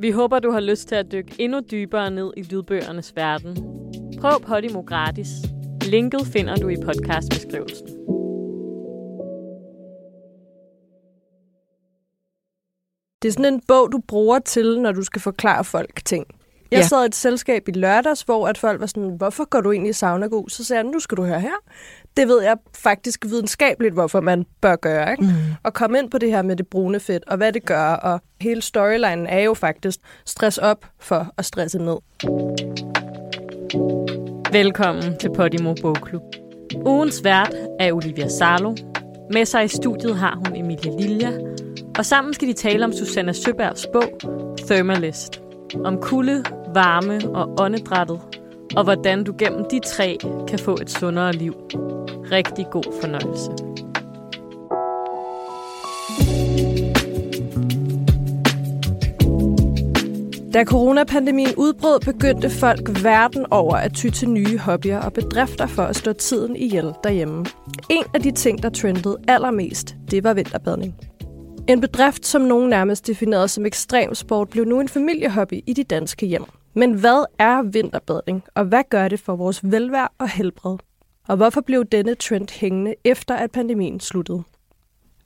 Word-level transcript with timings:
Vi 0.00 0.10
håber, 0.10 0.38
du 0.38 0.50
har 0.50 0.60
lyst 0.60 0.88
til 0.88 0.94
at 0.94 1.12
dykke 1.12 1.34
endnu 1.38 1.60
dybere 1.70 2.10
ned 2.10 2.32
i 2.36 2.42
lydbøgernes 2.42 3.16
verden. 3.16 3.56
Prøv 4.20 4.40
Podimo 4.40 4.80
gratis. 4.80 5.28
Linket 5.82 6.26
finder 6.26 6.56
du 6.56 6.68
i 6.68 6.76
podcastbeskrivelsen. 6.84 7.86
Det 13.22 13.28
er 13.28 13.32
sådan 13.32 13.54
en 13.54 13.62
bog, 13.68 13.92
du 13.92 14.00
bruger 14.08 14.38
til, 14.38 14.80
når 14.80 14.92
du 14.92 15.02
skal 15.02 15.20
forklare 15.20 15.64
folk 15.64 16.04
ting. 16.04 16.26
Jeg 16.70 16.78
Ja. 16.78 16.82
sad 16.82 17.02
i 17.02 17.06
et 17.06 17.14
selskab 17.14 17.68
i 17.68 17.72
lørdags, 17.72 18.22
hvor 18.22 18.48
at 18.48 18.58
folk 18.58 18.80
var 18.80 18.86
sådan, 18.86 19.10
hvorfor 19.16 19.44
går 19.44 19.60
du 19.60 19.72
egentlig 19.72 19.90
i 19.90 19.92
sauna 19.92 20.26
Så 20.48 20.64
sagde 20.64 20.82
jeg, 20.82 20.90
nu 20.92 20.98
skal 20.98 21.16
du 21.16 21.24
høre 21.24 21.40
her. 21.40 21.54
Det 22.16 22.28
ved 22.28 22.42
jeg 22.42 22.56
faktisk 22.74 23.24
videnskabeligt, 23.24 23.94
hvorfor 23.94 24.20
man 24.20 24.44
bør 24.60 24.76
gøre. 24.76 25.10
Ikke? 25.10 25.22
Mm. 25.22 25.30
Og 25.62 25.74
komme 25.74 25.98
ind 25.98 26.10
på 26.10 26.18
det 26.18 26.30
her 26.30 26.42
med 26.42 26.56
det 26.56 26.66
brune 26.66 27.00
fedt, 27.00 27.24
og 27.26 27.36
hvad 27.36 27.52
det 27.52 27.64
gør. 27.66 27.92
Og 27.92 28.20
hele 28.40 28.62
storylinen 28.62 29.26
er 29.26 29.40
jo 29.40 29.54
faktisk 29.54 29.98
stress 30.24 30.58
op 30.58 30.86
for 31.00 31.32
at 31.38 31.44
stresse 31.44 31.78
ned. 31.78 31.96
Velkommen 34.52 35.18
til 35.18 35.30
Podimo 35.36 35.74
Bogklub. 35.82 36.22
Ugens 36.86 37.24
vært 37.24 37.54
er 37.80 37.92
Olivia 37.92 38.28
Sarlo. 38.28 38.74
Med 39.32 39.44
sig 39.44 39.64
i 39.64 39.68
studiet 39.68 40.16
har 40.16 40.34
hun 40.36 40.56
Emilie 40.56 41.00
Lilja. 41.00 41.32
Og 41.98 42.06
sammen 42.06 42.34
skal 42.34 42.48
de 42.48 42.52
tale 42.52 42.84
om 42.84 42.92
Susanna 42.92 43.32
Søbergs 43.32 43.86
bog 43.92 44.20
Thermalist. 44.58 45.42
Om 45.84 45.98
kulde, 46.00 46.44
varme 46.74 47.20
og 47.34 47.60
åndedrættet. 47.60 48.20
Og 48.76 48.84
hvordan 48.84 49.24
du 49.24 49.34
gennem 49.38 49.64
de 49.70 49.80
tre 49.86 50.18
kan 50.48 50.58
få 50.58 50.74
et 50.74 50.90
sundere 50.90 51.32
liv. 51.32 51.54
Rigtig 52.32 52.66
god 52.70 53.00
fornøjelse. 53.00 53.50
Da 60.54 60.64
coronapandemien 60.64 61.54
udbrød, 61.56 62.00
begyndte 62.00 62.50
folk 62.50 63.04
verden 63.04 63.46
over 63.50 63.76
at 63.76 63.92
ty 63.92 64.08
til 64.08 64.30
nye 64.30 64.58
hobbyer 64.58 64.98
og 64.98 65.12
bedrifter 65.12 65.66
for 65.66 65.82
at 65.82 65.96
slå 65.96 66.12
tiden 66.12 66.56
ihjel 66.56 66.92
derhjemme. 67.04 67.46
En 67.90 68.04
af 68.14 68.22
de 68.22 68.30
ting, 68.30 68.62
der 68.62 68.70
trendede 68.70 69.16
allermest, 69.28 69.96
det 70.10 70.24
var 70.24 70.34
vinterbadning. 70.34 71.07
En 71.68 71.80
bedrift, 71.80 72.26
som 72.26 72.42
nogen 72.42 72.70
nærmest 72.70 73.06
definerede 73.06 73.48
som 73.48 73.66
ekstrem 73.66 74.14
sport, 74.14 74.48
blev 74.48 74.64
nu 74.64 74.80
en 74.80 74.88
familiehobby 74.88 75.60
i 75.66 75.72
de 75.72 75.84
danske 75.84 76.26
hjem. 76.26 76.44
Men 76.74 76.92
hvad 76.92 77.24
er 77.38 77.62
vinterbadning, 77.62 78.42
og 78.54 78.64
hvad 78.64 78.82
gør 78.90 79.08
det 79.08 79.20
for 79.20 79.36
vores 79.36 79.60
velvære 79.62 80.08
og 80.18 80.28
helbred? 80.28 80.76
Og 81.28 81.36
hvorfor 81.36 81.60
blev 81.60 81.84
denne 81.84 82.14
trend 82.14 82.50
hængende 82.50 82.94
efter, 83.04 83.34
at 83.34 83.50
pandemien 83.50 84.00
sluttede? 84.00 84.42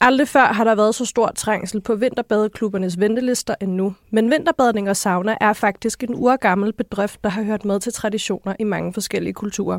Aldrig 0.00 0.28
før 0.28 0.44
har 0.44 0.64
der 0.64 0.74
været 0.74 0.94
så 0.94 1.04
stor 1.04 1.32
trængsel 1.36 1.80
på 1.80 1.94
vinterbadeklubbernes 1.94 3.00
ventelister 3.00 3.54
end 3.60 3.72
nu. 3.72 3.94
Men 4.10 4.30
vinterbadning 4.30 4.90
og 4.90 4.96
sauna 4.96 5.36
er 5.40 5.52
faktisk 5.52 6.02
en 6.02 6.14
urgammel 6.14 6.72
bedrift, 6.72 7.24
der 7.24 7.30
har 7.30 7.42
hørt 7.42 7.64
med 7.64 7.80
til 7.80 7.92
traditioner 7.92 8.54
i 8.58 8.64
mange 8.64 8.92
forskellige 8.92 9.34
kulturer. 9.34 9.78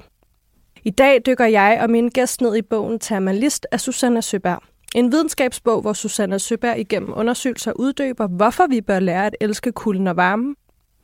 I 0.83 0.89
dag 0.89 1.21
dykker 1.25 1.45
jeg 1.45 1.79
og 1.81 1.89
min 1.89 2.09
gæst 2.09 2.41
ned 2.41 2.55
i 2.55 2.61
bogen 2.61 2.99
Thermalist 2.99 3.67
af 3.71 3.79
Susanna 3.79 4.21
Søberg. 4.21 4.72
En 4.95 5.11
videnskabsbog, 5.11 5.81
hvor 5.81 5.93
Susanna 5.93 6.37
Søberg 6.37 6.79
igennem 6.79 7.13
undersøgelser 7.15 7.71
uddyber, 7.75 8.27
hvorfor 8.27 8.67
vi 8.67 8.81
bør 8.81 8.99
lære 8.99 9.25
at 9.25 9.35
elske 9.41 9.71
kulden 9.71 10.07
og 10.07 10.15
varmen, 10.15 10.55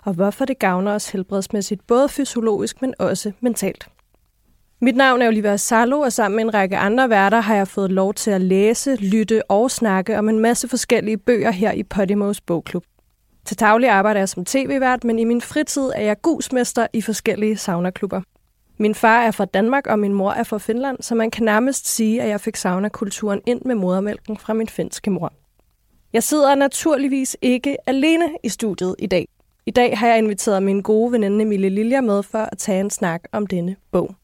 og 0.04 0.14
hvorfor 0.14 0.46
det 0.46 0.60
gavner 0.60 0.92
os 0.92 1.10
helbredsmæssigt, 1.10 1.88
både 1.88 2.10
fysiologisk, 2.10 2.82
men 2.82 2.94
også 3.00 3.32
mentalt. 3.42 3.88
Mit 4.82 4.96
navn 4.96 5.22
er 5.22 5.28
Olivia 5.28 5.58
Salo, 5.58 6.00
og 6.00 6.14
sammen 6.14 6.36
med 6.36 6.44
en 6.44 6.54
række 6.54 6.78
andre 6.78 7.10
værter 7.10 7.40
har 7.40 7.56
jeg 7.56 7.68
fået 7.68 7.92
lov 7.92 8.14
til 8.14 8.32
at 8.32 8.42
læse, 8.42 8.96
lytte 8.96 9.52
og 9.52 9.72
snakke 9.72 10.20
om 10.20 10.30
en 10.30 10.40
masse 10.40 10.68
forskellige 10.68 11.18
bøger 11.18 11.52
her 11.52 11.72
i 11.72 11.84
Podimos 11.84 12.42
Bogklub. 12.42 12.84
Til 13.46 13.60
daglig 13.60 13.90
arbejder 13.90 14.20
jeg 14.20 14.30
som 14.30 14.46
tv-vært, 14.46 15.04
men 15.04 15.20
i 15.20 15.24
min 15.24 15.42
fritid 15.42 15.92
er 15.96 16.02
jeg 16.02 16.22
gusmester 16.22 16.88
i 16.94 17.02
forskellige 17.02 17.58
saunaklubber. 17.58 18.22
Min 18.82 18.96
far 18.96 19.22
er 19.22 19.32
fra 19.32 19.46
Danmark, 19.46 19.88
og 19.88 20.00
min 20.00 20.14
mor 20.14 20.32
er 20.32 20.44
fra 20.44 20.58
Finland, 20.58 20.98
så 21.02 21.16
man 21.16 21.32
kan 21.32 21.46
nærmest 21.46 21.88
sige, 21.88 22.22
at 22.22 22.30
jeg 22.30 22.42
fik 22.42 22.56
saunakulturen 22.56 23.42
ind 23.46 23.62
med 23.66 23.76
modermælken 23.76 24.38
fra 24.38 24.54
min 24.54 24.68
finske 24.68 25.12
mor. 25.12 25.34
Jeg 26.14 26.24
sidder 26.24 26.56
naturligvis 26.56 27.38
ikke 27.42 27.78
alene 27.86 28.30
i 28.44 28.50
studiet 28.50 28.96
i 29.00 29.08
dag. 29.08 29.28
I 29.66 29.72
dag 29.72 29.98
har 29.98 30.08
jeg 30.08 30.18
inviteret 30.18 30.64
min 30.64 30.82
gode 30.82 31.12
veninde 31.12 31.42
Emilie 31.42 31.70
Lilja 31.70 32.02
med 32.02 32.24
for 32.24 32.38
at 32.38 32.58
tage 32.58 32.80
en 32.80 32.90
snak 32.90 33.24
om 33.32 33.48
denne 33.48 33.76
bog. 33.92 34.16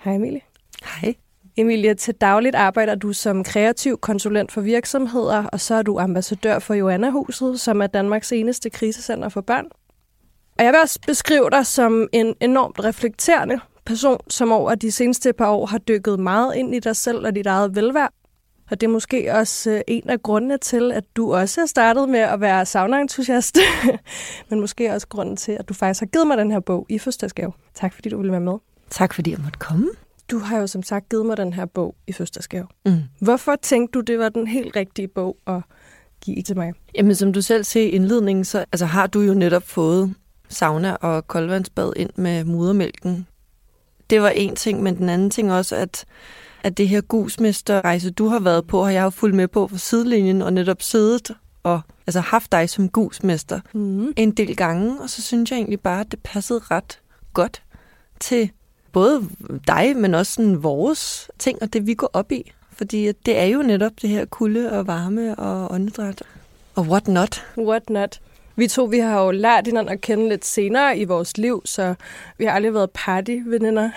Hej 0.00 0.14
Emilie. 0.14 0.40
Hej. 0.84 1.14
Emilie, 1.56 1.94
til 1.94 2.14
dagligt 2.14 2.54
arbejder 2.54 2.94
du 2.94 3.12
som 3.12 3.44
kreativ 3.44 3.98
konsulent 3.98 4.52
for 4.52 4.60
virksomheder, 4.60 5.44
og 5.44 5.60
så 5.60 5.74
er 5.74 5.82
du 5.82 5.98
ambassadør 5.98 6.58
for 6.58 6.74
Joanna-huset, 6.74 7.60
som 7.60 7.82
er 7.82 7.86
Danmarks 7.86 8.32
eneste 8.32 8.70
krisecenter 8.70 9.28
for 9.28 9.40
børn. 9.40 9.66
Og 10.58 10.64
jeg 10.64 10.72
vil 10.72 10.80
også 10.80 10.98
beskrive 11.06 11.50
dig 11.50 11.66
som 11.66 12.08
en 12.12 12.34
enormt 12.40 12.84
reflekterende 12.84 13.60
person, 13.84 14.20
som 14.30 14.52
over 14.52 14.74
de 14.74 14.92
seneste 14.92 15.32
par 15.32 15.50
år 15.50 15.66
har 15.66 15.78
dykket 15.78 16.20
meget 16.20 16.54
ind 16.56 16.74
i 16.74 16.78
dig 16.78 16.96
selv 16.96 17.26
og 17.26 17.34
dit 17.34 17.46
eget 17.46 17.76
velvære. 17.76 18.08
Og 18.70 18.80
det 18.80 18.86
er 18.86 18.90
måske 18.90 19.34
også 19.34 19.70
øh, 19.70 19.80
en 19.88 20.10
af 20.10 20.22
grundene 20.22 20.58
til, 20.58 20.92
at 20.92 21.04
du 21.16 21.34
også 21.34 21.60
har 21.60 21.66
startet 21.66 22.08
med 22.08 22.20
at 22.20 22.40
være 22.40 22.66
sauna-entusiast. 22.66 23.58
Men 24.50 24.60
måske 24.60 24.92
også 24.92 25.08
grunden 25.08 25.36
til, 25.36 25.52
at 25.52 25.68
du 25.68 25.74
faktisk 25.74 26.00
har 26.00 26.06
givet 26.06 26.26
mig 26.26 26.38
den 26.38 26.50
her 26.50 26.60
bog 26.60 26.86
i 26.88 26.98
fødselsdagsgave. 26.98 27.52
Tak 27.74 27.94
fordi 27.94 28.08
du 28.08 28.16
ville 28.16 28.32
være 28.32 28.40
med. 28.40 28.54
Tak 28.90 29.14
fordi 29.14 29.30
jeg 29.30 29.38
måtte 29.44 29.58
komme. 29.58 29.88
Du 30.30 30.38
har 30.38 30.58
jo 30.58 30.66
som 30.66 30.82
sagt 30.82 31.08
givet 31.08 31.26
mig 31.26 31.36
den 31.36 31.52
her 31.52 31.64
bog 31.64 31.94
i 32.06 32.12
fødselsdagsgave. 32.12 32.66
Mm. 32.86 32.98
Hvorfor 33.20 33.56
tænkte 33.62 33.98
du, 33.98 34.00
det 34.00 34.18
var 34.18 34.28
den 34.28 34.46
helt 34.46 34.76
rigtige 34.76 35.08
bog 35.08 35.36
at 35.46 35.60
give 36.20 36.42
til 36.42 36.56
mig? 36.56 36.72
Jamen, 36.94 37.14
som 37.14 37.32
du 37.32 37.42
selv 37.42 37.64
siger 37.64 37.86
i 37.86 37.88
indledningen, 37.88 38.44
så 38.44 38.58
altså, 38.58 38.86
har 38.86 39.06
du 39.06 39.20
jo 39.20 39.34
netop 39.34 39.62
fået 39.62 40.14
sauna 40.48 40.94
og 40.94 41.26
koldvandsbad 41.26 41.92
ind 41.96 42.10
med 42.16 42.44
modermælken. 42.44 43.26
Det 44.12 44.22
var 44.22 44.28
en 44.28 44.56
ting, 44.56 44.82
men 44.82 44.96
den 44.96 45.08
anden 45.08 45.30
ting 45.30 45.52
også, 45.52 45.76
at, 45.76 46.04
at 46.62 46.78
det 46.78 46.88
her 46.88 47.00
gusmesterrejse, 47.00 48.10
du 48.10 48.26
har 48.26 48.38
været 48.40 48.66
på, 48.66 48.84
har 48.84 48.90
jeg 48.90 49.02
jo 49.02 49.10
fulgt 49.10 49.36
med 49.36 49.48
på 49.48 49.68
fra 49.68 49.78
sidelinjen 49.78 50.42
og 50.42 50.52
netop 50.52 50.82
siddet 50.82 51.30
og 51.62 51.80
altså 52.06 52.20
haft 52.20 52.52
dig 52.52 52.70
som 52.70 52.88
gusmester 52.88 53.60
Mm. 53.72 54.12
en 54.16 54.30
del 54.30 54.56
gange, 54.56 55.00
og 55.02 55.10
så 55.10 55.22
synes 55.22 55.50
jeg 55.50 55.56
egentlig 55.56 55.80
bare, 55.80 56.00
at 56.00 56.10
det 56.10 56.18
passede 56.24 56.60
ret 56.70 56.98
godt 57.32 57.62
til 58.20 58.50
både 58.92 59.22
dig, 59.66 59.96
men 59.96 60.14
også 60.14 60.32
sådan 60.32 60.62
vores 60.62 61.30
ting 61.38 61.62
og 61.62 61.72
det, 61.72 61.86
vi 61.86 61.94
går 61.94 62.10
op 62.12 62.32
i. 62.32 62.52
Fordi 62.72 63.12
det 63.12 63.38
er 63.38 63.44
jo 63.44 63.62
netop 63.62 63.92
det 64.02 64.10
her 64.10 64.24
kulde 64.24 64.72
og 64.72 64.86
varme 64.86 65.34
og 65.38 65.72
åndedræt 65.72 66.22
og 66.74 66.84
what 66.84 67.08
not. 67.08 67.46
What 67.58 67.90
not? 67.90 68.20
Vi 68.56 68.68
to 68.68 68.84
vi 68.84 68.98
har 68.98 69.22
jo 69.24 69.30
lært 69.30 69.66
hinanden 69.66 69.92
at 69.92 70.00
kende 70.00 70.28
lidt 70.28 70.44
senere 70.44 70.98
i 70.98 71.04
vores 71.04 71.38
liv, 71.38 71.62
så 71.64 71.94
vi 72.38 72.44
har 72.44 72.52
aldrig 72.52 72.74
været 72.74 72.90
partyveninder. 72.90 73.90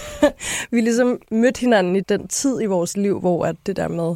vi 0.70 0.76
har 0.76 0.82
ligesom 0.82 1.18
mødt 1.30 1.58
hinanden 1.58 1.96
i 1.96 2.00
den 2.00 2.28
tid 2.28 2.60
i 2.62 2.66
vores 2.66 2.96
liv, 2.96 3.20
hvor 3.20 3.46
at 3.46 3.56
det 3.66 3.76
der 3.76 3.88
med 3.88 4.14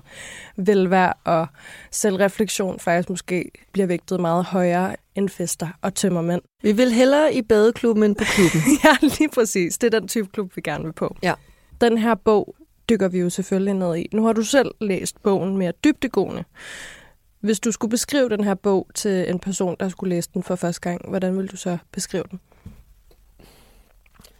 velvære 0.57 1.13
og 1.25 1.47
selvreflektion 1.91 2.81
faktisk 2.81 3.11
måske 3.11 3.51
bliver 3.73 3.87
vægtet 3.87 4.21
meget 4.21 4.45
højere 4.45 4.97
end 5.15 5.29
fester 5.29 5.69
og 5.83 5.95
tømmermænd. 5.95 6.43
Vi 6.63 6.73
vil 6.73 6.93
hellere 6.93 7.35
i 7.35 7.43
badeklubben 7.43 8.05
end 8.05 8.17
på 8.17 8.25
klubben. 8.25 8.61
ja, 8.85 8.97
lige 9.01 9.29
præcis. 9.29 9.79
Det 9.79 9.95
er 9.95 10.01
den 10.01 10.09
type 10.09 10.29
klub, 10.33 10.57
vi 10.57 10.61
gerne 10.61 10.85
vil 10.85 10.93
på. 10.93 11.17
Ja. 11.23 11.35
Den 11.81 11.99
her 11.99 12.15
bog 12.15 12.55
dykker 12.89 13.09
vi 13.09 13.19
jo 13.19 13.31
selvfølgelig 13.31 13.75
ned 13.75 13.97
i. 13.97 14.09
Nu 14.13 14.27
har 14.27 14.33
du 14.33 14.43
selv 14.43 14.71
læst 14.81 15.23
bogen 15.23 15.57
mere 15.57 15.73
dybdegående. 15.85 16.45
Hvis 17.41 17.61
du 17.61 17.73
skulle 17.73 17.91
beskrive 17.91 18.29
den 18.29 18.45
her 18.45 18.55
bog 18.55 18.87
til 18.95 19.31
en 19.31 19.39
person, 19.39 19.77
der 19.81 19.89
skulle 19.89 20.15
læse 20.15 20.31
den 20.35 20.43
for 20.43 20.57
første 20.57 20.81
gang, 20.81 21.09
hvordan 21.09 21.37
ville 21.37 21.49
du 21.49 21.57
så 21.57 21.79
beskrive 21.93 22.25
den? 22.31 22.41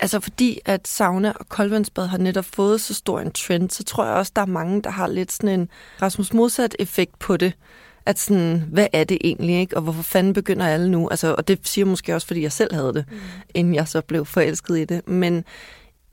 Altså 0.01 0.21
fordi 0.21 0.61
at 0.65 0.89
sauna 0.89 1.33
og 1.41 1.49
koldvandsbad 1.49 2.07
har 2.07 2.19
netop 2.19 2.45
fået 2.45 2.81
så 2.81 2.95
stor 2.95 3.21
en 3.21 3.31
trend, 3.31 3.71
så 3.71 3.85
tror 3.85 4.05
jeg 4.05 4.15
også, 4.15 4.33
der 4.37 4.43
er 4.43 4.47
mange, 4.47 4.83
der 4.83 4.91
har 4.91 5.07
lidt 5.07 5.33
sådan 5.33 5.61
en 5.61 5.69
Rasmus 6.03 6.33
modsat 6.33 6.77
effekt 6.79 7.19
på 7.19 7.37
det. 7.37 7.53
At 8.07 8.19
sådan, 8.19 8.65
hvad 8.73 8.87
er 8.93 9.05
det 9.05 9.19
egentlig, 9.25 9.61
ikke? 9.61 9.77
Og 9.77 9.83
hvorfor 9.83 10.03
fanden 10.03 10.33
begynder 10.33 10.67
alle 10.67 10.91
nu? 10.91 11.09
Altså, 11.09 11.35
og 11.35 11.49
det 11.49 11.69
siger 11.69 11.85
måske 11.85 12.15
også, 12.15 12.27
fordi 12.27 12.43
jeg 12.43 12.53
selv 12.53 12.75
havde 12.75 12.95
det, 12.95 13.05
mm. 13.11 13.19
inden 13.55 13.75
jeg 13.75 13.89
så 13.89 14.01
blev 14.01 14.27
forelsket 14.27 14.79
i 14.79 14.85
det. 14.85 15.09
Men 15.09 15.45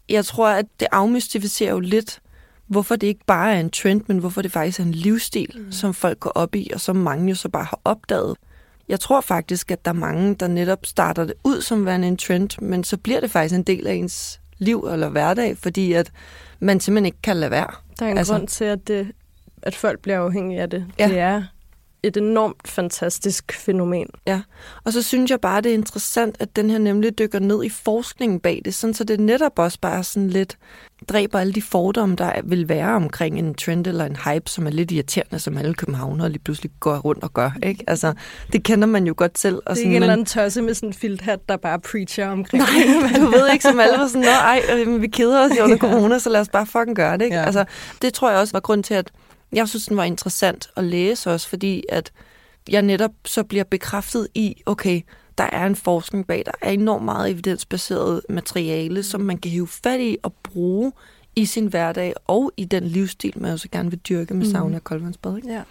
jeg 0.10 0.26
tror, 0.26 0.50
at 0.50 0.66
det 0.80 0.88
afmystificerer 0.92 1.72
jo 1.72 1.80
lidt, 1.80 2.22
hvorfor 2.68 2.96
det 2.96 3.08
ikke 3.08 3.26
bare 3.28 3.54
er 3.56 3.60
en 3.60 3.70
trend, 3.70 4.02
men 4.08 4.18
hvorfor 4.18 4.42
det 4.42 4.52
faktisk 4.52 4.80
er 4.80 4.84
en 4.84 4.92
livsstil, 4.92 5.52
mm. 5.56 5.72
som 5.72 5.94
folk 5.94 6.20
går 6.20 6.30
op 6.30 6.56
i, 6.56 6.70
og 6.74 6.82
som 6.82 6.96
mange 6.96 7.30
jo 7.30 7.36
så 7.36 7.50
bare 7.50 7.64
har 7.64 7.80
opdaget. 7.86 8.36
Jeg 8.90 9.00
tror 9.00 9.22
faktisk, 9.22 9.72
at 9.72 9.86
der 9.86 9.92
er 9.92 9.96
mange, 9.96 10.36
der 10.36 10.48
netop 10.48 10.86
starter 10.86 11.26
det 11.26 11.34
ud 11.44 11.62
som 11.62 11.86
værende 11.86 12.08
en 12.08 12.18
trend, 12.18 12.62
men 12.62 12.84
så 12.84 12.98
bliver 12.98 13.20
det 13.20 13.32
faktisk 13.32 13.56
en 13.56 13.64
del 13.64 13.88
af 13.88 13.94
ens 13.94 14.40
liv 14.58 14.88
eller 14.92 15.10
hverdag, 15.10 15.58
fordi 15.58 15.94
at 15.94 16.12
man 16.60 16.80
simpelthen 16.80 17.06
ikke 17.06 17.22
kan 17.24 17.38
lade 17.38 17.52
være. 17.52 17.68
Der 18.00 18.06
er 18.06 18.12
en 18.12 18.18
Altså- 18.18 18.34
grund 18.34 18.48
til, 18.48 18.64
at, 18.66 18.88
det, 18.88 19.12
at 19.62 19.76
folk 19.76 20.00
bliver 20.00 20.20
afhængige 20.20 20.62
af 20.62 20.70
det. 20.70 20.86
Ja. 21.00 21.08
Det 21.08 21.20
er 21.20 21.44
et 22.06 22.18
enormt 22.18 22.68
fantastisk 22.68 23.54
fænomen. 23.54 24.08
Ja, 24.28 24.42
og 24.84 24.94
så 24.94 25.02
synes 25.02 25.32
jeg 25.32 25.42
bare, 25.42 25.62
det 25.62 25.70
er 25.70 25.74
interessant, 25.74 26.36
at 26.40 26.56
den 26.56 26.70
her 26.70 26.78
nemlig 26.78 27.20
dykker 27.20 27.40
ned 27.40 27.64
i 27.64 27.70
forskningen 27.70 28.40
bag 28.40 28.62
det, 28.66 28.74
sådan 28.74 28.94
så 28.94 29.04
det 29.04 29.20
netop 29.20 29.60
også 29.60 29.80
bare 29.82 30.04
sådan 30.04 30.30
lidt 30.30 30.58
dræber 31.10 31.40
alle 31.40 31.54
de 31.54 31.62
fordomme, 31.62 32.16
der 32.16 32.32
vil 32.44 32.70
være 32.70 32.90
omkring 32.90 33.40
en 33.40 33.54
trend 33.54 33.88
eller 33.88 34.06
en 34.06 34.18
hype, 34.26 34.50
som 34.50 34.68
er 34.68 34.72
lidt 34.72 34.92
irriterende, 34.92 35.40
som 35.40 35.58
alle 35.58 35.74
københavnere 35.74 36.30
lige 36.30 36.40
pludselig 36.40 36.72
går 36.80 36.98
rundt 36.98 37.24
og 37.24 37.34
gør. 37.34 37.52
Ikke? 37.64 37.84
Altså, 37.88 38.14
det 38.54 38.64
kender 38.64 38.88
man 38.88 39.08
jo 39.08 39.14
godt 39.18 39.40
selv. 39.40 39.56
Og 39.56 39.62
det 39.64 39.70
er 39.70 39.76
sådan, 39.76 39.86
ikke 39.86 39.96
en 39.98 40.04
eller 40.04 40.14
anden 40.14 40.26
tosse 40.26 40.62
med 40.62 40.74
sådan 40.74 40.90
en 40.90 40.94
filthat, 40.94 41.50
der 41.50 41.58
bare 41.58 41.80
preacher 41.80 42.28
omkring. 42.28 42.64
Nej, 42.64 43.20
du 43.20 43.26
ved 43.26 43.54
ikke, 43.54 43.64
som 43.64 43.80
alle 43.80 43.98
var 43.98 44.08
sådan, 44.08 44.22
Nå, 44.22 44.32
ej, 44.32 44.62
øh, 44.74 45.02
vi 45.02 45.08
keder 45.08 45.46
os 45.46 45.52
under 45.64 45.78
corona, 45.88 46.20
så 46.20 46.30
lad 46.30 46.42
os 46.42 46.50
bare 46.50 46.66
fucking 46.66 46.96
gøre 46.96 47.18
det. 47.18 47.26
Ikke? 47.26 47.38
Ja. 47.38 47.46
Altså, 47.46 47.66
det 48.02 48.14
tror 48.14 48.30
jeg 48.30 48.40
også 48.40 48.54
var 48.54 48.60
grund 48.60 48.84
til, 48.84 48.94
at 48.94 49.12
jeg 49.54 49.70
synes, 49.70 49.86
den 49.86 49.98
var 49.98 50.04
interessant 50.04 50.70
at 50.76 50.84
læse 50.84 51.32
også, 51.32 51.50
fordi 51.50 51.84
at 51.90 52.12
jeg 52.70 52.82
netop 52.82 53.12
så 53.26 53.44
bliver 53.44 53.64
bekræftet 53.64 54.28
i, 54.36 54.62
okay, 54.66 55.02
der 55.38 55.44
er 55.44 55.66
en 55.66 55.76
forskning 55.76 56.28
bag, 56.28 56.44
der 56.46 56.52
er 56.62 56.72
enormt 56.72 57.06
meget 57.06 57.32
evidensbaseret 57.32 58.22
materiale, 58.30 59.04
som 59.04 59.22
man 59.22 59.38
kan 59.38 59.52
hive 59.52 59.68
fat 59.68 60.00
i 60.00 60.18
og 60.24 60.34
bruge 60.34 60.92
i 61.36 61.46
sin 61.46 61.68
hverdag 61.68 62.14
og 62.28 62.52
i 62.58 62.66
den 62.66 62.84
livsstil, 62.84 63.34
man 63.36 63.52
jo 63.52 63.58
så 63.58 63.70
gerne 63.72 63.90
vil 63.90 64.00
dyrke 64.00 64.34
med 64.34 64.46
sauna 64.46 64.76
og 64.76 64.84
koldvandsbad. 64.84 65.38
Ikke? 65.38 65.54
Ja. 65.54 65.62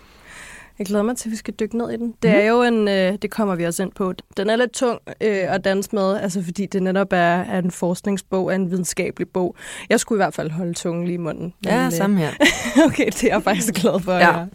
Jeg 0.78 0.86
glæder 0.86 1.02
mig 1.02 1.16
til, 1.16 1.28
at 1.28 1.30
vi 1.30 1.36
skal 1.36 1.54
dykke 1.54 1.78
ned 1.78 1.90
i 1.90 1.96
den. 1.96 2.14
Det 2.22 2.30
er 2.30 2.44
jo 2.44 2.62
en, 2.62 2.88
øh, 2.88 3.18
det 3.22 3.30
kommer 3.30 3.54
vi 3.54 3.64
også 3.64 3.82
ind 3.82 3.92
på. 3.92 4.12
Den 4.36 4.50
er 4.50 4.56
lidt 4.56 4.72
tung 4.72 5.00
øh, 5.20 5.54
at 5.54 5.64
danse 5.64 5.90
med, 5.92 6.16
altså 6.16 6.42
fordi 6.42 6.66
det 6.66 6.82
netop 6.82 7.12
er, 7.12 7.16
er 7.42 7.58
en 7.58 7.70
forskningsbog, 7.70 8.50
er 8.50 8.54
en 8.54 8.70
videnskabelig 8.70 9.28
bog. 9.28 9.56
Jeg 9.88 10.00
skulle 10.00 10.16
i 10.16 10.22
hvert 10.22 10.34
fald 10.34 10.50
holde 10.50 10.74
tungen 10.74 11.04
lige 11.04 11.14
i 11.14 11.18
munden. 11.18 11.54
Ja, 11.64 11.86
øh, 11.86 11.92
samme 11.92 12.18
her. 12.18 12.30
okay, 12.86 13.06
det 13.06 13.24
er 13.24 13.28
jeg 13.28 13.42
faktisk 13.42 13.74
glad 13.74 14.00
for. 14.00 14.12
Ja. 14.12 14.38
ja. 14.38 14.46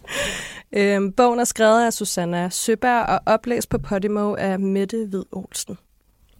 Øhm, 0.72 1.12
bogen 1.12 1.40
er 1.40 1.44
skrevet 1.44 1.86
af 1.86 1.92
Susanna 1.92 2.48
Søberg 2.50 3.06
og 3.06 3.20
oplæst 3.26 3.68
på 3.68 3.78
Podimo 3.78 4.34
af 4.34 4.58
Mette 4.58 5.06
Hvid 5.06 5.24
Olsen. 5.32 5.78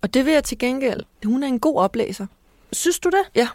Og 0.03 0.15
det 0.15 0.27
vil 0.27 0.33
jeg 0.33 0.45
til 0.45 0.59
gengæld. 0.59 1.01
Hun 1.25 1.43
er 1.43 1.47
en 1.47 1.61
god 1.61 1.77
oplæser. 1.77 2.27
Synes 2.73 2.99
du 2.99 3.09
det? 3.09 3.41
Ja. 3.41 3.49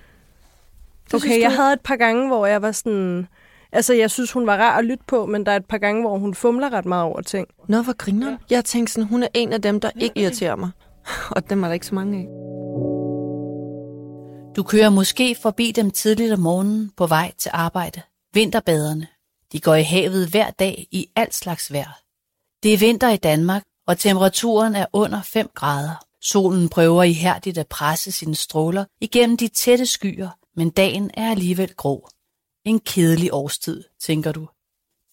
Det 1.06 1.14
okay, 1.14 1.42
jeg 1.42 1.56
havde 1.56 1.74
et 1.74 1.82
par 1.82 1.96
gange, 1.96 2.28
hvor 2.28 2.46
jeg 2.46 2.62
var 2.62 2.72
sådan... 2.72 3.28
Altså, 3.76 3.94
jeg 3.94 4.12
synes, 4.12 4.32
hun 4.32 4.48
var 4.48 4.58
rar 4.58 4.78
at 4.78 4.86
lytte 4.86 5.04
på, 5.08 5.26
men 5.26 5.46
der 5.46 5.52
er 5.52 5.56
et 5.56 5.66
par 5.66 5.78
gange, 5.78 6.02
hvor 6.02 6.18
hun 6.18 6.36
fumler 6.36 6.74
ret 6.74 6.86
meget 6.86 7.04
over 7.04 7.22
ting. 7.22 7.48
Nå, 7.68 7.82
hvor 7.82 7.94
griner 7.94 8.30
ja. 8.30 8.38
Jeg 8.50 8.66
tænkte 8.66 8.94
sådan, 8.94 9.08
hun 9.08 9.24
er 9.24 9.28
en 9.34 9.54
af 9.54 9.62
dem, 9.62 9.80
der 9.80 9.92
ikke 10.00 10.20
irriterer 10.20 10.56
mig. 10.56 10.70
Og 11.36 11.50
dem 11.50 11.64
er 11.64 11.68
der 11.68 11.74
ikke 11.74 11.86
så 11.86 11.96
mange 11.96 12.20
af. 12.20 12.26
Du 14.56 14.64
kører 14.64 14.90
måske 14.90 15.36
forbi 15.42 15.72
dem 15.72 15.92
tidligt 15.92 16.34
om 16.34 16.40
morgenen 16.40 16.92
på 16.98 17.08
vej 17.08 17.34
til 17.38 17.52
arbejde. 17.54 18.02
Vinterbaderne. 18.34 19.08
De 19.52 19.60
går 19.60 19.76
i 19.76 19.84
havet 19.84 20.30
hver 20.30 20.50
dag 20.52 20.88
i 20.92 21.08
alt 21.16 21.36
slags 21.36 21.74
vejr. 21.74 22.00
Det 22.64 22.74
er 22.74 22.78
vinter 22.78 23.10
i 23.10 23.18
Danmark, 23.18 23.64
og 23.88 23.98
temperaturen 23.98 24.76
er 24.76 24.86
under 24.94 25.22
5 25.22 25.50
grader. 25.56 26.06
Solen 26.22 26.70
prøver 26.70 27.04
ihærdigt 27.04 27.58
at 27.58 27.68
presse 27.68 28.12
sine 28.12 28.36
stråler 28.36 28.86
igennem 29.02 29.38
de 29.38 29.48
tætte 29.48 29.86
skyer, 29.86 30.30
men 30.56 30.70
dagen 30.70 31.12
er 31.14 31.32
alligevel 31.32 31.74
grå. 31.74 32.10
En 32.66 32.80
kedelig 32.80 33.34
årstid, 33.34 33.84
tænker 34.02 34.32
du. 34.32 34.48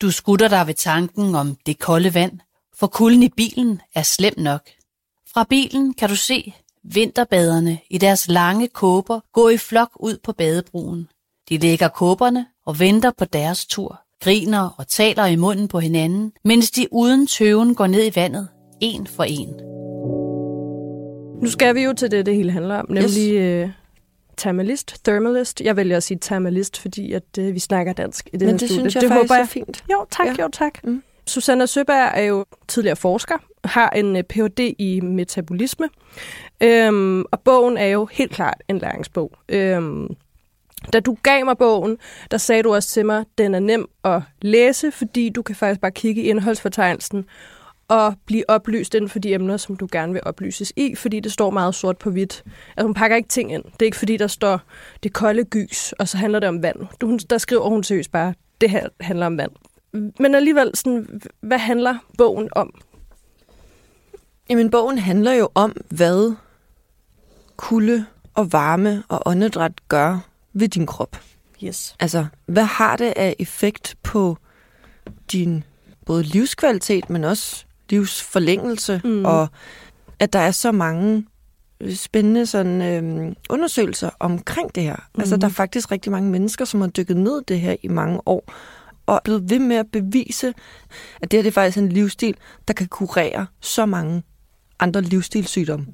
Du 0.02 0.10
skutter 0.10 0.48
dig 0.48 0.66
ved 0.66 0.74
tanken 0.74 1.34
om 1.34 1.56
det 1.66 1.78
kolde 1.78 2.14
vand, 2.14 2.38
for 2.78 2.86
kulden 2.86 3.22
i 3.22 3.28
bilen 3.28 3.80
er 3.94 4.02
slem 4.02 4.34
nok. 4.36 4.68
Fra 5.34 5.44
bilen 5.44 5.94
kan 5.94 6.08
du 6.08 6.16
se 6.16 6.54
vinterbaderne 6.82 7.78
i 7.90 7.98
deres 7.98 8.28
lange 8.28 8.68
kåber 8.68 9.20
gå 9.32 9.48
i 9.48 9.56
flok 9.56 9.90
ud 10.00 10.18
på 10.24 10.32
badebroen. 10.32 11.08
De 11.48 11.58
lægger 11.58 11.88
kåberne 11.88 12.46
og 12.66 12.80
venter 12.80 13.10
på 13.18 13.24
deres 13.24 13.66
tur, 13.66 14.00
griner 14.20 14.68
og 14.78 14.88
taler 14.88 15.26
i 15.26 15.36
munden 15.36 15.68
på 15.68 15.78
hinanden, 15.78 16.32
mens 16.44 16.70
de 16.70 16.86
uden 16.92 17.26
tøven 17.26 17.74
går 17.74 17.86
ned 17.86 18.06
i 18.06 18.16
vandet, 18.16 18.48
en 18.80 19.06
for 19.06 19.24
en. 19.24 19.54
Nu 21.42 21.50
skal 21.50 21.74
vi 21.74 21.80
jo 21.80 21.92
til 21.92 22.10
det, 22.10 22.26
det 22.26 22.34
hele 22.36 22.52
handler 22.52 22.76
om, 22.78 22.86
nemlig 22.88 23.04
yes. 23.06 23.18
øh, 23.18 23.70
thermalist, 24.36 25.04
thermalist. 25.04 25.60
Jeg 25.60 25.76
vælger 25.76 25.96
at 25.96 26.02
sige 26.02 26.18
thermalist, 26.22 26.80
fordi 26.80 27.12
at, 27.12 27.22
øh, 27.38 27.54
vi 27.54 27.58
snakker 27.58 27.92
dansk 27.92 28.28
i 28.32 28.36
det 28.36 28.46
Men 28.46 28.52
det 28.58 28.60
studie. 28.60 28.74
synes 28.80 28.94
jeg 28.94 29.00
det 29.02 29.08
faktisk 29.08 29.22
håber 29.30 29.34
jeg. 29.34 29.42
er 29.42 29.46
fint. 29.46 29.84
Jo, 29.92 30.06
tak, 30.10 30.26
Ja. 30.26 30.34
jo, 30.42 30.48
tak. 30.52 30.84
Mm. 30.84 31.02
Susanna 31.26 31.66
Søberg 31.66 32.10
er 32.14 32.22
jo 32.22 32.44
tidligere 32.68 32.96
forsker, 32.96 33.34
har 33.64 33.90
en 33.90 34.16
øh, 34.16 34.22
Ph.D. 34.22 34.74
i 34.78 35.00
metabolisme, 35.00 35.88
øhm, 36.60 37.20
og 37.30 37.40
bogen 37.40 37.76
er 37.76 37.86
jo 37.86 38.08
helt 38.12 38.32
klart 38.32 38.62
en 38.68 38.78
læringsbog. 38.78 39.32
Øhm, 39.48 40.08
da 40.92 41.00
du 41.00 41.16
gav 41.22 41.44
mig 41.44 41.58
bogen, 41.58 41.98
der 42.30 42.36
sagde 42.38 42.62
du 42.62 42.74
også 42.74 42.88
til 42.88 43.06
mig, 43.06 43.18
at 43.20 43.26
den 43.38 43.54
er 43.54 43.60
nem 43.60 43.88
at 44.04 44.20
læse, 44.40 44.90
fordi 44.92 45.28
du 45.28 45.42
kan 45.42 45.54
faktisk 45.56 45.80
bare 45.80 45.90
kigge 45.92 46.22
i 46.22 46.24
indholdsfortegnelsen 46.24 47.24
og 47.92 48.14
blive 48.26 48.50
oplyst 48.50 48.94
inden 48.94 49.08
for 49.08 49.18
de 49.18 49.34
emner, 49.34 49.56
som 49.56 49.76
du 49.76 49.88
gerne 49.92 50.12
vil 50.12 50.22
oplyses 50.24 50.72
i, 50.76 50.94
fordi 50.94 51.20
det 51.20 51.32
står 51.32 51.50
meget 51.50 51.74
sort 51.74 51.98
på 51.98 52.10
hvidt. 52.10 52.44
Altså 52.76 52.86
hun 52.86 52.94
pakker 52.94 53.16
ikke 53.16 53.28
ting 53.28 53.52
ind. 53.52 53.64
Det 53.64 53.82
er 53.82 53.84
ikke 53.84 53.96
fordi, 53.96 54.16
der 54.16 54.26
står 54.26 54.60
det 55.02 55.12
kolde 55.12 55.44
gys, 55.44 55.92
og 55.92 56.08
så 56.08 56.16
handler 56.16 56.38
det 56.38 56.48
om 56.48 56.62
vand. 56.62 56.76
Du, 57.00 57.18
der 57.30 57.38
skriver 57.38 57.68
hun 57.68 57.84
seriøst 57.84 58.12
bare, 58.12 58.34
det 58.60 58.70
her 58.70 58.88
handler 59.00 59.26
om 59.26 59.38
vand. 59.38 59.50
Men 59.92 60.34
alligevel, 60.34 60.70
sådan, 60.74 61.20
hvad 61.40 61.58
handler 61.58 61.98
bogen 62.18 62.48
om? 62.52 62.74
Jamen, 64.50 64.70
bogen 64.70 64.98
handler 64.98 65.32
jo 65.32 65.48
om, 65.54 65.76
hvad 65.88 66.34
kulde 67.56 68.06
og 68.34 68.52
varme 68.52 69.02
og 69.08 69.22
åndedræt 69.26 69.88
gør 69.88 70.18
ved 70.52 70.68
din 70.68 70.86
krop. 70.86 71.20
Yes. 71.64 71.96
Altså, 72.00 72.26
hvad 72.46 72.64
har 72.64 72.96
det 72.96 73.12
af 73.16 73.36
effekt 73.38 73.96
på 74.02 74.36
din 75.32 75.64
både 76.06 76.22
livskvalitet, 76.22 77.10
men 77.10 77.24
også 77.24 77.64
livsforlængelse, 77.92 79.00
Mm. 79.04 79.10
mm. 79.10 79.24
og 79.24 79.48
at 80.18 80.32
der 80.32 80.38
er 80.38 80.50
så 80.50 80.72
mange 80.72 81.26
spændende 81.94 82.46
sådan, 82.46 82.82
øhm, 82.82 83.34
undersøgelser 83.50 84.10
omkring 84.20 84.74
det 84.74 84.82
her. 84.82 84.96
Mm. 85.14 85.20
Altså, 85.20 85.36
der 85.36 85.46
er 85.46 85.50
faktisk 85.52 85.90
rigtig 85.92 86.12
mange 86.12 86.30
mennesker, 86.30 86.64
som 86.64 86.80
har 86.80 86.88
dykket 86.88 87.16
ned 87.16 87.42
det 87.48 87.60
her 87.60 87.76
i 87.82 87.88
mange 87.88 88.20
år, 88.28 88.52
og 89.06 89.14
er 89.14 89.20
blevet 89.24 89.50
ved 89.50 89.58
med 89.58 89.76
at 89.76 89.86
bevise, 89.92 90.54
at 91.22 91.30
det 91.30 91.38
her 91.38 91.42
det 91.42 91.48
er 91.48 91.52
faktisk 91.52 91.78
en 91.78 91.88
livsstil, 91.88 92.36
der 92.68 92.74
kan 92.74 92.86
kurere 92.88 93.46
så 93.60 93.86
mange 93.86 94.22
andre 94.80 95.00
livsstilssygdomme. 95.02 95.86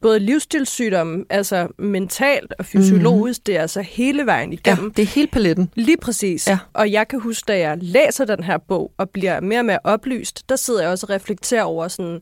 Både 0.00 0.18
livsstilssygdomme, 0.18 1.24
altså 1.30 1.68
mentalt 1.78 2.54
og 2.58 2.64
fysiologisk, 2.64 3.40
mm. 3.40 3.42
det 3.46 3.56
er 3.56 3.60
altså 3.60 3.80
hele 3.80 4.26
vejen 4.26 4.52
Ja, 4.52 4.58
igennem. 4.64 4.92
det 4.92 5.02
er 5.02 5.06
hele 5.06 5.28
paletten. 5.28 5.70
Lige 5.74 5.96
præcis. 5.96 6.48
Ja. 6.48 6.58
Og 6.72 6.92
jeg 6.92 7.08
kan 7.08 7.20
huske, 7.20 7.44
da 7.48 7.58
jeg 7.58 7.78
læser 7.80 8.24
den 8.24 8.44
her 8.44 8.58
bog 8.58 8.92
og 8.98 9.10
bliver 9.10 9.40
mere 9.40 9.60
og 9.60 9.64
mere 9.64 9.78
oplyst, 9.84 10.48
der 10.48 10.56
sidder 10.56 10.80
jeg 10.82 10.90
også 10.90 11.06
og 11.06 11.10
reflekterer 11.10 11.62
over 11.62 11.88
sådan, 11.88 12.20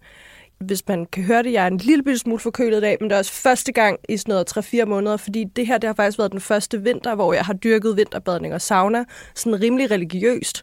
hvis 0.60 0.88
man 0.88 1.06
kan 1.12 1.24
høre 1.24 1.42
det, 1.42 1.52
jeg 1.52 1.62
er 1.64 1.66
en 1.66 1.76
lille 1.76 2.18
smule 2.18 2.38
forkølet 2.40 2.78
i 2.78 2.80
dag, 2.80 2.96
men 3.00 3.10
det 3.10 3.14
er 3.14 3.18
også 3.18 3.32
første 3.32 3.72
gang 3.72 3.98
i 4.08 4.16
sådan 4.16 4.32
noget 4.32 4.74
3-4 4.82 4.84
måneder, 4.84 5.16
fordi 5.16 5.44
det 5.56 5.66
her 5.66 5.78
det 5.78 5.88
har 5.88 5.94
faktisk 5.94 6.18
været 6.18 6.32
den 6.32 6.40
første 6.40 6.82
vinter, 6.82 7.14
hvor 7.14 7.32
jeg 7.32 7.44
har 7.44 7.52
dyrket 7.54 7.96
vinterbadning 7.96 8.54
og 8.54 8.60
sauna, 8.60 9.04
sådan 9.34 9.60
rimelig 9.62 9.90
religiøst. 9.90 10.62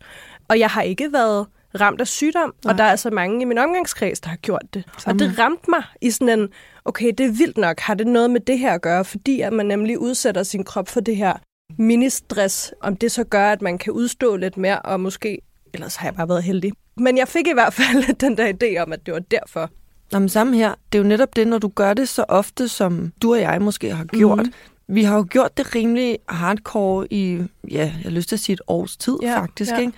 Og 0.50 0.59
jeg 0.59 0.69
har 0.69 0.81
ikke 0.81 1.13
været 1.13 1.45
ramt 1.81 2.01
af 2.01 2.07
sygdom, 2.07 2.53
Nej. 2.63 2.71
og 2.71 2.77
der 2.77 2.83
er 2.83 2.91
altså 2.91 3.09
mange 3.09 3.41
i 3.41 3.45
min 3.45 3.57
omgangskreds, 3.57 4.19
der 4.19 4.29
har 4.29 4.38
gjort 4.38 4.63
det. 4.74 4.83
Samme 4.97 5.15
Og 5.15 5.29
det 5.29 5.39
ramte 5.39 5.69
mig 5.69 5.83
i 6.01 6.12
sådan 6.12 6.39
en, 6.39 6.50
okay, 6.86 7.12
det 7.17 7.25
er 7.25 7.31
vildt 7.31 7.57
nok, 7.57 7.79
har 7.79 7.93
det 7.93 8.07
noget 8.07 8.29
med 8.29 8.39
det 8.39 8.59
her 8.59 8.74
at 8.74 8.81
gøre, 8.81 9.05
fordi 9.05 9.41
at 9.41 9.53
man 9.53 9.65
nemlig 9.65 10.00
udsætter 10.00 10.43
sin 10.43 10.63
krop 10.63 10.89
for 10.89 11.00
det 11.00 11.17
her 11.17 11.33
ministress, 11.77 12.74
om 12.81 12.95
det 12.95 13.12
så 13.12 13.24
gør, 13.24 13.51
at 13.51 13.62
man 13.62 13.77
kan 13.77 13.93
udstå 13.93 14.36
lidt 14.36 14.57
mere, 14.57 14.79
og 14.79 15.00
måske, 15.00 15.41
ellers 15.74 15.95
har 15.95 16.07
jeg 16.07 16.15
bare 16.15 16.29
været 16.29 16.43
heldig. 16.43 16.71
Men 16.97 17.17
jeg 17.17 17.27
fik 17.27 17.47
i 17.47 17.53
hvert 17.53 17.74
fald 17.74 18.13
den 18.25 18.38
der 18.38 18.53
idé 18.53 18.81
om, 18.81 18.93
at 18.93 19.05
det 19.05 19.13
var 19.13 19.19
derfor. 19.19 19.69
Nå, 20.12 20.19
men 20.19 20.29
samme 20.29 20.57
her. 20.57 20.74
Det 20.91 20.97
er 20.97 21.03
jo 21.03 21.07
netop 21.07 21.36
det, 21.36 21.47
når 21.47 21.57
du 21.57 21.67
gør 21.67 21.93
det 21.93 22.09
så 22.09 22.25
ofte, 22.27 22.67
som 22.67 23.12
du 23.21 23.33
og 23.33 23.41
jeg 23.41 23.62
måske 23.62 23.95
har 23.95 24.05
gjort. 24.05 24.38
Mhm. 24.38 24.45
Mm-hmm. 24.45 24.95
Vi 24.95 25.03
har 25.03 25.17
jo 25.17 25.25
gjort 25.29 25.57
det 25.57 25.75
rimelig 25.75 26.17
hardcore 26.29 27.13
i, 27.13 27.41
ja, 27.71 27.77
jeg 27.77 28.01
har 28.03 28.09
lyst 28.09 28.29
til 28.29 28.36
at 28.36 28.39
sige 28.39 28.53
et 28.53 28.62
års 28.67 28.97
tid 28.97 29.17
Ja, 29.21 29.39
faktisk, 29.39 29.71
ja. 29.71 29.77
ikke? 29.77 29.93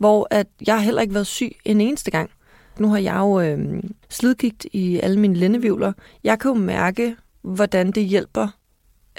Hvor 0.00 0.28
at 0.30 0.46
jeg 0.66 0.74
har 0.74 0.82
heller 0.82 1.02
ikke 1.02 1.14
været 1.14 1.26
syg 1.26 1.52
en 1.64 1.80
eneste 1.80 2.10
gang. 2.10 2.30
Nu 2.78 2.88
har 2.88 2.98
jeg 2.98 3.16
jo 3.16 3.40
øh, 3.40 3.82
slidgigt 4.08 4.66
i 4.72 5.00
alle 5.00 5.20
mine 5.20 5.34
lændevivler. 5.34 5.92
Jeg 6.24 6.38
kan 6.38 6.48
jo 6.48 6.54
mærke, 6.54 7.16
hvordan 7.42 7.90
det 7.90 8.04
hjælper 8.04 8.48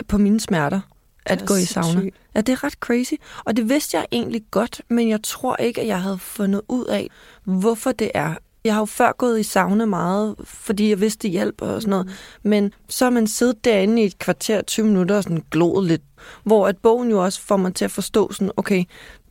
på 0.08 0.18
mine 0.18 0.40
smerter 0.40 0.80
at 1.26 1.46
gå 1.46 1.56
i 1.56 1.66
sauna. 1.66 1.92
sindssygt. 1.92 2.16
Ja, 2.36 2.42
det 2.42 2.54
er 2.54 2.64
ret 2.64 2.74
crazy. 2.74 3.14
Og 3.46 3.58
det 3.58 3.70
vidste 3.70 3.98
jeg 3.98 4.06
egentlig 4.12 4.42
godt, 4.52 4.82
men 4.90 5.10
jeg 5.10 5.20
tror 5.24 5.56
ikke, 5.56 5.82
at 5.82 5.88
jeg 5.88 6.02
havde 6.02 6.18
fundet 6.20 6.62
ud 6.68 6.86
af, 6.86 7.10
hvorfor 7.44 7.92
det 7.92 8.12
er. 8.14 8.36
Jeg 8.64 8.74
har 8.74 8.82
jo 8.82 8.86
før 8.86 9.12
gået 9.18 9.40
i 9.40 9.44
sauna 9.44 9.86
meget, 9.86 10.36
fordi 10.44 10.90
jeg 10.90 11.00
vidste, 11.00 11.22
det 11.22 11.32
hjælper 11.32 11.66
og 11.66 11.82
sådan 11.82 11.90
noget. 11.90 12.06
Mm. 12.06 12.50
Men 12.50 12.74
så 12.90 13.06
har 13.06 13.10
man 13.10 13.28
siddet 13.28 13.66
derinde 13.66 14.02
i 14.02 14.06
et 14.06 14.20
kvarter, 14.20 14.62
20 14.62 14.86
minutter 14.86 15.18
og 15.18 15.24
sådan 15.24 15.44
gloet 15.52 15.88
lidt. 15.88 16.02
Hvor 16.44 16.68
at 16.68 16.78
bogen 16.78 17.10
jo 17.10 17.24
også 17.24 17.42
får 17.42 17.58
mig 17.58 17.76
til 17.76 17.86
at 17.86 17.92
forstå 17.92 18.32
sådan, 18.32 18.52
okay, 18.58 18.84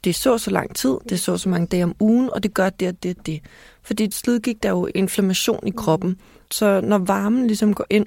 det 0.04 0.10
er 0.10 0.14
så 0.14 0.38
så 0.38 0.50
lang 0.50 0.76
tid, 0.76 0.96
det 1.04 1.12
er 1.12 1.16
så 1.16 1.36
så 1.36 1.48
mange 1.48 1.66
dage 1.66 1.84
om 1.84 1.94
ugen, 2.00 2.30
og 2.32 2.42
det 2.42 2.54
gør 2.54 2.70
det 2.70 2.88
og 2.88 3.02
det 3.02 3.18
og 3.18 3.26
det. 3.26 3.40
Fordi 3.82 4.04
et 4.04 4.14
slidgigt 4.14 4.62
der 4.62 4.68
er 4.68 4.72
jo 4.72 4.88
inflammation 4.94 5.66
i 5.66 5.70
kroppen. 5.76 6.16
Så 6.50 6.80
når 6.80 6.98
varmen 6.98 7.46
ligesom 7.46 7.74
går 7.74 7.86
ind 7.90 8.06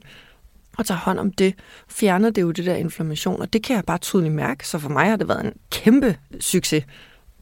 og 0.77 0.85
tager 0.85 0.99
hånd 0.99 1.19
om 1.19 1.31
det, 1.31 1.53
fjerner 1.89 2.29
det 2.29 2.41
jo 2.41 2.51
det 2.51 2.65
der 2.65 2.75
inflammation, 2.75 3.41
og 3.41 3.53
det 3.53 3.63
kan 3.63 3.75
jeg 3.75 3.83
bare 3.85 3.97
tydeligt 3.97 4.33
mærke. 4.33 4.67
Så 4.67 4.79
for 4.79 4.89
mig 4.89 5.05
har 5.05 5.15
det 5.15 5.27
været 5.27 5.45
en 5.45 5.53
kæmpe 5.71 6.17
succes. 6.39 6.83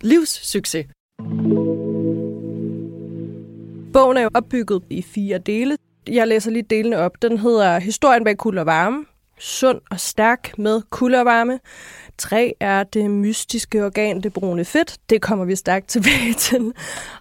Livssucces. 0.01 0.85
Bogen 3.93 4.17
er 4.17 4.21
jo 4.21 4.29
opbygget 4.33 4.83
i 4.89 5.01
fire 5.01 5.37
dele. 5.37 5.77
Jeg 6.07 6.27
læser 6.27 6.51
lige 6.51 6.65
delene 6.69 6.97
op. 6.97 7.21
Den 7.21 7.37
hedder 7.37 7.79
Historien 7.79 8.23
bag 8.23 8.37
kul 8.37 8.57
og 8.57 8.65
varme. 8.65 9.05
Sund 9.41 9.81
og 9.91 9.99
stærk 9.99 10.57
med 10.57 10.81
kulde 10.89 11.19
og 11.19 11.25
varme. 11.25 11.59
Tre 12.17 12.53
er 12.59 12.83
det 12.83 13.11
mystiske 13.11 13.85
organ, 13.85 14.21
det 14.21 14.33
brune 14.33 14.65
fedt. 14.65 14.97
Det 15.09 15.21
kommer 15.21 15.45
vi 15.45 15.55
stærkt 15.55 15.87
tilbage 15.95 16.33
til. 16.33 16.73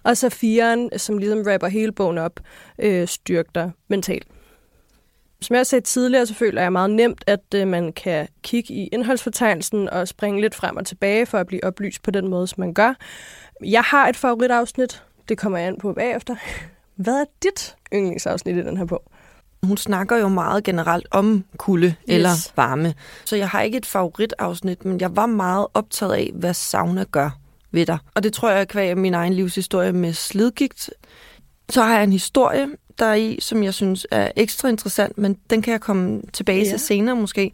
Og 0.03 0.17
så 0.17 0.27
4'eren, 0.27 0.97
som 0.97 1.17
ligesom 1.17 1.43
rapper 1.47 1.67
hele 1.67 1.91
bogen 1.91 2.17
op, 2.17 2.39
øh, 2.79 3.07
styrk 3.07 3.45
dig 3.55 3.71
mentalt. 3.87 4.27
Som 5.41 5.55
jeg 5.55 5.67
sagde 5.67 5.85
tidligere, 5.85 6.25
så 6.25 6.33
føler 6.33 6.61
jeg 6.61 6.71
meget 6.71 6.89
nemt, 6.89 7.23
at 7.27 7.53
øh, 7.55 7.67
man 7.67 7.93
kan 7.93 8.27
kigge 8.41 8.73
i 8.73 8.87
indholdsfortegnelsen 8.87 9.89
og 9.89 10.07
springe 10.07 10.41
lidt 10.41 10.55
frem 10.55 10.77
og 10.77 10.85
tilbage 10.85 11.25
for 11.25 11.37
at 11.37 11.47
blive 11.47 11.63
oplyst 11.63 12.03
på 12.03 12.11
den 12.11 12.27
måde, 12.27 12.47
som 12.47 12.59
man 12.59 12.73
gør. 12.73 12.93
Jeg 13.63 13.81
har 13.81 14.07
et 14.07 14.15
favoritafsnit. 14.15 15.03
Det 15.29 15.37
kommer 15.37 15.57
jeg 15.57 15.67
an 15.67 15.77
på 15.77 15.93
bagefter. 15.93 16.35
Hvad 17.03 17.21
er 17.21 17.25
dit 17.43 17.75
yndlingsafsnit 17.93 18.57
i 18.57 18.61
den 18.61 18.77
her 18.77 18.85
bog? 18.85 19.03
Hun 19.63 19.77
snakker 19.77 20.17
jo 20.17 20.27
meget 20.27 20.63
generelt 20.63 21.07
om 21.11 21.43
kulde 21.57 21.87
yes. 21.87 21.95
eller 22.07 22.51
varme. 22.55 22.93
Så 23.25 23.35
jeg 23.35 23.49
har 23.49 23.61
ikke 23.61 23.77
et 23.77 23.85
favoritafsnit, 23.85 24.85
men 24.85 25.01
jeg 25.01 25.15
var 25.15 25.25
meget 25.25 25.67
optaget 25.73 26.13
af, 26.13 26.31
hvad 26.33 26.53
sauna 26.53 27.03
gør 27.11 27.29
ved 27.71 27.85
dig. 27.85 27.97
Og 28.15 28.23
det 28.23 28.33
tror 28.33 28.49
jeg 28.49 28.67
kvæg 28.67 28.97
min 28.97 29.13
egen 29.13 29.33
livshistorie 29.33 29.91
med 29.91 30.13
slidgigt. 30.13 30.89
Så 31.69 31.83
har 31.83 31.95
jeg 31.95 32.03
en 32.03 32.11
historie, 32.11 32.67
der 32.99 33.05
er 33.05 33.13
i, 33.13 33.37
som 33.41 33.63
jeg 33.63 33.73
synes 33.73 34.07
er 34.11 34.31
ekstra 34.35 34.69
interessant, 34.69 35.17
men 35.17 35.37
den 35.49 35.61
kan 35.61 35.71
jeg 35.71 35.81
komme 35.81 36.21
tilbage 36.33 36.63
ja. 36.63 36.69
til 36.69 36.79
senere 36.79 37.15
måske. 37.15 37.53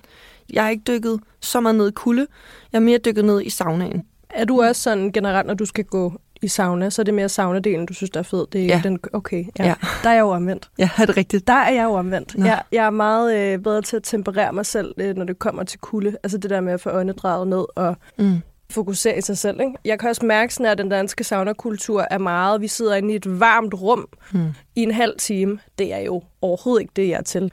Jeg 0.54 0.64
har 0.64 0.70
ikke 0.70 0.84
dykket 0.88 1.20
så 1.42 1.60
meget 1.60 1.76
ned 1.76 1.88
i 1.88 1.92
kulde. 1.92 2.28
Jeg 2.72 2.78
er 2.78 2.84
mere 2.84 2.98
dykket 2.98 3.26
ned 3.26 3.42
i 3.42 3.50
saunaen. 3.50 4.04
Er 4.30 4.46
du 4.46 4.62
også 4.64 4.82
sådan 4.82 5.12
generelt, 5.12 5.48
når 5.48 5.54
du 5.54 5.66
skal 5.66 5.84
gå 5.84 6.14
i 6.42 6.48
sauna, 6.48 6.90
så 6.90 7.02
er 7.02 7.04
det 7.04 7.14
mere 7.14 7.30
sauna-delen, 7.30 7.86
du 7.86 7.94
synes, 7.94 8.10
der 8.10 8.20
er 8.20 8.24
fed. 8.24 8.48
Det 8.52 8.62
er 8.62 8.66
ja. 8.66 8.82
den, 8.84 9.00
okay, 9.14 9.46
ja. 9.60 9.66
ja. 9.66 9.74
Der 10.04 10.10
er 10.10 10.14
jeg 10.14 10.22
jo 10.22 10.30
omvendt. 10.30 10.70
Ja, 10.78 10.90
er 10.98 11.06
det 11.06 11.18
rigtigt? 11.18 11.48
Der 11.48 11.54
er 11.54 11.72
jeg 11.72 11.84
jo 11.84 11.94
omvendt. 11.94 12.36
Ja, 12.38 12.60
jeg 12.72 12.86
er 12.86 12.90
meget 12.90 13.36
øh, 13.38 13.60
bedre 13.60 13.82
til 13.82 13.96
at 13.96 14.04
temperere 14.04 14.54
mig 14.54 14.66
selv, 14.66 14.94
øh, 14.98 15.16
når 15.16 15.26
det 15.26 15.40
kommer 15.40 15.64
til 15.64 15.80
kulde. 15.80 16.18
Altså 16.24 16.38
det 16.38 16.50
der 16.50 16.62
med 16.62 16.74
at 16.74 16.82
få 16.82 16.90
åndedraget 16.90 17.48
ned 17.48 17.66
og 17.76 17.96
mm. 18.18 18.40
fokusere 18.70 19.18
i 19.18 19.22
sig 19.22 19.38
selv. 19.38 19.62
Ikke? 19.62 19.74
Jeg 19.86 20.00
kan 20.00 20.10
også 20.10 20.26
mærke, 20.26 20.54
sådan, 20.54 20.72
at 20.72 20.78
den 20.78 20.90
danske 20.90 21.24
saunakultur 21.24 22.08
er 22.12 22.18
meget, 22.18 22.62
vi 22.62 22.68
sidder 22.68 22.96
inde 22.96 23.14
i 23.14 23.16
et 23.16 23.40
varmt 23.40 23.74
rum 23.74 24.08
mm. 24.32 24.50
i 24.76 24.84
en 24.84 24.92
halv 24.92 25.14
time. 25.20 25.60
Det 25.80 25.94
er 25.94 26.00
jo 26.00 26.24
overhovedet 26.42 26.82
ikke 26.82 26.94
det, 26.96 27.10
jeg 27.10 27.18
er 27.18 27.24
til. 27.24 27.52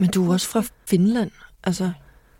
Men 0.00 0.10
du 0.10 0.28
er 0.28 0.32
også 0.32 0.48
fra 0.48 0.62
Finland. 0.88 1.30
Altså, 1.64 1.90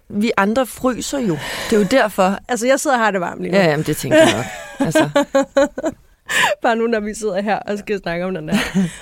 vi 0.09 0.33
andre 0.37 0.67
fryser 0.67 1.19
jo. 1.19 1.39
Det 1.71 1.77
er 1.77 1.81
jo 1.81 1.87
derfor. 1.91 2.39
altså, 2.49 2.67
jeg 2.67 2.81
sidder 2.81 2.97
og 2.97 3.03
har 3.03 3.11
det 3.11 3.21
varmt 3.21 3.43
lige 3.43 3.53
nu. 3.53 3.59
Ja, 3.59 3.65
jamen, 3.65 3.87
det 3.87 3.97
tænker 3.97 4.19
jeg 4.19 4.33
nok. 4.37 4.45
Altså. 4.87 5.09
Bare 6.63 6.77
nu, 6.77 6.87
når 6.87 7.01
vi 7.01 7.15
sidder 7.15 7.43
her 7.43 7.57
og 7.57 7.79
skal 7.79 7.99
snakke 7.99 8.25
om 8.25 8.35
den 8.35 8.49
der. 8.49 8.59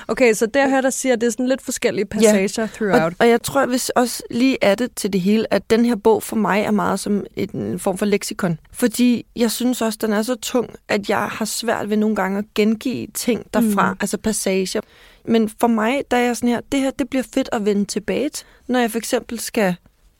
Okay, 0.08 0.32
så 0.34 0.46
der 0.46 0.68
her, 0.68 0.80
der 0.80 0.90
siger, 0.90 1.12
at 1.12 1.20
det 1.20 1.26
er 1.26 1.30
sådan 1.30 1.49
lidt 1.49 1.62
forskellige 1.62 2.06
passager 2.06 2.62
ja. 2.62 2.66
throughout. 2.66 3.12
Og, 3.12 3.16
og 3.18 3.28
jeg 3.28 3.42
tror 3.42 3.66
hvis 3.66 3.88
også 3.88 4.23
lige 4.30 4.58
er 4.62 4.75
det 4.75 4.94
til 4.96 5.12
det 5.12 5.20
hele, 5.20 5.54
at 5.54 5.70
den 5.70 5.84
her 5.84 5.96
bog 5.96 6.23
for 6.23 6.37
mig 6.37 6.62
er 6.62 6.70
meget 6.70 7.00
som 7.00 7.25
en 7.37 7.78
form 7.78 7.99
for 7.99 8.06
leksikon. 8.06 8.58
Fordi 8.73 9.26
jeg 9.37 9.50
synes 9.50 9.82
også, 9.82 9.99
den 10.02 10.12
er 10.12 10.23
så 10.23 10.34
tung, 10.34 10.70
at 10.88 11.08
jeg 11.08 11.28
har 11.28 11.44
svært 11.44 11.90
ved 11.90 11.96
nogle 11.96 12.16
gange 12.16 12.38
at 12.38 12.44
gengive 12.54 13.06
ting 13.14 13.46
derfra, 13.54 13.92
mm. 13.92 13.99
altså 14.00 14.18
passager. 14.18 14.80
Men 15.25 15.50
for 15.61 15.66
mig, 15.66 16.02
der 16.11 16.16
er 16.16 16.20
jeg 16.20 16.37
sådan 16.37 16.49
her, 16.49 16.61
det 16.73 16.80
her, 16.80 16.90
det 16.90 17.08
bliver 17.08 17.25
fedt 17.34 17.49
at 17.52 17.64
vende 17.64 17.84
tilbage 17.84 18.28
til, 18.28 18.46
når 18.66 18.78
jeg 18.78 18.90
for 18.90 18.99
eksempel 18.99 19.40
skal... 19.40 19.75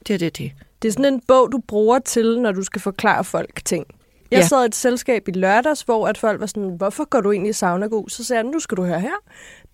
Det 0.07 0.14
er 0.14 0.19
det, 0.19 0.38
det. 0.38 0.53
Det 0.85 0.88
er 0.88 0.93
sådan 0.93 1.14
en 1.14 1.21
bog, 1.29 1.53
du 1.53 1.61
bruger 1.69 1.99
til, 1.99 2.41
når 2.41 2.53
du 2.53 2.62
skal 2.62 2.81
forklare 2.81 3.25
folk 3.25 3.64
ting. 3.64 3.87
Jeg 4.31 4.38
ja. 4.38 4.47
sad 4.47 4.62
i 4.62 4.67
et 4.67 4.75
selskab 4.75 5.29
i 5.29 5.31
lørdags, 5.31 5.83
hvor 5.83 6.09
at 6.09 6.19
folk 6.19 6.41
var 6.41 6.47
sådan, 6.47 6.71
hvorfor 6.76 7.05
går 7.05 7.21
du 7.21 7.33
egentlig 7.33 7.50
i 7.50 7.53
sauna 7.53 7.87
god? 7.87 8.09
Så 8.09 8.25
sagde 8.25 8.43
jeg, 8.43 8.53
nu 8.53 8.59
skal 8.59 8.76
du 8.76 8.85
høre 8.85 9.00
her. 9.00 9.14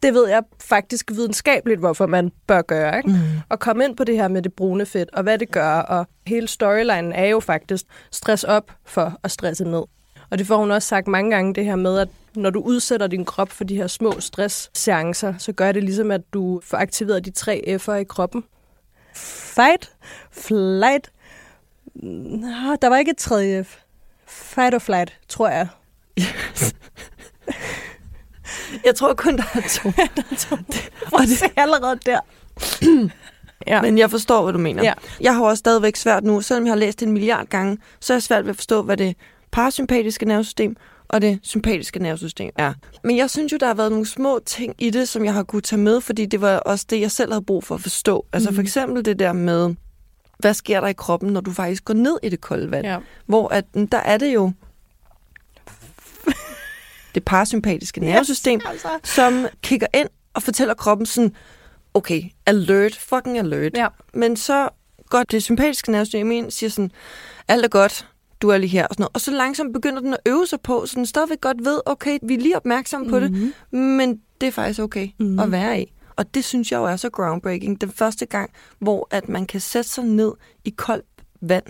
Det 0.02 0.14
ved 0.14 0.28
jeg 0.28 0.42
faktisk 0.60 1.10
videnskabeligt, 1.10 1.80
hvorfor 1.80 2.06
man 2.06 2.30
bør 2.46 2.62
gøre. 2.62 2.96
Ikke? 2.96 3.08
Mm. 3.08 3.16
Og 3.48 3.58
komme 3.58 3.84
ind 3.84 3.96
på 3.96 4.04
det 4.04 4.16
her 4.16 4.28
med 4.28 4.42
det 4.42 4.52
brune 4.52 4.86
fedt, 4.86 5.10
og 5.12 5.22
hvad 5.22 5.38
det 5.38 5.50
gør. 5.50 5.72
Og 5.72 6.06
hele 6.26 6.48
storylinen 6.48 7.12
er 7.12 7.26
jo 7.26 7.40
faktisk 7.40 7.84
stress 8.10 8.44
op 8.44 8.72
for 8.84 9.18
at 9.22 9.30
stresse 9.30 9.64
ned. 9.64 9.82
Og 10.30 10.38
det 10.38 10.46
får 10.46 10.56
hun 10.56 10.70
også 10.70 10.88
sagt 10.88 11.08
mange 11.08 11.30
gange, 11.30 11.54
det 11.54 11.64
her 11.64 11.76
med, 11.76 11.98
at 11.98 12.08
når 12.34 12.50
du 12.50 12.60
udsætter 12.60 13.06
din 13.06 13.24
krop 13.24 13.50
for 13.50 13.64
de 13.64 13.76
her 13.76 13.86
små 13.86 14.20
stressseancer, 14.20 15.34
så 15.38 15.52
gør 15.52 15.72
det 15.72 15.84
ligesom, 15.84 16.10
at 16.10 16.20
du 16.32 16.60
får 16.64 16.76
aktiveret 16.76 17.24
de 17.24 17.30
tre 17.30 17.78
F'er 17.82 17.92
i 17.92 18.04
kroppen. 18.04 18.44
Fight, 19.14 19.92
flight. 20.30 21.12
Der 22.82 22.88
var 22.88 22.96
ikke 22.96 23.10
et 23.10 23.16
tredje 23.16 23.64
F. 23.64 23.76
Fight 24.26 24.74
or 24.74 24.78
flight, 24.78 25.18
tror 25.28 25.48
jeg. 25.48 25.68
Yes. 26.18 26.74
jeg 28.86 28.94
tror 28.94 29.14
kun, 29.14 29.36
der 29.36 29.44
er 29.54 29.60
to. 29.68 29.92
ja, 29.98 30.06
der 30.16 30.22
er 30.30 30.36
to. 30.36 30.56
Og 31.12 31.22
det 31.22 31.42
er 31.42 31.62
allerede 31.62 31.98
der. 32.06 32.20
ja. 33.66 33.82
Men 33.82 33.98
jeg 33.98 34.10
forstår, 34.10 34.42
hvad 34.42 34.52
du 34.52 34.58
mener. 34.58 34.82
Ja. 34.82 34.92
Jeg 35.20 35.34
har 35.34 35.42
også 35.42 35.60
stadigvæk 35.60 35.96
svært 35.96 36.24
nu, 36.24 36.40
selvom 36.40 36.64
jeg 36.64 36.70
har 36.72 36.78
læst 36.78 37.00
det 37.00 37.06
en 37.06 37.12
milliard 37.12 37.46
gange, 37.46 37.78
så 38.00 38.12
er 38.12 38.14
jeg 38.16 38.22
svært 38.22 38.44
ved 38.44 38.50
at 38.50 38.56
forstå, 38.56 38.82
hvad 38.82 38.96
det 38.96 39.16
parasympatiske 39.50 40.24
nervesystem 40.24 40.76
og 41.10 41.22
det 41.22 41.38
sympatiske 41.42 41.98
nervesystem 41.98 42.50
er. 42.56 42.74
Men 43.04 43.16
jeg 43.16 43.30
synes 43.30 43.52
jo, 43.52 43.56
der 43.56 43.66
har 43.66 43.74
været 43.74 43.90
nogle 43.90 44.06
små 44.06 44.40
ting 44.46 44.74
i 44.78 44.90
det, 44.90 45.08
som 45.08 45.24
jeg 45.24 45.34
har 45.34 45.42
kunne 45.42 45.62
tage 45.62 45.80
med, 45.80 46.00
fordi 46.00 46.26
det 46.26 46.40
var 46.40 46.56
også 46.56 46.86
det, 46.90 47.00
jeg 47.00 47.10
selv 47.10 47.32
havde 47.32 47.44
brug 47.44 47.64
for 47.64 47.74
at 47.74 47.80
forstå. 47.80 48.26
Altså 48.32 48.50
mm. 48.50 48.54
for 48.54 48.62
eksempel 48.62 49.04
det 49.04 49.18
der 49.18 49.32
med, 49.32 49.74
hvad 50.38 50.54
sker 50.54 50.80
der 50.80 50.88
i 50.88 50.92
kroppen, 50.92 51.32
når 51.32 51.40
du 51.40 51.52
faktisk 51.52 51.84
går 51.84 51.94
ned 51.94 52.18
i 52.22 52.28
det 52.28 52.40
kolde 52.40 52.70
vand? 52.70 52.86
Ja. 52.86 52.98
Hvor 53.26 53.48
at, 53.48 53.64
der 53.92 53.98
er 53.98 54.18
det 54.18 54.34
jo 54.34 54.52
det 57.14 57.24
parasympatiske 57.24 58.00
nervesystem, 58.00 58.60
yes, 58.60 58.70
altså. 58.70 58.88
som 59.04 59.46
kigger 59.62 59.86
ind 59.94 60.08
og 60.34 60.42
fortæller 60.42 60.74
kroppen 60.74 61.06
sådan, 61.06 61.34
okay, 61.94 62.22
alert, 62.46 62.96
fucking 62.96 63.38
alert. 63.38 63.76
Ja. 63.76 63.88
Men 64.14 64.36
så 64.36 64.68
går 65.08 65.22
det 65.22 65.42
sympatiske 65.42 65.92
nervesystem 65.92 66.30
ind 66.30 66.46
og 66.46 66.52
siger 66.52 66.70
sådan, 66.70 66.90
alt 67.48 67.64
er 67.64 67.68
godt, 67.68 68.06
du 68.42 68.48
er 68.48 68.58
lige 68.58 68.70
her 68.70 68.86
og 68.86 68.94
sådan 68.94 69.02
noget. 69.02 69.14
Og 69.14 69.20
så 69.20 69.30
langsomt 69.30 69.72
begynder 69.72 70.00
den 70.00 70.12
at 70.12 70.20
øve 70.26 70.46
sig 70.46 70.60
på, 70.60 70.86
så 70.86 70.96
den 70.96 71.06
stadigvæk 71.06 71.40
godt 71.40 71.64
ved, 71.64 71.80
okay, 71.86 72.18
vi 72.22 72.34
er 72.34 72.38
lige 72.38 72.56
opmærksomme 72.56 73.08
på 73.08 73.18
mm-hmm. 73.18 73.34
det, 73.34 73.54
mhm. 73.70 73.82
men 73.82 74.20
det 74.40 74.46
er 74.46 74.50
faktisk 74.50 74.80
okay 74.80 75.08
mm-hmm. 75.18 75.38
at 75.38 75.52
være 75.52 75.82
i. 75.82 75.92
Og 76.16 76.34
det 76.34 76.44
synes 76.44 76.72
jeg 76.72 76.78
jo 76.78 76.84
er 76.84 76.96
så 76.96 77.10
groundbreaking. 77.10 77.80
Den 77.80 77.90
første 77.90 78.26
gang, 78.26 78.50
hvor 78.78 79.08
at 79.10 79.28
man 79.28 79.46
kan 79.46 79.60
sætte 79.60 79.90
sig 79.90 80.04
ned 80.04 80.32
i 80.64 80.70
koldt 80.70 81.06
vand 81.40 81.64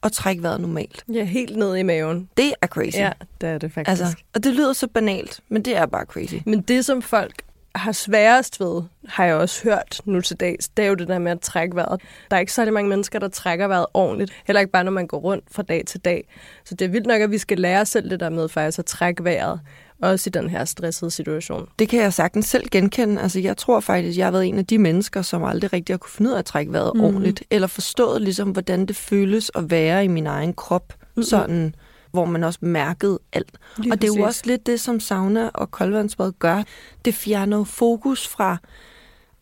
og 0.00 0.12
trække 0.12 0.42
vejret 0.42 0.60
normalt. 0.60 1.04
Ja, 1.12 1.24
helt 1.24 1.56
ned 1.56 1.76
i 1.76 1.82
maven. 1.82 2.28
Det 2.36 2.54
er 2.62 2.66
crazy. 2.66 2.96
Ja, 2.96 3.12
det 3.40 3.48
er 3.48 3.58
det 3.58 3.72
faktisk. 3.72 4.02
Altså, 4.02 4.16
og 4.34 4.44
det 4.44 4.54
lyder 4.54 4.72
så 4.72 4.86
banalt, 4.86 5.40
men 5.48 5.62
det 5.62 5.76
er 5.76 5.86
bare 5.86 6.04
crazy. 6.04 6.34
Men 6.46 6.60
det, 6.60 6.84
som 6.84 7.02
folk 7.02 7.42
har 7.74 7.92
sværest 7.92 8.60
ved, 8.60 8.82
har 9.08 9.24
jeg 9.24 9.34
også 9.34 9.64
hørt 9.64 10.00
nu 10.04 10.20
til 10.20 10.36
dags, 10.36 10.68
det 10.68 10.84
er 10.84 10.88
jo 10.88 10.94
det 10.94 11.08
der 11.08 11.18
med 11.18 11.32
at 11.32 11.40
trække 11.40 11.76
vejret. 11.76 12.00
Der 12.30 12.36
er 12.36 12.40
ikke 12.40 12.52
særlig 12.52 12.74
mange 12.74 12.88
mennesker, 12.88 13.18
der 13.18 13.28
trækker 13.28 13.66
vejret 13.66 13.86
ordentligt. 13.94 14.32
Heller 14.46 14.60
ikke 14.60 14.72
bare, 14.72 14.84
når 14.84 14.90
man 14.90 15.06
går 15.06 15.18
rundt 15.18 15.44
fra 15.50 15.62
dag 15.62 15.82
til 15.86 16.00
dag. 16.00 16.28
Så 16.64 16.74
det 16.74 16.84
er 16.84 16.88
vildt 16.88 17.06
nok, 17.06 17.20
at 17.20 17.30
vi 17.30 17.38
skal 17.38 17.58
lære 17.58 17.80
os 17.80 17.88
selv 17.88 18.10
det 18.10 18.20
der 18.20 18.28
med 18.28 18.48
faktisk 18.48 18.78
at 18.78 18.84
trække 18.84 19.24
vejret 19.24 19.60
også 20.02 20.28
i 20.28 20.30
den 20.30 20.50
her 20.50 20.64
stressede 20.64 21.10
situation. 21.10 21.68
Det 21.78 21.88
kan 21.88 22.00
jeg 22.00 22.12
sagtens 22.12 22.46
selv 22.46 22.68
genkende. 22.70 23.22
Altså, 23.22 23.40
jeg 23.40 23.56
tror 23.56 23.80
faktisk, 23.80 24.14
at 24.14 24.18
jeg 24.18 24.26
har 24.26 24.30
været 24.30 24.46
en 24.46 24.58
af 24.58 24.66
de 24.66 24.78
mennesker, 24.78 25.22
som 25.22 25.44
aldrig 25.44 25.72
rigtig 25.72 25.92
har 25.92 25.98
kunne 25.98 26.10
finde 26.10 26.30
ud 26.30 26.34
af 26.34 26.38
at 26.38 26.44
trække 26.44 26.72
vejret 26.72 26.92
mm. 26.94 27.00
ordentligt, 27.00 27.42
eller 27.50 27.66
forstået 27.66 28.22
ligesom, 28.22 28.50
hvordan 28.50 28.86
det 28.86 28.96
føles 28.96 29.50
at 29.54 29.70
være 29.70 30.04
i 30.04 30.08
min 30.08 30.26
egen 30.26 30.54
krop, 30.54 30.94
mm. 31.16 31.22
sådan 31.22 31.74
hvor 32.14 32.24
man 32.24 32.44
også 32.44 32.58
mærkede 32.62 33.18
alt. 33.32 33.58
Lige 33.76 33.92
og 33.92 34.02
det 34.02 34.10
er 34.10 34.18
jo 34.18 34.24
også 34.24 34.42
lidt 34.44 34.66
det, 34.66 34.80
som 34.80 35.00
sauna 35.00 35.48
og 35.48 35.70
koldvandsbad 35.70 36.32
gør. 36.38 36.62
Det 37.04 37.14
fjerner 37.14 37.64
fokus 37.64 38.28
fra 38.28 38.56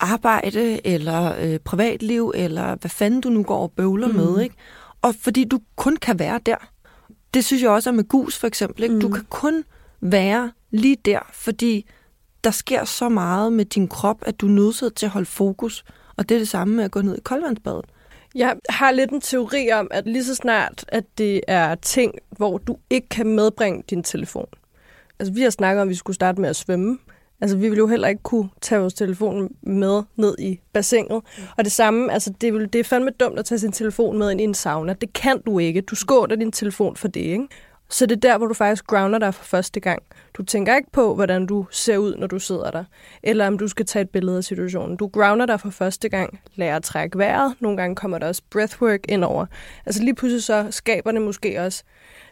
arbejde 0.01 0.87
eller 0.87 1.35
øh, 1.41 1.59
privatliv, 1.59 2.33
eller 2.35 2.77
hvad 2.77 2.91
fanden 2.91 3.21
du 3.21 3.29
nu 3.29 3.43
går 3.43 3.59
og 3.59 3.73
bøvler 3.73 4.09
mm. 4.09 4.15
med. 4.15 4.41
Ikke? 4.41 4.55
Og 5.03 5.15
fordi 5.21 5.45
du 5.45 5.61
kun 5.77 5.97
kan 5.97 6.19
være 6.19 6.41
der. 6.47 6.57
Det 7.35 7.45
synes 7.45 7.63
jeg 7.63 7.71
også 7.71 7.91
er 7.91 7.95
med 7.95 8.09
gus 8.09 8.39
for 8.39 8.47
eksempel. 8.47 8.83
Ikke? 8.83 8.95
Mm. 8.95 9.01
Du 9.01 9.09
kan 9.09 9.25
kun 9.31 9.65
være 10.01 10.53
lige 10.71 10.97
der, 11.05 11.21
fordi 11.33 11.87
der 12.45 12.51
sker 12.51 12.85
så 12.85 13.09
meget 13.09 13.53
med 13.53 13.65
din 13.65 13.89
krop, 13.89 14.23
at 14.23 14.41
du 14.41 14.47
er 14.47 14.51
nødt 14.51 14.97
til 14.97 15.07
at 15.07 15.13
holde 15.13 15.27
fokus. 15.27 15.85
Og 16.17 16.29
det 16.29 16.35
er 16.35 16.39
det 16.39 16.49
samme 16.49 16.75
med 16.75 16.85
at 16.85 16.91
gå 16.91 17.03
ned 17.03 17.17
i 17.17 17.21
koldvandsbadet. 17.21 17.85
Jeg 18.35 18.57
har 18.69 18.91
lidt 18.91 19.11
en 19.11 19.21
teori 19.21 19.73
om, 19.73 19.89
at 19.91 20.07
lige 20.07 20.25
så 20.25 20.35
snart, 20.35 20.85
at 20.89 21.05
det 21.19 21.41
er 21.49 21.75
ting, 21.75 22.15
hvor 22.31 22.59
du 22.59 22.77
ikke 22.91 23.09
kan 23.09 23.27
medbringe 23.27 23.83
din 23.91 24.03
telefon. 24.03 24.47
Altså, 25.19 25.33
vi 25.33 25.43
har 25.43 25.51
snakket 25.51 25.83
om, 25.83 25.89
at 25.89 25.91
vi 25.91 25.95
skulle 25.95 26.15
starte 26.15 26.41
med 26.41 26.49
at 26.49 26.57
svømme. 26.57 26.99
Altså, 27.41 27.57
vi 27.57 27.69
vil 27.69 27.79
jo 27.79 27.87
heller 27.87 28.09
ikke 28.09 28.23
kunne 28.23 28.49
tage 28.61 28.81
vores 28.81 28.95
telefon 28.95 29.55
med 29.63 30.03
ned 30.17 30.35
i 30.39 30.61
bassinet. 30.73 31.23
Mm. 31.39 31.43
Og 31.59 31.65
det 31.65 31.73
samme, 31.73 32.13
altså, 32.13 32.33
det, 32.41 32.55
vil, 32.55 32.73
det 32.73 32.79
er 32.79 32.85
fandme 32.85 33.11
dumt 33.11 33.39
at 33.39 33.45
tage 33.45 33.59
sin 33.59 33.73
telefon 33.73 34.19
med 34.19 34.31
ind 34.31 34.41
i 34.41 34.45
en 34.45 34.55
sauna. 34.55 34.93
Det 34.93 35.13
kan 35.13 35.41
du 35.47 35.59
ikke. 35.59 35.81
Du 35.81 35.95
skåler 35.95 36.37
din 36.37 36.53
telefon 36.53 36.97
for 36.97 37.09
det, 37.09 37.21
ikke? 37.21 37.49
Så 37.91 38.07
det 38.07 38.17
er 38.17 38.21
der, 38.21 38.39
hvor 38.39 38.47
du 38.47 38.55
faktisk 38.55 38.87
grounder 38.87 39.19
dig 39.19 39.35
for 39.35 39.45
første 39.45 39.81
gang. 39.81 40.03
Du 40.35 40.43
tænker 40.43 40.77
ikke 40.77 40.91
på, 40.93 41.15
hvordan 41.15 41.47
du 41.47 41.67
ser 41.71 41.97
ud, 41.97 42.15
når 42.15 42.27
du 42.27 42.39
sidder 42.39 42.71
der, 42.71 42.85
eller 43.23 43.47
om 43.47 43.59
du 43.59 43.69
skal 43.69 43.87
tage 43.87 44.03
et 44.03 44.11
billede 44.11 44.37
af 44.37 44.45
situationen. 44.45 44.97
Du 44.97 45.07
grounder 45.07 45.47
dig 45.47 45.61
for 45.61 45.71
første 45.71 46.09
gang, 46.09 46.41
lærer 46.55 46.77
at 46.77 46.83
trække 46.83 47.19
vejret. 47.19 47.55
Nogle 47.61 47.77
gange 47.77 47.97
kommer 47.97 48.19
der 48.19 48.29
også 48.29 48.43
breathwork 48.51 49.01
ind 49.09 49.25
over. 49.25 49.47
Altså 49.87 50.03
lige 50.03 50.15
pludselig 50.15 50.43
så 50.43 50.67
skaber 50.71 51.13
det 51.13 51.23
måske 51.23 51.61
også 51.61 51.85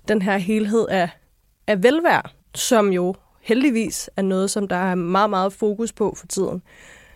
den 0.09 0.23
her 0.23 0.38
helhed 0.38 0.87
af, 0.88 1.09
af 1.66 1.83
velvære, 1.83 2.23
som 2.54 2.92
jo 2.92 3.14
heldigvis 3.40 4.11
er 4.16 4.23
noget, 4.23 4.50
som 4.50 4.69
der 4.69 4.76
er 4.76 4.95
meget, 4.95 5.30
meget 5.30 5.52
fokus 5.52 5.92
på 5.92 6.14
for 6.16 6.26
tiden. 6.26 6.62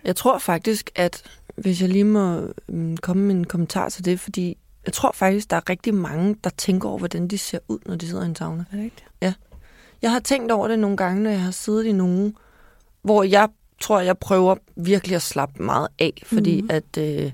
Jeg 0.04 0.16
tror 0.16 0.38
faktisk, 0.38 0.90
at 0.94 1.22
hvis 1.56 1.82
jeg 1.82 1.88
lige 1.88 2.04
må 2.04 2.40
mm, 2.68 2.96
komme 2.96 3.22
med 3.22 3.34
en 3.34 3.44
kommentar 3.44 3.88
til 3.88 4.04
det, 4.04 4.20
fordi 4.20 4.58
jeg 4.86 4.92
tror 4.92 5.12
faktisk, 5.14 5.50
der 5.50 5.56
er 5.56 5.70
rigtig 5.70 5.94
mange, 5.94 6.36
der 6.44 6.50
tænker 6.50 6.88
over, 6.88 6.98
hvordan 6.98 7.28
de 7.28 7.38
ser 7.38 7.58
ud, 7.68 7.78
når 7.86 7.96
de 7.96 8.08
sidder 8.08 8.22
i 8.22 8.26
en 8.26 8.36
sauna. 8.36 8.64
Er 8.72 8.76
det 8.76 8.84
rigtigt? 8.84 9.08
Jeg 10.02 10.12
har 10.12 10.20
tænkt 10.20 10.52
over 10.52 10.68
det 10.68 10.78
nogle 10.78 10.96
gange, 10.96 11.22
når 11.22 11.30
jeg 11.30 11.42
har 11.42 11.50
siddet 11.50 11.84
i 11.84 11.92
nogen, 11.92 12.36
hvor 13.02 13.22
jeg 13.22 13.48
tror, 13.80 14.00
jeg 14.00 14.18
prøver 14.18 14.56
virkelig 14.76 15.16
at 15.16 15.22
slappe 15.22 15.62
meget 15.62 15.88
af, 15.98 16.22
fordi 16.26 16.60
mm. 16.60 16.68
at 16.70 16.98
øh, 16.98 17.32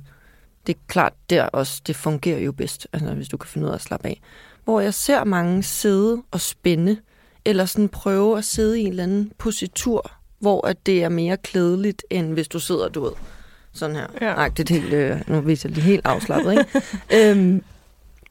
det 0.67 0.75
er 0.75 0.81
klart, 0.87 1.13
der 1.31 1.45
også, 1.45 1.83
det 1.87 1.97
fungerer 1.97 2.39
jo 2.39 2.53
bedst, 2.53 2.87
altså 2.93 3.15
hvis 3.15 3.29
du 3.29 3.37
kan 3.37 3.49
finde 3.49 3.67
ud 3.67 3.71
af 3.71 3.75
at 3.75 3.83
slappe 3.83 4.09
af. 4.09 4.21
Hvor 4.65 4.81
jeg 4.81 4.95
ser 4.95 5.25
mange 5.25 5.63
sidde 5.63 6.23
og 6.31 6.41
spænde, 6.41 6.97
eller 7.45 7.65
sådan 7.65 7.89
prøve 7.89 8.39
at 8.39 8.45
sidde 8.45 8.81
i 8.81 8.83
en 8.83 8.89
eller 8.89 9.03
anden 9.03 9.33
positur, 9.39 10.13
hvor 10.39 10.67
at 10.67 10.87
det 10.87 11.05
er 11.05 11.09
mere 11.09 11.37
klædeligt, 11.37 12.05
end 12.11 12.33
hvis 12.33 12.49
du 12.49 12.61
sidder, 12.61 12.89
du 12.89 13.01
ved, 13.01 13.13
sådan 13.73 13.97
her. 13.97 14.07
Ja. 14.21 14.35
Nej, 14.35 14.49
det 14.49 14.71
er 14.71 14.75
helt, 14.81 14.93
øh, 14.93 15.21
nu 15.29 15.41
viser 15.41 15.69
jeg 15.69 15.75
lige 15.75 15.85
helt 15.85 16.07
afslappet, 16.07 16.53
ikke? 16.53 16.83
øhm, 17.31 17.63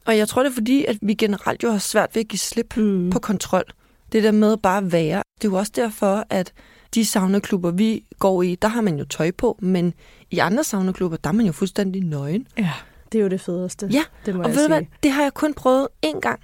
og 0.06 0.16
jeg 0.18 0.28
tror, 0.28 0.42
det 0.42 0.50
er 0.50 0.54
fordi, 0.54 0.84
at 0.84 0.96
vi 1.02 1.14
generelt 1.14 1.62
jo 1.62 1.70
har 1.70 1.78
svært 1.78 2.14
ved 2.14 2.20
at 2.20 2.28
give 2.28 2.38
slip 2.38 2.76
Mm. 2.76 3.10
på 3.10 3.18
kontrol. 3.18 3.64
Det 4.12 4.22
der 4.22 4.32
med 4.32 4.56
bare 4.56 4.78
at 4.78 4.92
være. 4.92 5.22
Det 5.42 5.48
er 5.48 5.52
jo 5.52 5.58
også 5.58 5.72
derfor, 5.76 6.24
at 6.30 6.52
de 6.94 7.06
saunaklubber, 7.06 7.70
vi 7.70 8.04
går 8.18 8.42
i, 8.42 8.54
der 8.54 8.68
har 8.68 8.80
man 8.80 8.98
jo 8.98 9.04
tøj 9.04 9.30
på, 9.30 9.58
men 9.62 9.94
i 10.30 10.38
andre 10.38 10.64
saunaklubber, 10.64 11.16
der 11.16 11.28
er 11.30 11.34
man 11.34 11.46
jo 11.46 11.52
fuldstændig 11.52 12.02
nøgen. 12.02 12.46
Ja, 12.58 12.72
det 13.12 13.18
er 13.18 13.22
jo 13.22 13.28
det 13.28 13.40
fedeste. 13.40 13.86
Ja, 13.92 14.02
det 14.26 14.34
må 14.34 14.42
Og 14.42 14.48
jeg 14.48 14.56
ved 14.56 14.62
du 14.68 14.74
hvad, 14.74 14.82
det 15.02 15.10
har 15.10 15.22
jeg 15.22 15.34
kun 15.34 15.54
prøvet 15.54 15.88
én 16.06 16.20
gang. 16.20 16.40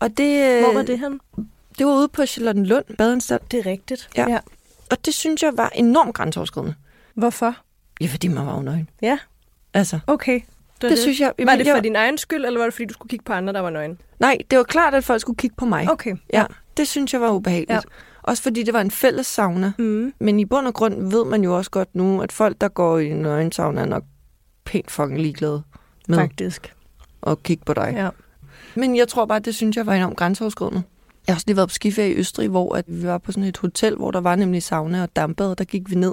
Og 0.00 0.08
det, 0.18 0.60
Hvor 0.62 0.72
var 0.74 0.82
det 0.82 0.98
hen? 0.98 1.20
Det 1.78 1.86
var 1.86 1.92
ude 1.92 2.08
på 2.08 2.26
Charlottenlund 2.26 2.84
Badeanstalt, 2.98 3.50
Det 3.52 3.58
er 3.66 3.70
rigtigt. 3.70 4.08
Ja. 4.16 4.30
ja. 4.30 4.38
og 4.90 5.06
det 5.06 5.14
synes 5.14 5.42
jeg 5.42 5.52
var 5.56 5.72
enormt 5.74 6.14
grænseoverskridende. 6.14 6.74
Hvorfor? 7.14 7.56
Ja, 8.00 8.06
fordi 8.06 8.28
man 8.28 8.46
var 8.46 8.54
jo 8.56 8.62
nøgen. 8.62 8.88
Ja. 9.02 9.18
Altså, 9.74 9.98
Okay. 10.06 10.34
Det, 10.34 10.82
det, 10.82 10.90
det 10.90 10.98
synes 10.98 11.20
jeg... 11.20 11.32
Var 11.38 11.56
det 11.56 11.66
for 11.66 11.74
jeg, 11.74 11.84
din 11.84 11.96
egen 11.96 12.18
skyld, 12.18 12.44
eller 12.44 12.58
var 12.60 12.66
det 12.66 12.74
fordi, 12.74 12.84
du 12.86 12.92
skulle 12.92 13.10
kigge 13.10 13.24
på 13.24 13.32
andre, 13.32 13.52
der 13.52 13.60
var 13.60 13.70
nøgen? 13.70 13.98
Nej, 14.20 14.38
det 14.50 14.58
var 14.58 14.64
klart, 14.64 14.94
at 14.94 15.04
folk 15.04 15.20
skulle 15.20 15.36
kigge 15.36 15.56
på 15.56 15.64
mig. 15.64 15.90
Okay. 15.90 16.16
Ja, 16.32 16.44
det 16.76 16.88
synes 16.88 17.12
jeg 17.12 17.20
var 17.20 17.30
ubehageligt. 17.30 17.70
Ja. 17.70 17.80
Også 18.22 18.42
fordi 18.42 18.62
det 18.62 18.74
var 18.74 18.80
en 18.80 18.90
fælles 18.90 19.26
sauna. 19.26 19.72
Mm. 19.78 20.12
Men 20.18 20.40
i 20.40 20.44
bund 20.44 20.66
og 20.66 20.74
grund 20.74 21.10
ved 21.10 21.24
man 21.24 21.44
jo 21.44 21.56
også 21.56 21.70
godt 21.70 21.94
nu, 21.94 22.22
at 22.22 22.32
folk, 22.32 22.60
der 22.60 22.68
går 22.68 22.98
i 22.98 23.10
en 23.10 23.16
nøgensauna, 23.16 23.80
er 23.80 23.86
nok 23.86 24.04
pænt 24.64 24.90
fucking 24.90 25.20
ligeglade 25.20 25.62
med 26.08 26.18
Faktisk. 26.18 26.74
at 27.26 27.42
kigge 27.42 27.64
på 27.64 27.74
dig. 27.74 27.92
Ja. 27.96 28.08
Men 28.74 28.96
jeg 28.96 29.08
tror 29.08 29.24
bare, 29.26 29.38
det 29.38 29.54
synes 29.54 29.76
jeg 29.76 29.86
var 29.86 29.92
enormt 29.94 30.16
grænseoverskridende. 30.16 30.82
Jeg 31.26 31.32
har 31.32 31.36
også 31.36 31.44
lige 31.46 31.56
været 31.56 31.68
på 31.68 31.74
skiferie 31.74 32.12
i 32.12 32.16
Østrig, 32.18 32.48
hvor 32.48 32.74
at 32.74 32.84
vi 32.86 33.06
var 33.06 33.18
på 33.18 33.32
sådan 33.32 33.44
et 33.44 33.56
hotel, 33.58 33.96
hvor 33.96 34.10
der 34.10 34.20
var 34.20 34.36
nemlig 34.36 34.62
sauna 34.62 35.02
og 35.02 35.16
dampbad, 35.16 35.50
og 35.50 35.58
der 35.58 35.64
gik 35.64 35.90
vi 35.90 35.94
ned. 35.94 36.12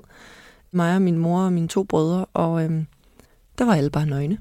Mig 0.72 0.96
og 0.96 1.02
min 1.02 1.18
mor 1.18 1.40
og 1.40 1.54
mine 1.54 1.68
to 1.68 1.84
brødre, 1.84 2.26
og 2.34 2.64
øhm, 2.64 2.86
der 3.58 3.66
var 3.66 3.76
alle 3.76 3.90
bare 3.90 4.06
nøgne. 4.06 4.38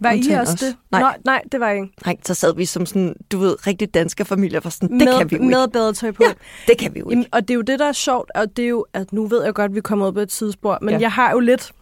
Var 0.00 0.10
I 0.12 0.32
også 0.40 0.66
det? 0.66 0.76
Nej. 0.90 1.00
Nå, 1.00 1.08
nej, 1.24 1.42
det 1.52 1.60
var 1.60 1.70
ikke. 1.70 1.88
Nej, 2.06 2.16
så 2.24 2.34
sad 2.34 2.56
vi 2.56 2.64
som 2.64 2.86
sådan, 2.86 3.14
du 3.32 3.38
ved, 3.38 3.66
rigtig 3.66 3.94
danske 3.94 4.24
familier, 4.24 4.60
for 4.60 4.70
sådan, 4.70 4.88
det 4.88 5.04
med, 5.04 5.18
kan 5.18 5.30
vi 5.30 5.36
jo 5.36 5.42
ikke. 5.42 5.50
Med 5.50 5.68
badetøj 5.68 6.10
på. 6.10 6.22
Ja, 6.22 6.32
det 6.66 6.78
kan 6.78 6.94
vi 6.94 6.98
jo 7.00 7.10
ikke. 7.10 7.18
Jamen, 7.18 7.26
og 7.32 7.40
det 7.40 7.50
er 7.50 7.54
jo 7.54 7.60
det, 7.60 7.78
der 7.78 7.88
er 7.88 7.92
sjovt, 7.92 8.30
og 8.34 8.56
det 8.56 8.64
er 8.64 8.68
jo, 8.68 8.86
at 8.92 9.12
nu 9.12 9.26
ved 9.26 9.44
jeg 9.44 9.54
godt, 9.54 9.70
at 9.70 9.74
vi 9.74 9.80
kommer 9.80 10.06
ud 10.06 10.12
på 10.12 10.20
et 10.20 10.28
tidsspor, 10.28 10.78
men. 10.82 10.94
Ja. 10.94 11.00
jeg 11.00 11.12
har 11.12 11.30
jo 11.30 11.38
lidt, 11.38 11.72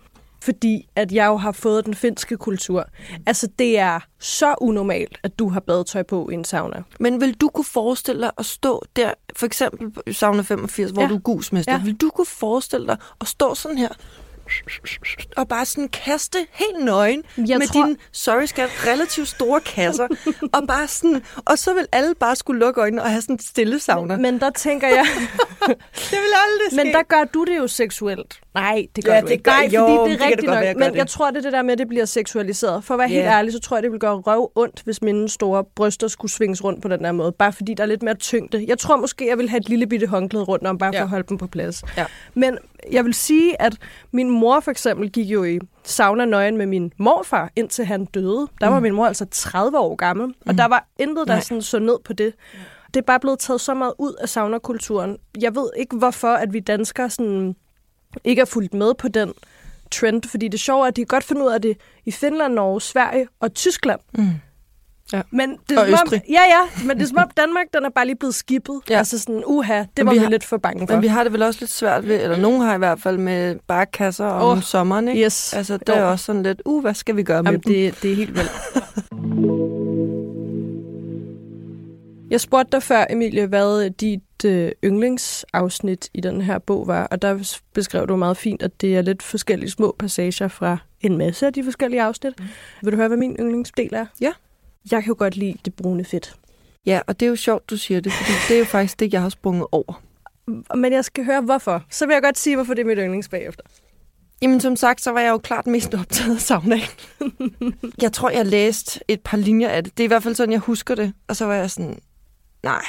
fordi 0.45 0.89
at 0.97 1.13
jeg 1.13 1.27
jo 1.27 1.37
har 1.37 1.53
fået 1.53 1.87
den 1.87 1.95
finske 1.95 2.37
kultur. 2.37 2.85
Altså, 3.27 3.49
det 3.59 3.79
er 3.79 4.01
så 4.21 4.55
unormalt, 4.61 5.19
at 5.23 5.39
du 5.39 5.49
har 5.49 5.61
badetøj 5.61 6.03
på 6.03 6.29
i 6.31 6.35
en 6.35 6.45
sauna. 6.45 6.83
Men 7.01 7.21
vil 7.21 7.35
du 7.35 7.49
kunne 7.49 7.65
forestille 7.65 8.21
dig 8.23 8.31
at 8.39 8.47
stå 8.47 8.83
der, 8.97 9.13
for 9.37 9.47
eksempel 9.47 9.91
på 9.91 10.03
sauna 10.13 10.43
85, 10.43 10.91
hvor 10.91 11.03
Ja. 11.03 11.09
du 11.09 11.15
er 11.15 11.19
gusmester, 11.19 11.73
ja. 11.73 11.81
vil 11.85 11.95
du 11.95 12.11
kunne 12.11 12.27
forestille 12.27 12.87
dig 12.87 12.97
at 13.21 13.29
stå 13.29 13.55
sådan 13.55 13.79
her, 13.79 13.89
og 15.37 15.49
bare 15.49 15.65
sådan 15.65 15.89
kaste 15.89 16.39
helt 16.53 16.85
nøgen 16.85 17.23
Jeg 17.49 17.59
med 17.59 17.67
tror- 17.67 17.85
dine, 17.85 17.97
sorry 18.13 18.45
skat, 18.45 18.69
relativt 18.87 19.29
store 19.29 19.61
kasser, 19.61 20.09
og 20.53 20.63
bare 20.69 20.87
sådan, 20.89 21.23
og 21.45 21.59
så 21.59 21.75
vil 21.75 21.87
alle 21.93 22.15
bare 22.21 22.37
skulle 22.37 22.61
lukke 22.61 22.81
øjnene 22.81 23.03
og 23.03 23.11
have 23.11 23.21
sådan 23.23 23.39
stille 23.39 23.79
sauna. 23.79 24.17
Men 24.17 24.41
der 24.41 24.51
tænker 24.51 24.89
jeg, 24.89 25.07
det 26.11 26.11
vil 26.11 26.35
aldrig 26.47 26.85
men 26.85 26.95
der 26.95 27.03
gør 27.03 27.25
du 27.35 27.45
det 27.45 27.57
jo 27.57 27.67
seksuelt. 27.67 28.41
Nej, 28.55 28.87
det 28.97 29.05
gør 29.05 29.15
Ja, 29.15 29.21
du 29.21 29.27
det 29.27 29.33
ikke. 29.33 29.45
gør- 29.45 29.51
Nej, 29.53 29.71
jo, 29.75 29.87
fordi 29.87 30.13
det 30.13 30.21
er 30.23 30.27
rigtigt 30.27 30.47
nok. 30.47 30.61
være, 30.61 30.75
men 30.75 30.91
det. 30.91 30.97
jeg 30.97 31.07
tror, 31.07 31.31
det 31.31 31.37
er 31.39 31.43
det 31.43 31.53
der 31.53 31.63
med, 31.63 31.73
at 31.73 31.79
det 31.79 31.89
bliver 31.89 32.05
seksualiseret. 32.05 32.85
For 32.85 32.95
at 32.95 32.99
være 32.99 33.09
helt 33.09 33.21
Ja. 33.25 33.31
ærlig, 33.39 33.53
så 33.53 33.61
tror 33.61 33.77
jeg, 33.77 33.83
det 33.83 33.93
vil 33.93 34.01
gøre 34.01 34.15
røv 34.15 34.53
ondt, 34.55 34.83
hvis 34.85 35.03
mine 35.03 35.29
store 35.29 35.65
bryster 35.77 36.09
skulle 36.09 36.33
svinges 36.33 36.65
rundt 36.65 36.83
på 36.83 36.89
den 36.89 37.05
her 37.05 37.13
måde. 37.13 37.33
Bare 37.33 37.53
fordi 37.53 37.75
der 37.75 37.83
er 37.83 37.87
lidt 37.87 38.03
mere 38.03 38.15
tyngde. 38.15 38.65
Jeg 38.69 38.79
tror 38.79 38.97
måske, 38.97 39.29
jeg 39.29 39.39
vil 39.39 39.49
have 39.49 39.59
et 39.61 39.69
lille 39.69 39.87
bitte 39.87 40.07
håndklæde 40.07 40.45
rundt 40.45 40.67
om, 40.67 40.79
bare 40.79 40.93
for 40.93 40.97
Ja. 40.97 41.03
at 41.03 41.09
holde 41.09 41.25
dem 41.29 41.39
på 41.39 41.47
plads. 41.47 41.83
Ja. 41.97 42.05
Men 42.35 42.59
jeg 42.93 43.05
vil 43.05 43.15
sige, 43.15 43.63
at 43.63 43.77
min 44.13 44.31
mor 44.31 44.61
for 44.61 44.71
eksempel 44.71 45.11
gik 45.11 45.27
jo 45.27 45.45
i 45.45 45.59
sauna 45.85 46.25
nøgen 46.25 46.57
med 46.57 46.67
min 46.67 46.93
morfar, 46.99 47.51
indtil 47.57 47.85
han 47.85 48.05
døde. 48.05 48.47
Der 48.61 48.67
var 48.69 48.77
Mm. 48.79 48.83
min 48.83 48.95
mor 48.95 49.07
altså 49.07 49.27
30 49.31 49.79
år 49.79 49.95
gammel, 49.97 50.35
og 50.47 50.59
der 50.59 50.65
var 50.69 50.87
intet, 50.99 51.29
der 51.29 51.35
Nej. 51.35 51.41
sådan 51.43 51.63
så 51.63 51.79
ned 51.79 51.97
på 52.05 52.13
det. 52.13 52.35
Det 52.95 53.01
er 53.01 53.05
bare 53.05 53.21
blevet 53.21 53.39
taget 53.39 53.61
så 53.61 53.75
meget 53.75 53.93
ud 53.99 54.15
af 54.15 54.29
saunakulturen. 54.29 55.17
Jeg 55.41 55.55
ved 55.55 55.69
ikke, 55.77 55.97
hvorfor 55.97 56.29
at 56.29 56.53
vi 56.53 56.61
danskere 56.61 57.11
sådan 57.11 57.57
ikke 58.25 58.41
er 58.43 58.47
fulgt 58.47 58.75
med 58.75 58.95
på 58.95 59.09
den 59.09 59.33
trend, 59.91 60.23
fordi 60.23 60.49
det 60.49 60.61
sjove 60.61 60.83
er, 60.85 60.89
at 60.89 60.97
de 60.97 61.05
godt 61.05 61.25
finde 61.25 61.45
ud 61.45 61.51
af 61.51 61.63
det 61.63 61.77
i 62.07 62.11
Finland, 62.11 62.55
Norge, 62.55 62.81
Sverige 62.81 63.29
og 63.41 63.55
Tyskland. 63.55 64.01
Mm. 64.19 64.29
Ja. 65.13 65.23
Men 65.31 65.51
det 65.69 65.79
er 65.79 65.81
Og 65.81 65.87
som 65.89 65.99
om, 66.13 66.21
ja, 66.29 66.41
ja, 66.41 66.85
men 66.87 66.97
det 66.97 67.03
er 67.03 67.09
som 67.09 67.19
om 67.19 67.31
Danmark, 67.37 67.67
den 67.75 67.85
er 67.85 67.89
bare 67.91 68.07
lige 68.07 68.17
blevet 68.17 68.35
skippet. 68.35 68.81
Ja. 68.91 68.99
Altså 68.99 69.19
sådan, 69.19 69.43
uha, 69.47 69.79
det 69.79 69.89
Men 69.97 70.07
var 70.07 70.13
vi 70.13 70.19
vi, 70.19 70.23
har- 70.25 70.31
lidt 70.31 70.45
for 70.45 70.57
bange 70.57 70.87
for. 70.87 70.95
Men 70.95 71.03
vi 71.03 71.07
har 71.07 71.25
det 71.25 71.33
vel 71.33 71.43
også 71.43 71.61
lidt 71.61 71.71
svært 71.71 72.09
ved, 72.09 72.23
eller 72.23 72.37
nogen 72.37 72.61
har 72.61 72.75
i 72.75 72.79
hvert 72.79 73.01
fald 73.01 73.19
med 73.19 73.57
bare 73.67 73.87
kasser 73.87 74.27
om 74.27 74.57
oh, 74.57 74.63
sommeren, 74.63 75.09
ikke? 75.09 75.25
Yes. 75.25 75.53
Altså, 75.55 75.77
det 75.77 75.89
er 75.89 76.01
Jo. 76.01 76.11
også 76.11 76.25
sådan 76.25 76.43
lidt, 76.43 76.63
uh, 76.65 76.81
hvad 76.83 76.95
skal 76.95 77.17
vi 77.17 77.23
gøre 77.23 77.43
med 77.43 77.51
Jamen, 77.53 77.63
dem? 77.63 77.73
det, 77.73 78.03
det 78.03 78.13
er 78.13 78.17
helt 78.17 78.35
vildt. 78.35 78.53
Jeg 82.31 82.41
spurgte 82.41 82.73
dig 82.73 82.83
før, 82.83 83.05
Emilie, 83.11 83.47
hvad 83.47 83.91
dit 83.91 84.21
øh, 84.45 84.73
yndlingsafsnit 84.85 86.09
i 86.15 86.21
den 86.21 86.41
her 86.41 86.59
bog 86.59 86.87
var, 86.87 87.07
og 87.07 87.23
der 87.23 87.59
beskrev 87.75 88.07
du 88.09 88.17
meget 88.17 88.37
fint, 88.37 88.63
at 88.63 88.81
det 88.81 88.97
er 88.97 89.03
lidt 89.03 89.23
forskellige 89.23 89.71
små 89.71 89.97
passager 89.99 90.49
fra 90.49 90.77
en 91.01 91.19
masse 91.19 91.47
af 91.47 91.53
de 91.53 91.65
forskellige 91.65 92.03
afsnit. 92.03 92.41
Mm. 92.41 92.47
Vil 92.83 92.93
du 92.93 92.97
høre, 92.97 93.09
hvad 93.09 93.19
min 93.19 93.37
yndlingsdel 93.41 93.95
er? 93.95 94.07
Ja. 94.21 94.33
Jeg 94.91 95.03
kan 95.03 95.09
jo 95.09 95.17
godt 95.19 95.37
lide 95.37 95.59
det 95.65 95.75
brune 95.75 96.05
fedt. 96.05 96.35
Ja, 96.87 97.01
og 97.07 97.21
det 97.21 97.27
er 97.27 97.31
jo 97.31 97.37
sjovt, 97.37 97.71
du 97.71 97.77
siger 97.77 98.01
det, 98.01 98.13
fordi 98.13 98.33
det 98.49 98.55
er 98.55 98.59
jo 98.59 98.65
faktisk 98.65 99.01
det, 99.01 99.13
jeg 99.13 99.23
har 99.23 99.29
sprunget 99.29 99.67
over. 99.73 100.03
Men 100.75 100.93
jeg 100.93 101.05
skal 101.05 101.25
høre, 101.25 101.41
hvorfor. 101.41 101.83
Så 101.91 102.07
vil 102.07 102.13
jeg 102.13 102.23
godt 102.23 102.39
sige, 102.39 102.57
hvorfor 102.57 102.75
det 102.75 102.83
er 102.83 102.87
mit 102.87 102.99
yndlings 102.99 103.29
bagefter. 103.29 103.63
Jamen 104.43 104.61
som 104.61 104.77
sagt, 104.77 105.01
så 105.01 105.11
var 105.11 105.21
jeg 105.21 105.31
jo 105.31 105.39
klart 105.39 105.67
mest 105.67 105.95
optaget 105.95 106.35
af 106.35 106.41
sauna. 106.41 106.81
jeg 108.03 108.13
tror, 108.13 108.31
jeg 108.31 108.47
læste 108.47 109.01
et 109.09 109.21
par 109.21 109.37
linjer 109.37 109.69
af 109.69 109.85
det. 109.85 109.97
Det 109.99 110.03
er 110.03 110.07
i 110.07 110.09
hvert 110.09 110.23
fald 110.23 110.35
sådan, 110.35 110.53
jeg 110.53 110.61
husker 110.61 110.95
det. 110.95 111.13
Og 111.29 111.37
så 111.37 111.45
var 111.45 111.55
jeg 111.55 111.71
sådan, 111.71 111.99
nej, 112.63 112.83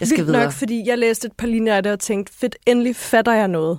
jeg 0.00 0.08
skal 0.08 0.16
Vildt 0.18 0.26
videre. 0.28 0.44
nok, 0.44 0.52
fordi 0.52 0.82
jeg 0.86 0.98
læste 0.98 1.26
et 1.26 1.32
par 1.32 1.46
linjer 1.46 1.76
af 1.76 1.82
det 1.82 1.92
og 1.92 2.00
tænkte, 2.00 2.32
fedt, 2.32 2.56
endelig 2.66 2.96
fatter 2.96 3.32
jeg 3.32 3.48
noget. 3.48 3.78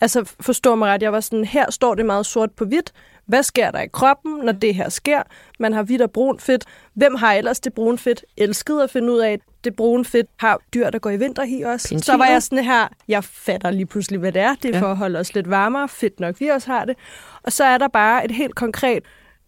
Altså, 0.00 0.34
forstå 0.40 0.74
mig 0.74 0.88
ret, 0.88 1.02
jeg 1.02 1.12
var 1.12 1.20
sådan, 1.20 1.44
her 1.44 1.70
står 1.70 1.94
det 1.94 2.06
meget 2.06 2.26
sort 2.26 2.50
på 2.52 2.64
hvidt. 2.64 2.92
Hvad 3.28 3.42
sker 3.42 3.70
der 3.70 3.80
i 3.80 3.86
kroppen, 3.92 4.32
når 4.44 4.52
det 4.52 4.74
her 4.74 4.88
sker? 4.88 5.22
Man 5.58 5.72
har 5.72 5.82
hvidt 5.82 6.02
og 6.02 6.10
brun 6.10 6.40
fedt. 6.40 6.64
Hvem 6.94 7.14
har 7.14 7.32
ellers 7.34 7.60
det 7.60 7.74
brune 7.74 7.98
fedt? 7.98 8.24
Elsket 8.36 8.80
at 8.80 8.90
finde 8.90 9.12
ud 9.12 9.18
af, 9.18 9.32
at 9.32 9.40
det 9.64 9.76
brune 9.76 10.04
fedt 10.04 10.26
har 10.38 10.58
dyr, 10.74 10.90
der 10.90 10.98
går 10.98 11.10
i 11.10 11.16
vinter 11.16 11.42
i 11.42 11.62
også. 11.62 11.88
Pingviner. 11.88 12.02
Så 12.04 12.16
var 12.16 12.26
jeg 12.26 12.42
sådan 12.42 12.64
her, 12.64 12.88
jeg 13.08 13.24
fatter 13.24 13.70
lige 13.70 13.86
pludselig, 13.86 14.20
hvad 14.20 14.32
det 14.32 14.42
er. 14.42 14.54
Det 14.54 14.64
er 14.74 14.78
Ja. 14.78 14.82
for 14.82 14.90
at 14.90 14.96
holde 14.96 15.18
os 15.18 15.34
lidt 15.34 15.50
varmere. 15.50 15.88
Fedt 15.88 16.20
nok, 16.20 16.40
vi 16.40 16.48
også 16.48 16.70
har 16.70 16.84
det. 16.84 16.96
Og 17.42 17.52
så 17.52 17.64
er 17.64 17.78
der 17.78 17.88
bare 17.88 18.24
et 18.24 18.30
helt 18.30 18.54
konkret, 18.54 19.02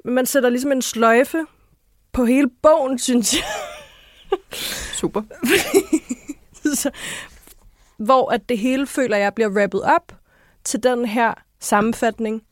man 0.05 0.27
sætter 0.27 0.51
ligesom 0.51 0.73
en 0.73 0.83
sløjfe 0.83 1.39
på 2.13 2.25
hele 2.25 2.49
bogen, 2.63 2.99
synes 2.99 3.35
jeg. 3.35 3.43
Super. 4.95 5.23
så, 6.75 6.91
hvor 7.99 8.31
at 8.33 8.49
det 8.49 8.59
hele 8.59 8.87
føler, 8.87 9.17
jeg 9.17 9.35
bliver 9.35 9.51
wrappet 9.51 9.83
op 9.83 10.13
til 10.65 10.83
den 10.83 11.05
her 11.07 11.35
sammenfatning. 11.61 12.43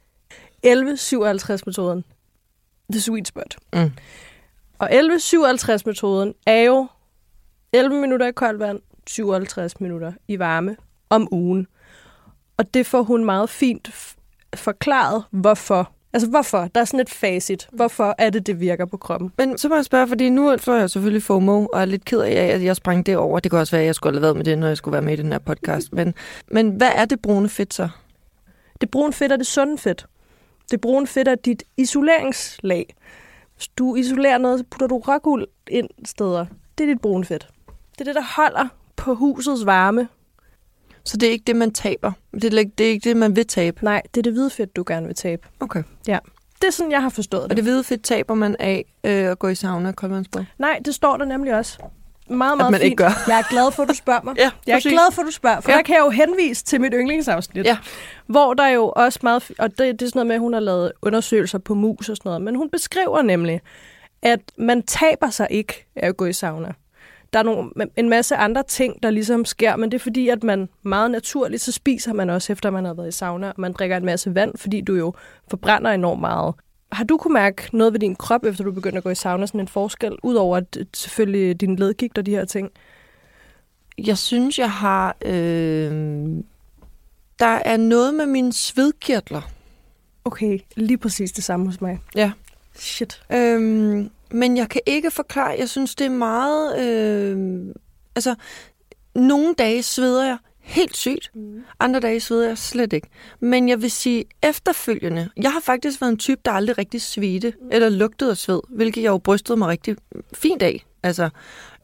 1157-metoden. 0.66 2.04
The 2.92 3.00
sweet 3.00 3.28
spot. 3.28 3.56
Mm. 3.72 3.92
Og 4.78 4.90
1157-metoden 4.90 6.34
er 6.46 6.60
jo 6.60 6.86
11 7.72 8.00
minutter 8.00 8.26
i 8.26 8.32
koldt 8.32 8.60
vand, 8.60 8.80
57 9.06 9.80
minutter 9.80 10.12
i 10.28 10.38
varme 10.38 10.76
om 11.10 11.28
ugen. 11.30 11.66
Og 12.56 12.74
det 12.74 12.86
får 12.86 13.02
hun 13.02 13.24
meget 13.24 13.50
fint 13.50 14.14
forklaret, 14.54 15.24
hvorfor. 15.30 15.92
Altså 16.12 16.28
hvorfor? 16.28 16.68
Der 16.74 16.80
er 16.80 16.84
sådan 16.84 17.00
et 17.00 17.10
facit. 17.10 17.68
Hvorfor 17.72 18.14
er 18.18 18.30
det, 18.30 18.46
det 18.46 18.60
virker 18.60 18.86
på 18.86 18.96
kroppen? 18.96 19.32
Men 19.38 19.58
så 19.58 19.68
må 19.68 19.74
jeg 19.74 19.84
spørge, 19.84 20.08
fordi 20.08 20.28
nu 20.28 20.56
får 20.58 20.74
jeg 20.74 20.90
selvfølgelig 20.90 21.22
FOMO, 21.22 21.66
og 21.72 21.80
er 21.80 21.84
lidt 21.84 22.04
ked 22.04 22.20
af, 22.20 22.46
at 22.54 22.64
jeg 22.64 22.76
sprang 22.76 23.06
det 23.06 23.16
over. 23.16 23.40
Det 23.40 23.50
kan 23.50 23.60
også 23.60 23.70
være, 23.70 23.82
at 23.82 23.86
jeg 23.86 23.94
skulle 23.94 24.14
have 24.14 24.22
været 24.22 24.36
med 24.36 24.44
det, 24.44 24.58
når 24.58 24.66
jeg 24.66 24.76
skulle 24.76 24.92
være 24.92 25.02
med 25.02 25.12
i 25.12 25.22
den 25.22 25.32
her 25.32 25.38
podcast. 25.38 25.92
Men, 25.92 26.14
men 26.50 26.70
hvad 26.70 26.90
er 26.94 27.04
det 27.04 27.22
brune 27.22 27.48
fedt 27.48 27.74
så? 27.74 27.88
Det 28.80 28.90
brune 28.90 29.12
fedt 29.12 29.32
er 29.32 29.36
det 29.36 29.46
sunde 29.46 29.78
fedt. 29.78 30.06
Det 30.70 30.81
brune 30.81 31.07
fedt 31.07 31.28
er 31.28 31.35
dit 31.35 31.62
isoleringslag. 31.76 32.94
Hvis 33.57 33.68
du 33.68 33.94
isolerer 33.94 34.38
noget, 34.38 34.59
så 34.59 34.64
putter 34.70 34.87
du 34.87 34.98
råguld 34.98 35.46
ind 35.70 35.88
steder. 36.04 36.46
Det 36.78 36.85
er 36.85 36.88
dit 36.94 37.00
brune 37.00 37.24
fedt. 37.24 37.48
Det 37.92 38.00
er 38.00 38.04
det, 38.04 38.14
der 38.14 38.42
holder 38.42 38.68
på 38.96 39.14
husets 39.14 39.66
varme 39.66 40.09
Så 41.04 41.16
det 41.16 41.26
er 41.26 41.31
ikke 41.31 41.44
det, 41.46 41.57
man 41.57 41.70
taber? 41.72 42.12
Det 42.35 42.54
er, 42.54 42.59
ikke- 42.59 42.72
det 42.78 42.87
er 42.87 42.90
ikke 42.90 43.09
det, 43.09 43.16
man 43.16 43.37
vil 43.37 43.46
tabe? 43.46 43.85
Nej, 43.85 44.02
det 44.14 44.20
er 44.20 44.22
det 44.22 44.33
hvide 44.33 44.50
fedt, 44.50 44.76
du 44.76 44.85
gerne 44.87 45.07
vil 45.07 45.14
tabe. 45.16 45.48
Okay. 45.61 45.83
Det 46.61 46.66
er 46.66 46.70
sådan, 46.70 46.92
jeg 46.92 47.02
har 47.02 47.09
forstået 47.09 47.42
Og 47.42 47.50
det. 47.50 47.57
det 47.57 47.64
hvide 47.64 47.85
fedt 47.85 48.02
taber 48.04 48.35
man 48.35 48.57
af 48.59 48.85
øh, 49.04 49.12
at 49.12 49.38
gå 49.38 49.48
i 49.48 49.54
sauna 49.54 49.88
og 49.88 49.96
koldvandsbad? 49.96 50.44
Nej, 50.59 50.81
det 50.85 50.94
står 50.94 51.16
der 51.16 51.24
nemlig 51.24 51.54
også. 51.54 51.78
Meget, 52.28 52.56
meget 52.58 52.70
man 52.70 52.80
fint. 52.80 52.84
ikke 52.84 52.96
gør. 52.96 53.10
Jeg 53.28 53.38
er 53.38 53.50
glad 53.50 53.72
for, 53.72 53.82
at 53.82 53.88
du 53.88 53.94
spørger 53.94 54.20
mig. 54.24 54.34
Ja, 54.38 54.50
Jeg 54.66 54.76
er 54.76 54.80
glad 54.80 55.12
for, 55.12 55.22
at 55.22 55.26
du 55.26 55.32
spørger, 55.32 55.60
for 55.60 55.70
Ja. 55.70 55.76
der 55.76 55.82
kan 55.82 55.94
jeg 55.94 56.02
jo 56.04 56.10
henvise 56.10 56.64
til 56.64 56.80
mit 56.80 56.92
yndlingsafsnit. 56.96 57.64
Ja. 57.66 57.76
Hvor 58.26 58.54
der 58.54 58.68
jo 58.68 58.92
også 58.96 59.18
meget... 59.22 59.50
Og 59.58 59.70
det, 59.70 59.78
det 59.78 60.02
er 60.02 60.06
sådan 60.06 60.10
noget 60.14 60.26
med, 60.26 60.34
at 60.34 60.40
hun 60.40 60.52
har 60.52 60.60
lavet 60.60 60.92
undersøgelser 61.02 61.58
på 61.58 61.74
mus 61.74 62.08
og 62.08 62.16
sådan 62.16 62.28
noget. 62.30 62.42
Men 62.42 62.54
hun 62.54 62.70
beskriver 62.70 63.22
nemlig, 63.22 63.60
at 64.22 64.40
man 64.58 64.82
taber 64.82 65.30
sig 65.30 65.46
ikke 65.50 65.86
af 65.96 66.08
at 66.08 66.16
gå 66.16 66.24
i 66.24 66.32
sauna. 66.32 66.72
Der 67.32 67.38
er 67.38 67.42
nogle, 67.42 67.70
en 67.96 68.08
masse 68.08 68.36
andre 68.36 68.62
ting, 68.62 69.02
der 69.02 69.10
ligesom 69.10 69.44
sker, 69.44 69.76
men 69.76 69.90
det 69.90 69.98
er 69.98 70.02
fordi, 70.02 70.28
at 70.28 70.42
man 70.42 70.68
meget 70.82 71.10
naturligt, 71.10 71.62
så 71.62 71.72
spiser 71.72 72.12
man 72.12 72.30
også, 72.30 72.52
efter 72.52 72.70
man 72.70 72.84
har 72.84 72.94
været 72.94 73.08
i 73.08 73.12
sauna, 73.12 73.48
og 73.48 73.54
man 73.58 73.72
drikker 73.72 73.96
en 73.96 74.04
masse 74.04 74.34
vand, 74.34 74.52
fordi 74.56 74.80
du 74.80 74.94
jo 74.94 75.12
forbrænder 75.50 75.90
enormt 75.90 76.20
meget. 76.20 76.54
Har 76.92 77.05
du 77.05 77.16
kunne 77.16 77.35
mærke 77.35 77.77
noget 77.77 77.92
ved 77.92 78.01
din 78.01 78.16
krop, 78.16 78.44
efter 78.44 78.64
du 78.64 78.72
begyndte 78.72 78.98
at 78.98 79.05
gå 79.05 79.11
i 79.11 79.14
sauna, 79.14 79.46
sådan 79.46 79.61
en 79.61 79.68
forskel, 79.68 80.16
udover 80.22 80.57
at 80.57 80.77
øh, 80.77 80.87
selvfølgelig 80.94 81.61
din 81.61 81.77
ledgigt 81.77 82.18
og 82.18 82.27
de 82.27 82.31
her 82.31 82.44
ting? 82.44 82.70
Jeg 83.98 84.18
synes, 84.18 84.59
jeg 84.59 84.70
har... 84.70 85.16
Øh, 85.24 86.29
der 87.38 87.46
er 87.64 87.77
noget 87.77 88.14
med 88.14 88.27
mine 88.27 88.53
svedkirtler. 88.53 89.42
Okay, 90.24 90.59
lige 90.77 90.98
præcis 90.98 91.33
det 91.33 91.44
samme 91.44 91.66
hos 91.66 91.81
mig. 91.81 92.01
Ja. 92.14 92.33
Shit. 92.74 93.22
Øhm, 93.33 94.11
men 94.31 94.57
jeg 94.57 94.68
kan 94.68 94.81
ikke 94.87 95.11
forklare. 95.11 95.57
Jeg 95.59 95.68
synes, 95.68 95.94
det 95.94 96.05
er 96.05 96.11
meget... 96.11 96.81
Øh, 96.81 97.74
altså, 98.14 98.35
nogle 99.14 99.55
dage 99.55 99.83
sveder 99.83 100.24
jeg 100.24 100.38
helt 100.68 100.96
sygt. 100.96 101.31
Mm. 101.35 101.62
Andre 101.81 102.00
dage 102.00 102.20
sveder 102.20 102.48
jeg 102.48 102.59
slet 102.59 102.92
ikke. 102.92 103.09
Men 103.40 103.68
jeg 103.68 103.83
vil 103.83 103.90
sige 103.90 104.24
efterfølgende... 104.42 105.28
Jeg 105.37 105.52
har 105.52 105.61
faktisk 105.61 106.00
været 106.00 106.11
en 106.12 106.18
type, 106.18 106.40
der 106.44 106.50
aldrig 106.50 106.78
rigtig 106.78 107.02
svedte 107.02 107.52
eller 107.70 107.88
lugtede 107.88 108.31
af 108.31 108.37
sved, 108.37 108.61
hvilket 108.68 109.02
jeg 109.02 109.09
jo 109.09 109.18
brystede 109.18 109.59
mig 109.59 109.68
rigtig 109.68 109.96
fint 110.35 110.62
af. 110.62 110.85
Altså, 111.02 111.28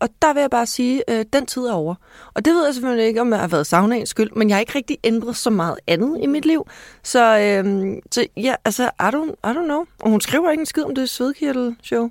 og 0.00 0.08
der 0.22 0.32
vil 0.34 0.40
jeg 0.40 0.50
bare 0.50 0.66
sige, 0.66 1.02
øh, 1.10 1.24
den 1.32 1.46
tid 1.46 1.62
er 1.62 1.72
over. 1.72 1.94
Og 2.34 2.44
det 2.44 2.54
ved 2.54 2.64
jeg 2.64 2.74
selvfølgelig 2.74 3.06
ikke, 3.06 3.20
om 3.20 3.30
jeg 3.32 3.40
har 3.40 3.48
været 3.48 3.66
saunaens 3.66 4.08
skyld, 4.08 4.30
men 4.36 4.48
jeg 4.48 4.56
har 4.56 4.60
ikke 4.60 4.74
rigtig 4.74 4.98
ændret 5.04 5.36
så 5.36 5.50
meget 5.50 5.76
andet 5.86 6.18
i 6.22 6.26
mit 6.26 6.44
liv. 6.46 6.66
Så, 7.02 7.38
øh, 7.38 7.94
så 8.10 8.26
ja, 8.36 8.54
altså, 8.64 8.84
I 8.84 9.02
don't, 9.02 9.50
I 9.50 9.52
don't 9.54 9.64
know. 9.64 9.84
Og 10.00 10.10
hun 10.10 10.20
skriver 10.20 10.50
ikke 10.50 10.60
en 10.60 10.66
skid 10.66 10.82
om 10.82 10.94
det 10.94 11.10
svedkirtel-show. 11.10 12.10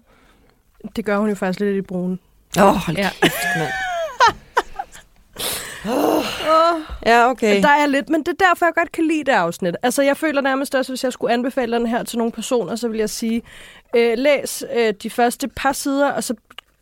Det 0.95 1.05
gør 1.05 1.17
hun 1.17 1.29
jo 1.29 1.35
faktisk 1.35 1.59
lidt 1.59 1.75
i 1.75 1.81
brugen. 1.81 2.19
Åh, 2.59 2.63
oh, 2.63 2.75
hold 2.75 2.97
Ja. 2.97 3.09
kæft, 3.21 3.35
mand. 3.57 3.92
Ja, 7.05 7.29
okay. 7.29 7.61
Der 7.61 7.69
er 7.69 7.85
lidt, 7.85 8.09
men 8.09 8.23
det 8.23 8.27
er 8.27 8.45
derfor, 8.47 8.65
jeg 8.65 8.73
godt 8.75 8.91
kan 8.91 9.07
lide 9.07 9.23
det 9.23 9.31
afsnit. 9.31 9.75
Altså, 9.83 10.01
jeg 10.01 10.17
føler 10.17 10.41
nærmest 10.41 10.75
også, 10.75 10.91
hvis 10.91 11.03
jeg 11.03 11.13
skulle 11.13 11.33
anbefale 11.33 11.77
den 11.77 11.87
her 11.87 12.03
til 12.03 12.17
nogle 12.17 12.31
personer, 12.31 12.75
så 12.75 12.87
vil 12.87 12.99
jeg 12.99 13.09
sige, 13.09 13.41
øh, 13.95 14.17
læs 14.17 14.63
øh, 14.75 14.93
de 15.03 15.09
første 15.09 15.47
par 15.47 15.71
sider, 15.71 16.11
og 16.11 16.23
så 16.23 16.33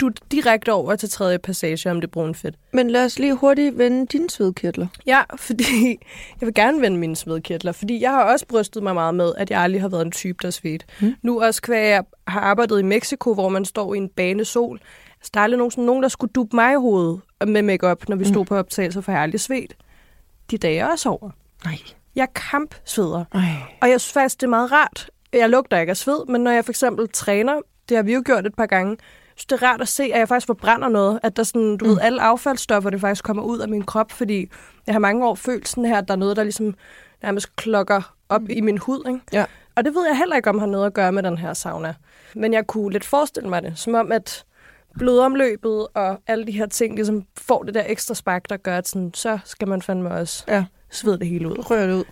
du 0.02 0.10
direkte 0.32 0.74
over 0.74 0.96
til 0.96 1.10
tredje 1.10 1.40
passage 1.40 1.92
om 1.92 2.02
det 2.02 2.12
brune 2.12 2.36
fedt. 2.36 2.56
Men 2.74 2.90
lad 2.90 3.06
os 3.06 3.20
lige 3.20 3.34
hurtigt 3.36 3.78
vende 3.78 4.06
dine 4.06 4.30
svedkirtler. 4.30 4.88
Ja, 5.06 5.22
fordi 5.36 5.64
jeg 6.42 6.46
vil 6.48 6.54
gerne 6.54 6.82
vende 6.82 6.98
mine 6.98 7.16
svedkirtler, 7.16 7.72
fordi 7.72 8.02
jeg 8.02 8.12
har 8.12 8.24
også 8.24 8.46
brystet 8.48 8.84
mig 8.84 8.94
meget 8.94 9.16
med, 9.16 9.34
at 9.38 9.50
jeg 9.50 9.60
aldrig 9.62 9.82
har 9.82 9.90
været 9.90 10.06
en 10.06 10.12
type, 10.12 10.38
der 10.42 10.50
svedt. 10.50 10.86
Mm. 11.02 11.16
Nu 11.22 11.42
også 11.44 11.62
kvæg 11.62 11.90
jeg 11.90 12.04
har 12.28 12.40
arbejdet 12.42 12.80
i 12.80 12.84
Mexico, 12.84 13.34
hvor 13.34 13.50
man 13.50 13.66
står 13.66 13.94
i 13.94 13.98
en 13.98 14.10
bane 14.10 14.46
sol. 14.46 14.80
Altså, 15.20 15.32
der 15.34 15.40
er 15.40 15.44
aldrig 15.44 15.58
nogen, 15.58 15.72
nogen, 15.86 16.04
der 16.04 16.10
skulle 16.10 16.32
dupe 16.32 16.56
mig 16.56 16.74
i 16.74 16.76
hovedet 16.76 17.20
med 17.48 17.62
makeup, 17.62 18.10
når 18.10 18.16
vi 18.16 18.26
stod 18.26 18.42
Mm. 18.42 18.46
på 18.46 18.56
optagelser, 18.58 19.02
for 19.02 19.12
jeg 19.12 19.18
har 19.20 19.24
aldrig 19.24 19.40
svedt. 19.42 19.74
De 20.52 20.58
dage 20.58 20.80
er 20.80 20.86
også 20.88 21.10
over. 21.10 21.30
Nej. 21.66 21.78
Jeg 22.16 22.28
kampsveder. 22.36 23.26
Ej. 23.34 23.42
Og 23.82 23.90
jeg 23.90 24.02
synes 24.02 24.14
faktisk, 24.14 24.42
det 24.42 24.46
er 24.46 24.50
meget 24.50 24.72
rart. 24.72 25.10
Jeg 25.34 25.50
lugter 25.50 25.80
ikke 25.80 25.90
af 25.92 25.98
sved, 25.98 26.26
men 26.28 26.42
når 26.42 26.52
jeg 26.52 26.66
for 26.66 26.72
eksempel 26.72 27.08
træner, 27.14 27.54
det 27.90 27.98
har 27.98 28.04
vi 28.04 28.14
jo 28.14 28.22
gjort 28.26 28.46
et 28.46 28.56
par 28.56 28.66
gange, 28.66 28.98
så 29.42 29.46
det 29.50 29.62
er 29.62 29.68
rart 29.68 29.82
at 29.82 29.88
se, 29.88 30.04
at 30.04 30.20
jeg 30.20 30.28
faktisk 30.28 30.48
forbrænder 30.48 30.90
noget. 30.90 31.20
At 31.24 31.38
der 31.38 31.44
sådan, 31.44 31.78
du 31.78 31.86
mm. 31.86 31.92
ved, 31.92 32.00
alle 32.02 32.22
affaldsstoffer, 32.22 32.90
det 32.90 33.02
faktisk 33.02 33.24
kommer 33.24 33.44
ud 33.44 33.60
af 33.60 33.70
min 33.70 33.84
krop, 33.84 34.12
fordi 34.12 34.50
jeg 34.88 34.96
har 34.96 35.00
mange 35.00 35.28
år 35.28 35.36
følt 35.36 35.68
sådan 35.68 35.86
her, 35.86 35.98
at 35.98 36.08
der 36.08 36.14
er 36.14 36.18
noget, 36.18 36.38
der 36.38 36.44
ligesom 36.44 36.76
nærmest 37.24 37.56
klokker 37.56 38.16
op 38.30 38.42
mm. 38.42 38.48
i 38.50 38.62
min 38.62 38.78
hud. 38.78 39.04
Ikke? 39.08 39.20
Ja. 39.34 39.46
Og 39.76 39.86
det 39.86 39.96
ved 39.96 40.08
jeg 40.08 40.18
heller 40.18 40.36
ikke, 40.36 40.50
om 40.50 40.60
har 40.60 40.66
noget 40.66 40.86
at 40.86 40.94
gøre 40.94 41.12
med 41.12 41.24
den 41.24 41.38
her 41.38 41.54
sauna. 41.54 41.94
Men 42.36 42.54
jeg 42.54 42.68
kunne 42.68 42.92
lidt 42.92 43.06
forestille 43.06 43.50
mig 43.50 43.64
det, 43.64 43.74
som 43.76 43.96
om 43.96 44.12
at 44.12 44.46
blodomløbet 44.98 45.88
og 45.94 46.20
alle 46.28 46.48
de 46.48 46.52
her 46.52 46.66
ting 46.66 46.96
ligesom 46.96 47.26
får 47.38 47.64
det 47.64 47.74
der 47.74 47.84
ekstra 47.88 48.14
spark, 48.14 48.50
der 48.50 48.58
gør, 48.58 48.78
at 48.78 48.88
sådan, 48.88 49.12
så 49.14 49.40
skal 49.46 49.68
man 49.68 49.82
fandme 49.82 50.12
også 50.12 50.44
Ja. 50.48 50.66
svede 50.90 51.20
det 51.20 51.28
hele 51.28 51.48
ud. 51.50 51.72
Rør 51.72 51.88
det 51.88 51.94
ud. 51.94 52.04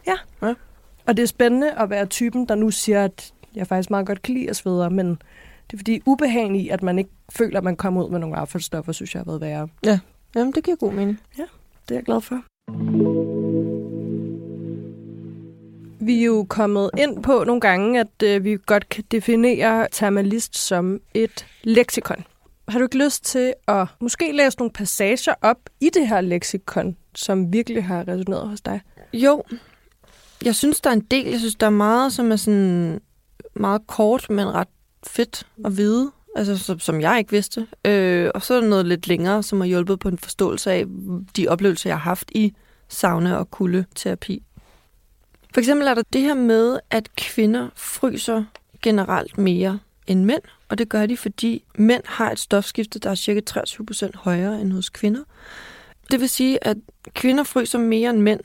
Og 1.07 1.17
det 1.17 1.23
er 1.23 1.27
spændende 1.27 1.71
at 1.71 1.89
være 1.89 2.05
typen, 2.05 2.45
der 2.47 2.55
nu 2.55 2.71
siger, 2.71 3.03
at 3.03 3.33
jeg 3.55 3.67
faktisk 3.67 3.89
meget 3.89 4.07
godt 4.07 4.21
kan 4.21 4.33
lide 4.33 4.49
at 4.49 4.55
svede, 4.55 4.89
men 4.89 5.21
det 5.71 5.73
er 5.73 5.77
fordi 5.77 6.01
ubehag 6.05 6.55
i, 6.55 6.69
at 6.69 6.83
man 6.83 6.99
ikke 6.99 7.11
føler, 7.29 7.57
at 7.57 7.63
man 7.63 7.75
kommer 7.75 8.03
ud 8.03 8.09
med 8.09 8.19
nogle 8.19 8.37
affaldsstoffer, 8.37 8.91
synes 8.91 9.15
jeg 9.15 9.19
har 9.19 9.25
været 9.25 9.41
værre. 9.41 9.67
Jamen, 10.35 10.53
det 10.53 10.63
giver 10.63 10.77
god 10.77 10.93
mening. 10.93 11.19
Det 11.89 11.95
er 11.95 11.95
jeg 11.95 12.03
glad 12.03 12.21
for. 12.21 12.41
Vi 16.05 16.19
er 16.21 16.25
jo 16.25 16.45
kommet 16.49 16.89
ind 16.97 17.23
på 17.23 17.43
nogle 17.43 17.61
gange, 17.61 17.99
at 17.99 18.23
øh, 18.23 18.43
vi 18.43 18.57
godt 18.65 18.89
kan 18.89 19.03
definere 19.11 19.87
termalist 19.91 20.57
som 20.57 20.99
et 21.13 21.45
leksikon. 21.63 22.23
Har 22.67 22.79
du 22.79 22.85
ikke 22.85 23.03
lyst 23.05 23.25
til 23.25 23.53
at 23.67 23.87
måske 24.01 24.31
læse 24.31 24.57
nogle 24.57 24.71
passager 24.71 25.33
op 25.41 25.57
i 25.79 25.89
det 25.93 26.07
her 26.07 26.21
leksikon, 26.21 26.95
som 27.15 27.53
virkelig 27.53 27.85
har 27.85 28.07
resoneret 28.07 28.49
hos 28.49 28.61
dig? 28.61 28.81
Jo, 29.13 29.43
jeg 30.45 30.55
synes, 30.55 30.81
der 30.81 30.89
er 30.89 30.93
en 30.93 31.07
del. 31.11 31.25
Jeg 31.25 31.39
synes, 31.39 31.55
der 31.55 31.65
er 31.65 31.69
meget, 31.71 32.13
som 32.13 32.31
er 32.31 32.35
sådan 32.35 33.01
meget 33.55 33.87
kort, 33.87 34.29
men 34.29 34.53
ret 34.53 34.67
fedt 35.07 35.47
at 35.65 35.77
vide. 35.77 36.11
Altså, 36.35 36.57
som, 36.57 36.79
som 36.79 37.01
jeg 37.01 37.17
ikke 37.17 37.31
vidste. 37.31 37.67
Øh, 37.85 38.31
og 38.35 38.41
så 38.41 38.53
er 38.53 38.61
der 38.61 38.67
noget 38.67 38.85
lidt 38.85 39.07
længere, 39.07 39.43
som 39.43 39.59
har 39.59 39.67
hjulpet 39.67 39.99
på 39.99 40.07
en 40.09 40.17
forståelse 40.17 40.71
af 40.71 40.85
de 41.35 41.47
oplevelser, 41.47 41.89
jeg 41.89 41.97
har 41.97 42.09
haft 42.09 42.31
i 42.35 42.53
sauna- 42.93 43.35
og 43.35 43.51
kuldeterapi. 43.51 44.43
For 45.53 45.59
eksempel 45.59 45.87
er 45.87 45.93
der 45.93 46.03
det 46.13 46.21
her 46.21 46.33
med, 46.33 46.79
at 46.89 47.15
kvinder 47.15 47.69
fryser 47.75 48.43
generelt 48.81 49.37
mere 49.37 49.79
end 50.07 50.25
mænd. 50.25 50.41
Og 50.69 50.77
det 50.77 50.89
gør 50.89 51.05
de, 51.05 51.17
fordi 51.17 51.63
mænd 51.75 52.03
har 52.05 52.31
et 52.31 52.39
stofskifte, 52.39 52.99
der 52.99 53.09
er 53.09 53.15
cirka 53.15 53.41
23% 53.59 54.09
højere 54.15 54.61
end 54.61 54.71
hos 54.71 54.89
kvinder. 54.89 55.23
Det 56.11 56.19
vil 56.19 56.29
sige, 56.29 56.67
at 56.67 56.77
kvinder 57.13 57.43
fryser 57.43 57.79
mere 57.79 58.09
end 58.09 58.21
mænd 58.21 58.39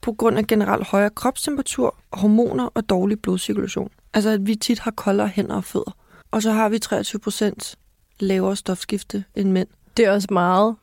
på 0.00 0.12
grund 0.12 0.38
af 0.38 0.46
generelt 0.46 0.86
højere 0.86 1.10
kropstemperatur, 1.10 1.96
hormoner 2.12 2.66
og 2.66 2.88
dårlig 2.88 3.20
blodcirkulation. 3.20 3.90
Altså 4.14 4.30
at 4.30 4.46
vi 4.46 4.54
tit 4.54 4.78
har 4.78 4.90
koldere 4.90 5.28
hænder 5.28 5.54
og 5.56 5.64
fødder. 5.64 5.96
Og 6.30 6.42
så 6.42 6.50
har 6.52 6.68
vi 6.68 6.78
23% 6.84 7.74
lavere 8.20 8.56
stofskifte 8.56 9.24
end 9.34 9.50
mænd. 9.50 9.68
Det 9.96 10.04
er 10.04 10.10
også 10.10 10.28
meget. 10.30 10.76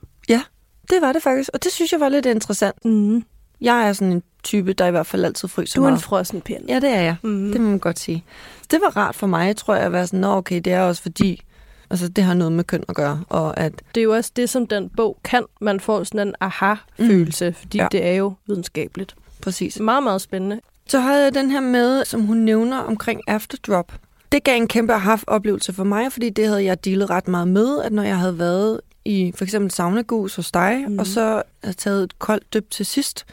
Det 0.90 1.02
var 1.02 1.14
det 1.14 1.24
faktisk, 1.24 1.50
og 1.54 1.64
det 1.64 1.72
synes 1.72 1.92
jeg 1.92 2.00
var 2.00 2.10
lidt 2.10 2.26
interessant. 2.26 2.86
Mm. 2.86 3.24
Jeg 3.62 3.88
er 3.88 3.94
sådan 3.94 4.12
en 4.12 4.24
type, 4.44 4.74
der 4.74 4.86
i 4.86 4.92
hvert 4.92 5.08
fald 5.08 5.26
altid 5.26 5.48
fryser 5.48 5.80
Du 5.80 5.84
er 5.84 5.88
en 5.88 5.92
meget. 5.92 6.04
frossen 6.04 6.42
pind. 6.42 6.68
Ja, 6.68 6.80
det 6.80 6.90
er 6.90 7.02
jeg. 7.02 7.16
Mm. 7.24 7.52
Det 7.52 7.62
må 7.62 7.70
man 7.70 7.80
godt 7.80 8.00
sige. 8.00 8.24
Det 8.72 8.80
var 8.82 8.98
rart 8.98 9.16
for 9.16 9.28
mig, 9.28 9.58
tror 9.58 9.76
jeg, 9.76 9.84
at 9.84 9.92
være 9.92 10.08
sådan, 10.08 10.20
Nå, 10.20 10.28
okay, 10.36 10.62
det 10.66 10.74
er 10.74 10.82
også 10.82 11.02
fordi, 11.02 11.42
altså 11.90 12.08
det 12.08 12.24
har 12.24 12.34
noget 12.34 12.52
med 12.54 12.64
køn 12.64 12.84
at 12.90 12.96
gøre, 12.96 13.24
og 13.30 13.60
at, 13.60 13.74
Det 13.96 14.02
er 14.02 14.04
jo 14.04 14.14
også 14.16 14.32
det, 14.36 14.50
som 14.50 14.68
den 14.68 14.90
bog 14.90 15.18
kan. 15.24 15.44
Man 15.62 15.80
får 15.80 16.04
sådan 16.04 16.28
en 16.28 16.36
aha-følelse, 16.42 17.50
mm. 17.50 17.56
fordi 17.56 17.78
Ja. 17.78 17.84
ja. 17.84 17.88
det 17.92 18.06
er 18.06 18.14
jo 18.14 18.34
videnskabeligt. 18.48 19.16
præcis. 19.42 19.80
Meget, 19.80 20.04
meget 20.04 20.22
spændende. 20.22 20.60
Så 20.88 21.00
havde 21.00 21.24
jeg 21.24 21.34
den 21.34 21.52
her 21.52 21.60
med, 21.60 22.06
som 22.06 22.22
hun 22.22 22.38
nævner 22.38 22.78
omkring 22.78 23.22
afterdrop. 23.28 23.94
Det 24.36 24.44
gav 24.44 24.58
en 24.58 24.68
kæmpe 24.68 24.94
aha-oplevelse 24.94 25.74
for 25.74 25.84
mig, 25.84 26.12
fordi 26.12 26.30
det 26.30 26.48
havde 26.48 26.64
jeg 26.64 26.86
dealet 26.86 27.10
ret 27.10 27.28
meget 27.28 27.48
med, 27.48 27.82
at 27.82 27.92
når 27.92 28.04
jeg 28.04 28.18
havde 28.18 28.40
været 28.40 28.82
i 29.06 29.34
for 29.36 29.44
eksempel 29.44 29.72
saunagus 29.72 30.36
hos 30.36 30.52
dig, 30.52 30.78
mm. 30.78 30.92
Mhm. 30.92 31.00
og 31.00 31.08
så 31.08 31.44
havde 31.64 31.78
taget 31.78 32.04
et 32.04 32.20
koldt 32.20 32.54
dyb 32.54 32.70
til 32.70 32.86
sidst, 32.86 33.26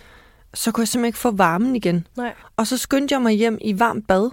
så 0.54 0.72
kunne 0.72 0.82
jeg 0.82 0.88
simpelthen 0.88 1.08
ikke 1.08 1.18
få 1.18 1.30
varmen 1.30 1.76
igen. 1.76 2.06
Nej. 2.16 2.34
Og 2.56 2.66
så 2.66 2.76
skyndte 2.76 3.12
jeg 3.14 3.22
mig 3.22 3.32
hjem 3.32 3.58
i 3.60 3.78
varmt 3.78 4.08
bad, 4.08 4.30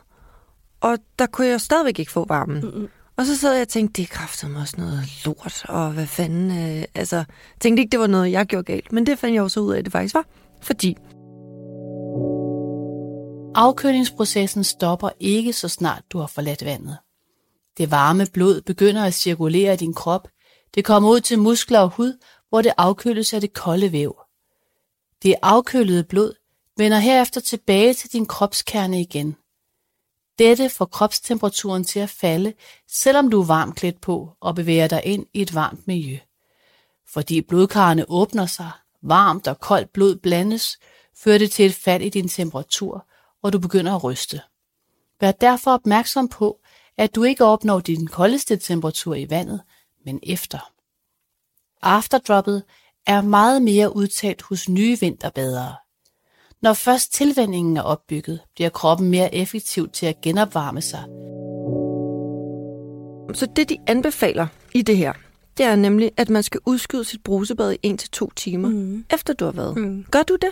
og 0.81 0.97
der 1.19 1.25
kunne 1.25 1.47
jeg 1.47 1.61
stadigvæk 1.61 1.99
ikke 1.99 2.11
få 2.11 2.25
varmen. 2.25 2.61
Mm-mm. 2.61 2.87
Og 3.17 3.25
så 3.25 3.37
sad 3.37 3.53
jeg 3.53 3.61
og 3.61 3.67
tænkte, 3.67 4.01
det 4.01 4.09
kræftede 4.09 4.51
mig 4.51 4.61
også 4.61 4.75
noget 4.77 5.25
lort, 5.25 5.65
og 5.69 5.91
hvad 5.91 6.07
fanden, 6.07 6.77
øh, 6.77 6.83
altså, 6.95 7.23
tænkte 7.59 7.81
ikke, 7.81 7.91
det 7.91 7.99
var 7.99 8.07
noget, 8.07 8.31
jeg 8.31 8.45
gjorde 8.45 8.63
galt. 8.63 8.91
Men 8.91 9.05
det 9.05 9.19
fandt 9.19 9.35
jeg 9.35 9.41
jo 9.41 9.49
så 9.49 9.59
ud 9.59 9.73
af, 9.73 9.77
at 9.77 9.85
det 9.85 9.91
faktisk 9.91 10.15
var, 10.15 10.25
fordi 10.61 10.97
Afkølingsprocessen 13.55 14.63
stopper 14.63 15.09
ikke, 15.19 15.53
så 15.53 15.67
snart 15.67 16.03
du 16.09 16.19
har 16.19 16.27
forladt 16.27 16.65
vandet. 16.65 16.97
Det 17.77 17.91
varme 17.91 18.25
blod 18.33 18.61
begynder 18.61 19.05
at 19.05 19.13
cirkulere 19.13 19.73
i 19.73 19.77
din 19.77 19.93
krop. 19.93 20.27
Det 20.75 20.85
kommer 20.85 21.09
ud 21.09 21.19
til 21.19 21.39
muskler 21.39 21.79
og 21.79 21.89
hud, 21.89 22.17
hvor 22.49 22.61
det 22.61 22.73
afkøles 22.77 23.33
af 23.33 23.41
det 23.41 23.53
kolde 23.53 23.91
væv. 23.91 24.15
Det 25.23 25.35
afkølede 25.41 26.03
blod 26.03 26.33
vender 26.77 26.99
herefter 26.99 27.41
tilbage 27.41 27.93
til 27.93 28.11
din 28.11 28.25
kropskerne 28.25 29.01
igen. 29.01 29.35
Dette 30.39 30.69
får 30.69 30.85
kropstemperaturen 30.85 31.83
til 31.83 31.99
at 31.99 32.09
falde, 32.09 32.53
selvom 32.87 33.29
du 33.29 33.41
er 33.41 33.45
varmt 33.45 33.75
klædt 33.75 34.01
på 34.01 34.29
og 34.39 34.55
bevæger 34.55 34.87
dig 34.87 35.01
ind 35.05 35.25
i 35.33 35.41
et 35.41 35.55
varmt 35.55 35.87
miljø. 35.87 36.17
Fordi 37.07 37.41
blodkarrene 37.41 38.05
åbner 38.09 38.45
sig, 38.45 38.71
Varmt 39.01 39.47
og 39.47 39.59
koldt 39.59 39.93
blod 39.93 40.15
blandes, 40.15 40.77
fører 41.17 41.37
det 41.37 41.51
til 41.51 41.65
et 41.65 41.75
fald 41.75 42.03
i 42.03 42.09
din 42.09 42.27
temperatur, 42.27 43.08
og 43.43 43.53
du 43.53 43.59
begynder 43.59 43.95
at 43.95 44.03
ryste. 44.03 44.41
Vær 45.21 45.31
derfor 45.31 45.71
opmærksom 45.71 46.27
på, 46.27 46.59
at 46.97 47.15
du 47.15 47.23
ikke 47.23 47.45
opnår 47.45 47.79
din 47.79 48.07
koldeste 48.07 48.57
temperatur 48.57 49.15
i 49.15 49.29
vandet, 49.29 49.61
men 50.05 50.19
efter. 50.23 50.71
Afterdroppet 51.81 52.63
er 53.07 53.21
meget 53.21 53.61
mere 53.61 53.95
udtalt 53.95 54.41
hos 54.41 54.69
nye 54.69 54.99
vinterbadere. 54.99 55.75
Når 56.61 56.73
først 56.73 57.13
tilvændingen 57.13 57.77
er 57.77 57.81
opbygget, 57.81 58.39
bliver 58.55 58.69
kroppen 58.69 59.09
mere 59.09 59.35
effektiv 59.35 59.89
til 59.89 60.05
at 60.05 60.21
genopvarme 60.21 60.81
sig. 60.81 61.03
Så 63.33 63.47
det, 63.55 63.69
de 63.69 63.77
anbefaler 63.87 64.47
i 64.73 64.81
det 64.81 64.97
her, 64.97 65.13
det 65.57 65.65
er 65.65 65.75
nemlig, 65.75 66.11
at 66.17 66.29
man 66.29 66.43
skal 66.43 66.59
udskyde 66.65 67.03
sit 67.03 67.23
brusebad 67.23 67.75
i 67.83 67.97
1-2 68.21 68.27
timer, 68.35 68.69
mm. 68.69 69.05
efter 69.13 69.33
du 69.33 69.45
har 69.45 69.51
været. 69.51 69.77
Mm. 69.77 70.05
Gør 70.11 70.23
du 70.23 70.35
det? 70.35 70.49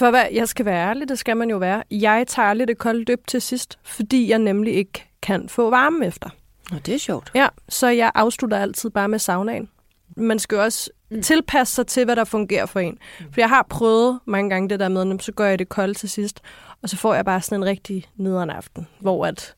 For 0.00 0.10
hvad 0.10 0.24
jeg 0.32 0.48
skal 0.48 0.64
være 0.64 0.88
ærlig, 0.88 1.08
det 1.08 1.18
skal 1.18 1.36
man 1.36 1.50
jo 1.50 1.56
være. 1.56 1.82
Jeg 1.90 2.24
tager 2.26 2.54
lidt 2.54 2.68
det 2.68 2.78
kolde 2.78 3.04
dyb 3.04 3.26
til 3.26 3.42
sidst, 3.42 3.78
fordi 3.82 4.30
jeg 4.30 4.38
nemlig 4.38 4.74
ikke 4.74 5.06
kan 5.22 5.48
få 5.48 5.70
varme 5.70 6.06
efter. 6.06 6.30
Og 6.72 6.86
det 6.86 6.94
er 6.94 6.98
sjovt. 6.98 7.30
Ja, 7.34 7.48
så 7.68 7.88
jeg 7.88 8.10
afslutter 8.14 8.58
altid 8.58 8.90
bare 8.90 9.08
med 9.08 9.18
saunaen. 9.18 9.68
Man 10.16 10.38
skal 10.38 10.56
jo 10.56 10.62
også 10.62 10.90
mm. 11.10 11.22
tilpasse 11.22 11.74
sig 11.74 11.86
til, 11.86 12.04
hvad 12.04 12.16
der 12.16 12.24
fungerer 12.24 12.66
for 12.66 12.80
en. 12.80 12.98
For 13.18 13.40
jeg 13.40 13.48
har 13.48 13.66
prøvet 13.70 14.18
mange 14.24 14.50
gange 14.50 14.68
det 14.68 14.80
der 14.80 14.88
med, 14.88 15.18
så 15.18 15.32
gør 15.32 15.46
jeg 15.46 15.58
det 15.58 15.68
koldt 15.68 15.98
til 15.98 16.10
sidst, 16.10 16.40
og 16.82 16.88
så 16.88 16.96
får 16.96 17.14
jeg 17.14 17.24
bare 17.24 17.40
sådan 17.40 17.58
en 17.58 17.64
rigtig 17.64 18.06
nederen 18.16 18.50
aften, 18.50 18.86
hvor 19.00 19.26
at 19.26 19.54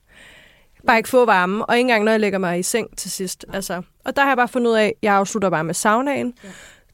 bare 0.87 0.97
ikke 0.97 1.09
få 1.09 1.25
varme, 1.25 1.67
og 1.67 1.77
ikke 1.77 1.81
engang 1.81 2.05
når 2.05 2.13
jeg 2.13 2.21
lægger 2.21 2.39
mig 2.39 2.59
i 2.59 2.63
seng 2.63 2.97
til 2.97 3.11
sidst. 3.11 3.45
Altså, 3.53 3.83
og 4.05 4.17
der 4.17 4.23
har 4.23 4.31
jeg 4.31 4.37
bare 4.37 4.49
fundet 4.49 4.71
ud 4.71 4.77
af, 4.77 4.87
at 4.87 4.93
jeg 5.03 5.15
afslutter 5.15 5.51
bare 5.51 5.65
med 5.65 5.75
saunaen, 5.75 6.35
ja. 6.45 6.49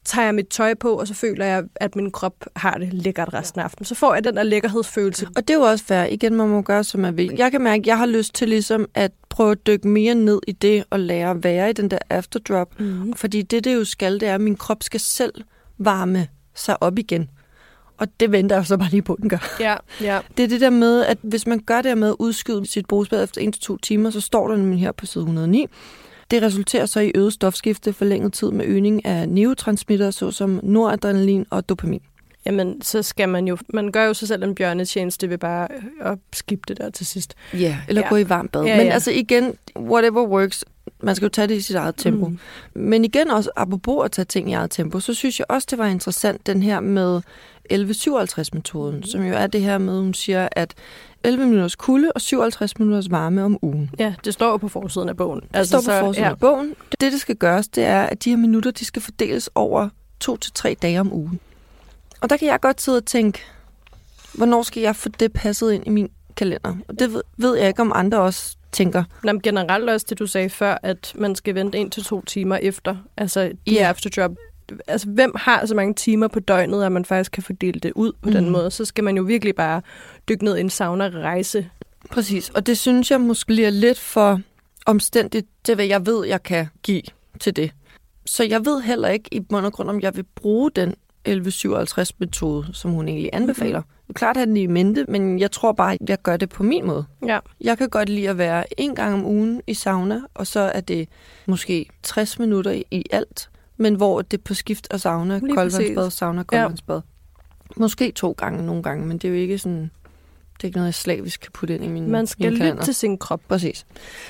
Tager 0.09 0.25
jeg 0.25 0.35
mit 0.35 0.47
tøj 0.47 0.73
på, 0.73 0.93
og 0.93 1.07
så 1.07 1.13
føler 1.13 1.45
jeg, 1.45 1.63
at 1.75 1.95
min 1.95 2.11
krop 2.11 2.45
har 2.55 2.77
det 2.77 2.93
lækkert 2.93 3.33
resten 3.33 3.59
af 3.59 3.63
aftenen. 3.63 3.85
Så 3.85 3.95
får 3.95 4.13
jeg 4.13 4.23
den 4.23 4.35
der 4.35 4.43
lækkerhedsfølelse. 4.43 5.27
Og 5.35 5.47
det 5.47 5.53
er 5.53 5.57
jo 5.57 5.63
også 5.63 5.85
fair. 5.85 6.03
Igen, 6.03 6.35
man 6.35 6.47
må 6.49 6.61
gøre, 6.61 6.83
som 6.83 7.01
man 7.01 7.17
vil. 7.17 7.33
Jeg 7.37 7.51
kan 7.51 7.61
mærke, 7.61 7.81
at 7.81 7.87
jeg 7.87 7.97
har 7.97 8.05
lyst 8.05 8.33
til 8.33 8.49
ligesom 8.49 8.89
at 8.93 9.11
prøve 9.29 9.51
at 9.51 9.67
dykke 9.67 9.87
mere 9.87 10.15
ned 10.15 10.39
i 10.47 10.51
det, 10.51 10.83
og 10.89 10.99
lære 10.99 11.29
at 11.29 11.43
være 11.43 11.69
i 11.69 11.73
den 11.73 11.91
der 11.91 11.97
afterdrop. 12.09 12.79
Mm. 12.79 13.13
Fordi 13.13 13.41
det, 13.41 13.63
det 13.63 13.75
jo 13.75 13.83
skal, 13.83 14.19
det 14.19 14.27
er, 14.27 14.35
at 14.35 14.41
min 14.41 14.55
krop 14.55 14.83
skal 14.83 14.99
selv 14.99 15.33
varme 15.77 16.27
sig 16.55 16.83
op 16.83 16.99
igen. 16.99 17.29
Og 17.97 18.07
det 18.19 18.31
venter 18.31 18.55
jeg 18.55 18.65
så 18.65 18.77
bare 18.77 18.89
lige 18.89 19.01
på, 19.01 19.13
at 19.13 19.19
den 19.21 19.29
gør. 19.29 19.57
Ja, 19.59 19.75
ja. 20.01 20.19
Det 20.37 20.43
er 20.43 20.47
det 20.47 20.61
der 20.61 20.69
med, 20.69 21.05
at 21.05 21.17
hvis 21.21 21.47
man 21.47 21.59
gør 21.59 21.81
det 21.81 21.97
med 21.97 22.09
at 22.09 22.15
udskyde 22.19 22.65
sit 22.65 22.85
brugsbad 22.85 23.23
efter 23.23 23.71
1-2 23.71 23.77
timer, 23.81 24.09
så 24.09 24.21
står 24.21 24.47
der 24.47 24.55
nemlig 24.55 24.79
her 24.79 24.91
på 24.91 25.05
side 25.05 25.21
109. 25.21 25.67
Det 26.31 26.41
resulterer 26.41 26.85
så 26.85 26.99
i 26.99 27.11
øget 27.15 27.33
stofskifte 27.33 27.93
for 27.93 28.05
længere 28.05 28.31
tid 28.31 28.51
med 28.51 28.65
øgning 28.65 29.05
af 29.05 29.29
neurotransmitter, 29.29 30.11
såsom 30.11 30.59
noradrenalin 30.63 31.45
og 31.49 31.69
dopamin. 31.69 32.01
Jamen, 32.45 32.81
så 32.81 33.03
skal 33.03 33.29
man 33.29 33.47
jo... 33.47 33.57
Man 33.73 33.91
gør 33.91 34.05
jo 34.05 34.13
sig 34.13 34.27
selv 34.27 34.43
en 34.43 34.55
bjørnetjeneste 34.55 35.29
ved 35.29 35.37
bare 35.37 35.67
at 36.01 36.17
det 36.67 36.77
der 36.77 36.89
til 36.89 37.05
sidst. 37.05 37.35
Ja, 37.53 37.59
yeah, 37.59 37.75
eller 37.87 38.01
ja. 38.01 38.09
gå 38.09 38.15
i 38.15 38.29
varmt 38.29 38.51
bad. 38.51 38.63
Ja, 38.63 38.77
Men 38.77 38.85
ja. 38.85 38.93
altså 38.93 39.11
igen, 39.11 39.53
whatever 39.77 40.27
works, 40.27 40.65
man 41.03 41.15
skal 41.15 41.25
jo 41.25 41.29
tage 41.29 41.47
det 41.47 41.55
i 41.55 41.61
sit 41.61 41.75
eget 41.75 41.95
tempo. 41.97 42.27
Mm. 42.27 42.39
Men 42.73 43.05
igen 43.05 43.31
også, 43.31 43.49
apropos 43.55 44.05
at 44.05 44.11
tage 44.11 44.25
ting 44.25 44.49
i 44.49 44.53
eget 44.53 44.71
tempo, 44.71 44.99
så 44.99 45.13
synes 45.13 45.39
jeg 45.39 45.45
også, 45.49 45.67
det 45.69 45.77
var 45.77 45.85
interessant, 45.85 46.47
den 46.47 46.63
her 46.63 46.79
med 46.79 47.21
11-57-metoden, 47.73 48.95
mm. 48.95 49.03
som 49.03 49.23
jo 49.23 49.33
er 49.33 49.47
det 49.47 49.61
her 49.61 49.77
med, 49.77 49.99
hun 49.99 50.13
siger, 50.13 50.49
at 50.51 50.73
11 51.23 51.45
minutters 51.45 51.75
kulde 51.75 52.11
og 52.15 52.21
57 52.21 52.79
minutters 52.79 53.11
varme 53.11 53.43
om 53.43 53.59
ugen. 53.61 53.89
Ja, 53.99 54.13
det 54.25 54.33
står 54.33 54.49
jo 54.49 54.57
på 54.57 54.67
forsiden 54.67 55.09
af 55.09 55.17
bogen. 55.17 55.41
Det 55.41 55.47
altså, 55.53 55.69
står 55.69 55.77
på 55.77 55.83
så, 55.83 55.99
forsiden 55.99 56.25
ja. 56.25 56.29
af 56.31 56.39
bogen. 56.39 56.75
Det, 56.91 57.11
det 57.11 57.21
skal 57.21 57.35
gøres, 57.35 57.67
det 57.67 57.83
er, 57.83 58.01
at 58.01 58.23
de 58.23 58.29
her 58.29 58.37
minutter, 58.37 58.71
de 58.71 58.85
skal 58.85 59.01
fordeles 59.01 59.49
over 59.55 59.89
to 60.19 60.37
til 60.37 60.51
tre 60.53 60.75
dage 60.81 60.99
om 60.99 61.13
ugen. 61.13 61.39
Og 62.21 62.29
der 62.29 62.37
kan 62.37 62.47
jeg 62.47 62.59
godt 62.59 62.81
sidde 62.81 62.97
og 62.97 63.05
tænke, 63.05 63.39
hvornår 64.33 64.63
skal 64.63 64.81
jeg 64.81 64.95
få 64.95 65.09
det 65.09 65.33
passet 65.33 65.71
ind 65.71 65.87
i 65.87 65.89
min 65.89 66.09
kalender? 66.35 66.75
Og 66.87 66.99
det 66.99 67.13
ved, 67.13 67.21
ved 67.37 67.55
jeg 67.57 67.67
ikke, 67.67 67.81
om 67.81 67.91
andre 67.95 68.19
også 68.19 68.57
tænker. 68.71 69.03
Jamen, 69.25 69.41
generelt 69.41 69.89
også 69.89 70.05
det, 70.09 70.19
du 70.19 70.27
sagde 70.27 70.49
før, 70.49 70.77
at 70.83 71.11
man 71.15 71.35
skal 71.35 71.55
vente 71.55 71.77
en 71.77 71.89
til 71.89 72.03
to 72.03 72.21
timer 72.21 72.55
efter, 72.55 72.95
altså 73.17 73.51
de 73.67 73.75
yeah. 73.75 73.89
afterjob. 73.89 74.35
Altså, 74.87 75.09
hvem 75.09 75.33
har 75.35 75.65
så 75.65 75.75
mange 75.75 75.93
timer 75.93 76.27
på 76.27 76.39
døgnet, 76.39 76.83
at 76.83 76.91
man 76.91 77.05
faktisk 77.05 77.31
kan 77.31 77.43
fordele 77.43 77.79
det 77.79 77.91
ud 77.95 78.11
på 78.21 78.29
mm. 78.29 78.31
den 78.31 78.49
måde? 78.49 78.71
Så 78.71 78.85
skal 78.85 79.03
man 79.03 79.17
jo 79.17 79.23
virkelig 79.23 79.55
bare 79.55 79.81
dykke 80.29 80.43
ned 80.43 80.57
i 80.57 80.59
en 80.59 80.69
sauna-rejse. 80.69 81.69
Præcis, 82.11 82.49
og 82.49 82.67
det 82.67 82.77
synes 82.77 83.11
jeg 83.11 83.21
måske 83.21 83.53
lige 83.53 83.65
er 83.65 83.71
lidt 83.71 83.99
for 83.99 84.41
omstændigt 84.85 85.47
til, 85.63 85.75
hvad 85.75 85.85
jeg 85.85 86.05
ved, 86.05 86.25
jeg 86.25 86.43
kan 86.43 86.67
give 86.83 87.01
til 87.39 87.55
det. 87.55 87.71
Så 88.25 88.43
jeg 88.43 88.65
ved 88.65 88.81
heller 88.81 89.07
ikke 89.07 89.29
i 89.31 89.39
bund 89.39 89.65
og 89.65 89.73
grund, 89.73 89.89
om 89.89 90.01
jeg 90.01 90.15
vil 90.15 90.25
bruge 90.35 90.71
den 90.71 90.95
1157-metode, 91.29 92.69
som 92.73 92.91
hun 92.91 93.07
egentlig 93.07 93.29
anbefaler. 93.33 93.79
Mm-hmm. 93.79 94.07
Det 94.07 94.15
klart 94.15 94.37
at 94.37 94.47
den 94.47 94.57
i 94.57 94.67
mente, 94.67 95.05
men 95.07 95.39
jeg 95.39 95.51
tror 95.51 95.71
bare, 95.71 95.93
at 95.93 96.09
jeg 96.09 96.21
gør 96.21 96.37
det 96.37 96.49
på 96.49 96.63
min 96.63 96.85
måde. 96.85 97.05
Ja. 97.25 97.39
Jeg 97.61 97.77
kan 97.77 97.89
godt 97.89 98.09
lide 98.09 98.29
at 98.29 98.37
være 98.37 98.65
en 98.77 98.95
gang 98.95 99.13
om 99.13 99.25
ugen 99.25 99.61
i 99.67 99.73
sauna, 99.73 100.21
og 100.33 100.47
så 100.47 100.59
er 100.59 100.81
det 100.81 101.09
måske 101.45 101.85
60 102.03 102.39
minutter 102.39 102.81
i 102.91 103.05
alt, 103.11 103.49
men 103.77 103.95
hvor 103.95 104.21
det 104.21 104.37
er 104.37 104.41
på 104.41 104.53
skift 104.53 104.87
og 104.91 104.99
sauna, 104.99 105.39
koldvandsbad, 105.39 106.09
sauna, 106.11 106.43
koldvandsbad. 106.43 106.95
Ja. 106.95 107.01
Måske 107.75 108.11
to 108.11 108.31
gange 108.31 108.65
nogle 108.65 108.83
gange, 108.83 109.05
men 109.05 109.17
det 109.17 109.27
er 109.27 109.29
jo 109.29 109.35
ikke 109.35 109.57
sådan... 109.57 109.91
Det 110.53 110.63
er 110.63 110.67
ikke 110.67 110.77
noget, 110.77 110.87
jeg 110.87 110.93
slavisk 110.93 111.41
kan 111.41 111.51
putte 111.53 111.75
ind 111.75 111.83
i 111.83 111.87
min 111.87 112.11
Man 112.11 112.27
skal 112.27 112.51
min 112.51 112.61
lytte 112.61 112.83
til 112.83 112.95
sin 112.95 113.17
krop. 113.17 113.41
Præcis. 113.47 113.85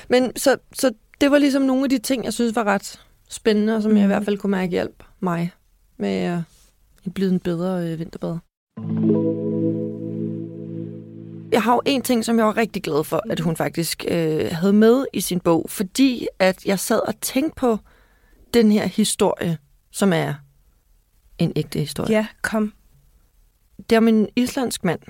Men 0.08 0.32
så, 0.36 0.56
så 0.72 0.92
det 1.20 1.30
var 1.30 1.38
ligesom 1.38 1.62
nogle 1.62 1.84
af 1.84 1.90
de 1.90 1.98
ting, 1.98 2.24
jeg 2.24 2.32
synes 2.32 2.56
var 2.56 2.64
ret 2.64 3.00
spændende, 3.28 3.76
og 3.76 3.82
som 3.82 3.90
mm. 3.90 3.96
jeg 3.96 4.04
i 4.04 4.06
hvert 4.06 4.24
fald 4.24 4.38
kunne 4.38 4.50
mærke 4.50 4.70
hjælp 4.70 5.02
mig 5.20 5.52
med 5.96 6.08
at 6.08 6.38
blive 7.14 7.30
en 7.30 7.40
bedre 7.40 7.92
øh, 7.92 7.98
vinterbad. 7.98 8.38
Jeg 11.52 11.62
har 11.62 11.74
jo 11.74 11.82
en 11.86 12.02
ting, 12.02 12.24
som 12.24 12.38
jeg 12.38 12.46
var 12.46 12.56
rigtig 12.56 12.82
glad 12.82 13.04
for, 13.04 13.22
at 13.30 13.40
hun 13.40 13.56
faktisk 13.56 14.04
øh, 14.08 14.50
havde 14.52 14.72
med 14.72 15.04
i 15.12 15.20
sin 15.20 15.40
bog, 15.40 15.66
fordi 15.68 16.28
at 16.38 16.66
jeg 16.66 16.78
sad 16.78 17.00
og 17.08 17.20
tænkte 17.20 17.56
på 17.56 17.78
den 18.54 18.72
her 18.72 18.86
historie, 18.86 19.58
som 19.90 20.12
er 20.12 20.34
en 21.38 21.52
ægte 21.56 21.78
historie. 21.78 22.10
Ja, 22.10 22.26
kom. 22.42 22.72
Det 23.90 23.96
er 23.96 24.00
min 24.00 24.28
islandsk 24.36 24.84
mand, 24.84 25.00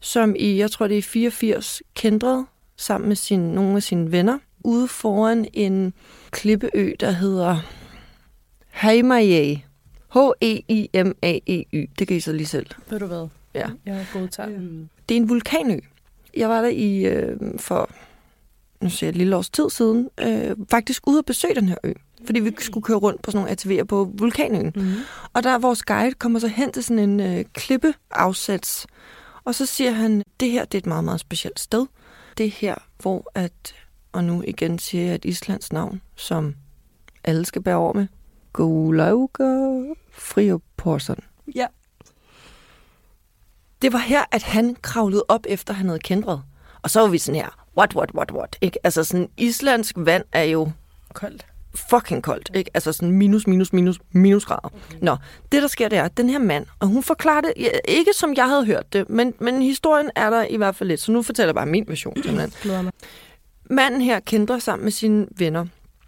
som 0.00 0.34
i, 0.38 0.58
jeg 0.58 0.70
tror 0.70 0.88
det 0.88 0.98
er 0.98 1.02
84, 1.02 1.82
kendrede 1.94 2.46
sammen 2.76 3.08
med 3.08 3.16
sin, 3.16 3.40
nogle 3.40 3.76
af 3.76 3.82
sine 3.82 4.12
venner 4.12 4.38
ude 4.64 4.88
foran 4.88 5.46
en 5.52 5.92
klippeø, 6.30 6.92
der 7.00 7.10
hedder 7.10 7.58
Heimaey. 8.72 9.56
H-E-I-M-A-E-Y. 10.14 11.90
Det 11.98 12.08
kan 12.08 12.16
I 12.16 12.20
så 12.20 12.32
lige 12.32 12.46
selv. 12.46 12.66
Ved 12.90 12.98
du 12.98 13.06
hvad? 13.06 13.28
Ja. 13.54 13.68
Jeg 13.86 14.06
godtager. 14.12 14.48
Mm. 14.48 14.88
Det 15.08 15.16
er 15.16 15.20
en 15.20 15.28
vulkanø. 15.28 15.78
Jeg 16.36 16.48
var 16.48 16.62
der 16.62 16.68
i 16.68 17.06
øh, 17.06 17.38
for 17.58 17.90
nu 18.80 18.90
siger 18.90 19.08
jeg, 19.08 19.10
et 19.10 19.16
lille 19.16 19.36
års 19.36 19.50
tid 19.50 19.70
siden, 19.70 20.08
øh, 20.20 20.56
faktisk 20.70 21.06
ude 21.06 21.18
at 21.18 21.24
besøge 21.24 21.54
den 21.54 21.68
her 21.68 21.76
ø. 21.84 21.92
Fordi 22.26 22.40
vi 22.40 22.54
skulle 22.58 22.84
køre 22.84 22.96
rundt 22.96 23.22
på 23.22 23.30
sådan 23.30 23.44
nogle 23.44 23.80
ATV'er 23.80 23.84
på 23.84 24.10
vulkanøen. 24.14 24.72
Mm. 24.76 24.94
Og 25.32 25.42
der 25.42 25.58
vores 25.58 25.82
guide 25.82 26.14
kommer 26.14 26.38
så 26.38 26.48
hen 26.48 26.72
til 26.72 26.84
sådan 26.84 27.10
en 27.10 27.20
øh, 27.20 27.44
klippeafsats. 27.52 28.86
Og 29.44 29.54
så 29.54 29.66
siger 29.66 29.90
han, 29.90 30.22
det 30.40 30.50
her 30.50 30.64
det 30.64 30.74
er 30.74 30.82
et 30.82 30.86
meget, 30.86 31.04
meget 31.04 31.20
specielt 31.20 31.60
sted. 31.60 31.86
Det 32.38 32.46
er 32.46 32.50
her, 32.50 32.74
hvor 33.02 33.30
at, 33.34 33.74
og 34.12 34.24
nu 34.24 34.42
igen 34.46 34.78
siger 34.78 35.04
jeg 35.04 35.14
et 35.14 35.24
islands 35.24 35.72
navn, 35.72 36.00
som 36.16 36.54
alle 37.24 37.44
skal 37.44 37.62
bære 37.62 37.76
over 37.76 37.92
med. 37.92 38.06
Gulauga 38.58 39.82
Frioporsson. 40.12 41.18
Ja. 41.54 41.66
Det 43.82 43.92
var 43.92 43.98
her, 43.98 44.24
at 44.32 44.42
han 44.42 44.76
kravlede 44.82 45.24
op, 45.28 45.46
efter 45.48 45.74
han 45.74 45.86
havde 45.86 45.98
kendret. 45.98 46.42
Og 46.82 46.90
så 46.90 47.00
var 47.00 47.08
vi 47.08 47.18
sådan 47.18 47.40
her, 47.40 47.66
what, 47.76 47.96
what, 47.96 48.10
what, 48.14 48.32
what? 48.32 48.58
Ikke? 48.60 48.78
Altså 48.84 49.04
sådan, 49.04 49.28
islandsk 49.36 49.94
vand 49.96 50.24
er 50.32 50.42
jo... 50.42 50.70
Koldt. 51.14 51.46
Fucking 51.90 52.22
koldt, 52.22 52.50
ikke? 52.54 52.70
Altså 52.74 52.92
sådan 52.92 53.10
minus, 53.10 53.46
minus, 53.46 53.72
minus, 53.72 53.98
minus 54.12 54.44
grader. 54.44 54.64
Okay. 54.64 54.98
Nå, 55.02 55.16
det 55.52 55.62
der 55.62 55.68
sker, 55.68 55.88
det 55.88 55.98
er, 55.98 56.04
at 56.04 56.16
den 56.16 56.30
her 56.30 56.38
mand, 56.38 56.66
og 56.78 56.86
hun 56.88 57.02
forklarer 57.02 57.40
det, 57.40 57.52
ikke 57.88 58.12
som 58.12 58.34
jeg 58.34 58.48
havde 58.48 58.66
hørt 58.66 58.92
det, 58.92 59.10
men, 59.10 59.34
men 59.38 59.62
historien 59.62 60.10
er 60.16 60.30
der 60.30 60.44
i 60.44 60.56
hvert 60.56 60.76
fald 60.76 60.88
lidt, 60.88 61.00
så 61.00 61.12
nu 61.12 61.22
fortæller 61.22 61.48
jeg 61.48 61.54
bare 61.54 61.66
min 61.66 61.84
version, 61.88 62.22
simpelthen. 62.22 62.90
Manden 63.70 64.00
her 64.00 64.20
kendte 64.20 64.60
sammen 64.60 64.84
med 64.84 64.92
sine 64.92 65.26
venner 65.36 65.66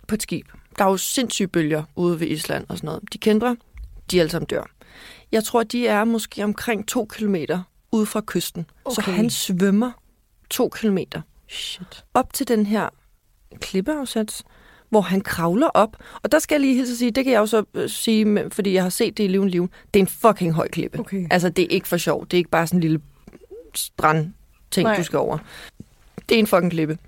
på 0.09 0.15
et 0.15 0.23
skib 0.23 0.47
der 0.79 0.85
er 0.85 0.89
jo 0.89 0.97
sindssyge 0.97 1.49
bølger 1.49 1.83
ude 1.97 2.21
ved 2.21 2.27
Island 2.27 2.65
og 2.69 2.77
sådan 2.77 2.87
noget. 2.87 3.03
De 3.13 3.19
kender, 3.19 3.55
de 4.11 4.21
alle 4.21 4.31
sammen 4.31 4.47
dør. 4.47 4.63
Jeg 5.33 5.45
tror, 5.45 5.63
de 5.63 5.87
er 5.87 6.05
måske 6.05 6.45
omkring 6.45 6.89
to 6.89 7.05
kilometer 7.05 7.63
ude 7.93 8.07
fra 8.07 8.23
kysten. 8.27 8.67
Okay. 8.85 8.95
Så 8.95 9.11
han 9.11 9.31
svømmer 9.31 9.93
to 10.51 10.69
kilometer 10.69 11.21
Shit. 11.49 12.05
op 12.15 12.33
til 12.33 12.49
den 12.49 12.67
her 12.67 12.89
klippeafsats, 13.61 14.45
hvor 14.89 15.01
han 15.01 15.21
kravler 15.21 15.69
op. 15.69 15.97
Og 16.23 16.33
der 16.33 16.39
skal 16.39 16.55
jeg 16.55 16.61
lige 16.61 16.75
hilse 16.75 16.97
sige, 16.97 17.11
det 17.11 17.25
kan 17.25 17.33
jeg 17.33 17.39
jo 17.39 17.47
så 17.47 17.65
øh, 17.75 17.89
sige, 17.89 18.51
fordi 18.51 18.73
jeg 18.73 18.83
har 18.83 18.91
set 18.91 19.17
det 19.17 19.25
i 19.25 19.27
Liven 19.27 19.49
Liv. 19.49 19.69
Det 19.95 20.01
er 20.01 20.05
en 20.05 20.07
fucking 20.07 20.53
høj 20.53 20.69
klippe. 20.69 21.01
Okay. 21.01 21.27
Altså, 21.31 21.49
det 21.49 21.63
er 21.63 21.69
ikke 21.69 21.89
for 21.89 21.97
sjov. 21.97 22.25
Det 22.27 22.33
er 22.33 22.39
ikke 22.39 22.51
bare 22.51 22.67
sådan 22.67 22.77
en 22.79 22.81
lille 22.81 23.01
strand 23.75 24.33
ting, 24.71 24.85
Nej. 24.85 24.97
du 24.97 25.03
skal 25.03 25.19
over. 25.19 25.39
Det 26.31 26.37
er 26.37 26.39
en 26.39 26.47
fucking 26.47 26.71
klippe. 26.71 26.99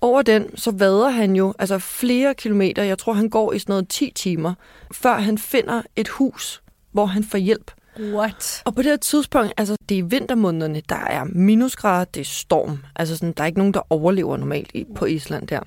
Over 0.00 0.22
den, 0.22 0.56
så 0.56 0.70
vader 0.70 1.08
han 1.08 1.36
jo 1.36 1.54
altså 1.58 1.78
flere 1.78 2.34
kilometer. 2.34 2.82
Jeg 2.82 2.98
tror, 2.98 3.12
han 3.12 3.28
går 3.28 3.52
i 3.52 3.58
sådan 3.58 3.72
noget 3.72 3.88
10 3.88 4.12
timer, 4.14 4.54
før 4.92 5.14
han 5.14 5.38
finder 5.38 5.82
et 5.96 6.08
hus, 6.08 6.62
hvor 6.92 7.06
han 7.06 7.24
får 7.24 7.38
hjælp. 7.38 7.70
What? 8.00 8.62
Og 8.64 8.74
på 8.74 8.82
det 8.82 8.90
her 8.90 8.96
tidspunkt, 8.96 9.52
altså 9.56 9.76
det 9.88 9.94
er 9.94 9.98
i 9.98 10.06
vintermånederne, 10.06 10.82
der 10.88 10.96
er 10.96 11.24
minusgrader, 11.24 12.04
det 12.04 12.20
er 12.20 12.24
storm. 12.24 12.78
Altså 12.96 13.16
sådan, 13.16 13.32
der 13.36 13.42
er 13.42 13.46
ikke 13.46 13.58
nogen, 13.58 13.74
der 13.74 13.92
overlever 13.92 14.36
normalt 14.36 14.70
i, 14.74 14.84
på 14.94 15.04
Island 15.04 15.46
der. 15.46 15.60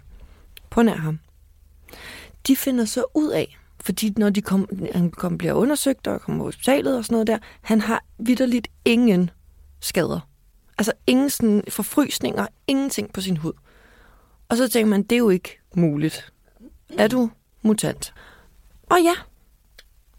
På 0.69 0.81
nær 0.81 0.95
ham. 0.95 1.19
De 2.47 2.55
finder 2.55 2.85
så 2.85 3.03
ud 3.13 3.29
af, 3.29 3.57
fordi 3.81 4.13
når 4.17 4.29
de 4.29 4.41
kom, 4.41 4.69
han 4.93 5.11
kom, 5.11 5.37
bliver 5.37 5.53
undersøgt 5.53 6.07
og 6.07 6.21
kommer 6.21 6.39
på 6.39 6.45
hospitalet 6.45 6.97
og 6.97 7.05
sådan 7.05 7.13
noget 7.13 7.27
der, 7.27 7.37
han 7.61 7.81
har 7.81 8.03
vidderligt 8.19 8.67
ingen 8.85 9.29
skader. 9.79 10.19
Altså 10.77 10.93
ingen 11.07 11.29
sådan 11.29 11.63
forfrysninger, 11.69 12.47
ingenting 12.67 13.13
på 13.13 13.21
sin 13.21 13.37
hud. 13.37 13.53
Og 14.49 14.57
så 14.57 14.67
tænker 14.69 14.89
man, 14.89 15.03
det 15.03 15.11
er 15.11 15.17
jo 15.19 15.29
ikke 15.29 15.59
muligt. 15.75 16.33
Er 16.97 17.07
du 17.07 17.29
mutant? 17.61 18.13
Og 18.89 18.97
ja, 19.03 19.13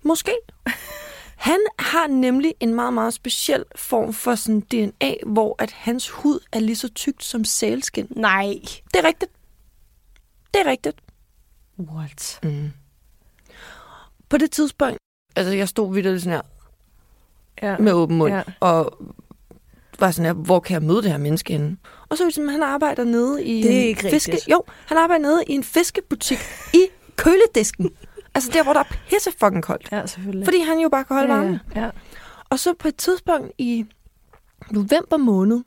måske. 0.03 0.33
Han 1.37 1.59
har 1.79 2.07
nemlig 2.07 2.55
en 2.61 2.75
meget, 2.75 2.93
meget 2.95 3.15
speciel 3.15 3.65
form 3.77 4.13
for 4.13 4.35
sådan 4.35 4.61
DNA, 4.61 5.15
hvor 5.27 5.55
at 5.59 5.71
hans 5.71 6.11
hud 6.11 6.41
er 6.53 6.61
lige 6.61 6.77
så 6.77 6.89
tykt 6.89 7.25
som 7.25 7.45
sælskin. 7.45 8.07
Nej. 8.11 8.55
Det 8.95 9.01
er 9.01 9.05
rigtigt. 9.05 9.33
Det 10.55 10.61
er 10.67 10.71
rigtigt. 10.71 10.97
What? 11.79 12.39
Mm. 12.43 12.71
På 14.29 14.37
det 14.39 14.51
tidspunkt, 14.51 14.99
altså 15.37 15.53
jeg 15.55 15.69
stod 15.69 15.95
vidt 15.95 16.23
sådan 16.23 16.33
her 16.33 16.43
Ja. 17.63 17.77
med 17.79 17.93
åben 17.93 18.17
mund, 18.19 18.35
Ja. 18.35 18.43
og 18.61 18.99
var 20.01 20.11
sådan 20.11 20.27
her, 20.27 20.33
hvor 20.33 20.61
kan 20.61 20.75
jeg 20.75 20.83
møde 20.83 21.03
det 21.03 21.11
her 21.11 21.19
menneske 21.19 21.53
henne? 21.53 21.77
Og 22.09 22.17
så 22.17 22.23
er 22.23 22.27
det 22.27 22.35
sådan, 22.35 22.51
han 22.51 22.63
arbejder 22.63 23.05
nede 23.05 23.45
i 23.45 23.63
Det 23.63 23.71
er 23.77 23.81
en 23.81 23.87
ikke 23.89 24.01
fiske... 24.11 24.33
rigtigt. 24.33 24.51
Jo, 24.51 24.63
han 24.87 24.99
arbejder 24.99 25.23
nede 25.23 25.43
i 25.47 25.53
en 25.53 25.65
fiskebutik 25.65 26.39
i 26.75 26.87
køledisken. 27.17 27.91
Altså 28.35 28.51
der, 28.53 28.63
hvor 28.63 28.73
der 28.73 28.81
er 28.81 28.97
pisse 29.11 29.31
fucking 29.41 29.63
koldt. 29.63 29.89
Ja, 29.93 30.07
selvfølgelig. 30.07 30.47
Fordi 30.47 30.61
han 30.61 30.79
jo 30.79 30.89
bare 30.89 31.05
kan 31.05 31.17
holde 31.17 31.29
varmen. 31.29 31.59
ja, 31.75 31.81
ja. 31.85 31.91
Og 32.51 32.59
så 32.59 32.75
på 32.79 32.89
et 32.89 32.97
tidspunkt 32.97 33.53
i 33.59 33.85
november 34.71 35.17
måned, 35.17 35.61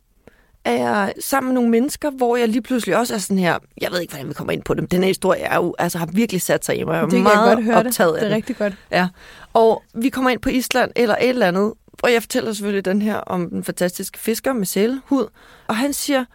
er 0.66 0.74
jeg 0.74 1.14
sammen 1.22 1.48
med 1.48 1.54
nogle 1.56 1.70
mennesker, 1.70 2.12
hvor 2.12 2.36
jeg 2.38 2.48
lige 2.50 2.62
pludselig 2.62 2.98
også 2.98 3.14
er 3.14 3.18
sådan 3.18 3.38
her, 3.40 3.58
jeg 3.82 3.92
ved 3.92 4.02
ikke, 4.02 4.14
hvordan 4.14 4.30
vi 4.30 4.34
kommer 4.34 4.54
ind 4.54 4.64
på 4.64 4.74
det, 4.74 4.82
men 4.84 4.88
den 4.88 5.00
her 5.02 5.08
historie 5.08 5.42
er 5.42 5.56
jo, 5.56 5.76
altså, 5.80 5.98
har 5.98 6.06
virkelig 6.14 6.42
sat 6.42 6.66
sig 6.66 6.78
i 6.80 6.84
mig. 6.84 6.94
Jeg 6.94 7.02
er 7.02 7.06
Det 7.08 7.22
meget 7.22 7.48
jeg 7.48 7.56
godt 7.56 7.66
høre 7.66 7.76
optaget 7.76 8.14
det. 8.14 8.18
af 8.20 8.24
Det 8.26 8.32
er 8.32 8.36
rigtig 8.36 8.58
godt. 8.58 8.74
Ja. 8.92 9.08
Og 9.54 9.84
vi 9.94 10.10
kommer 10.10 10.30
ind 10.30 10.40
på 10.40 10.50
Island 10.50 10.92
eller 10.96 11.16
et 11.22 11.30
eller 11.30 11.48
andet, 11.48 11.74
og 12.04 12.14
jeg 12.14 12.22
fortæller 12.24 12.54
selvfølgelig 12.54 12.86
den 12.86 13.02
her 13.02 13.16
om 13.16 13.50
den 13.50 13.64
fantastiske 13.64 14.20
fisker 14.20 14.54
med 14.54 14.66
sælhud. 14.66 15.28
Og 15.68 15.76
han 15.76 15.94
siger, 15.94 16.26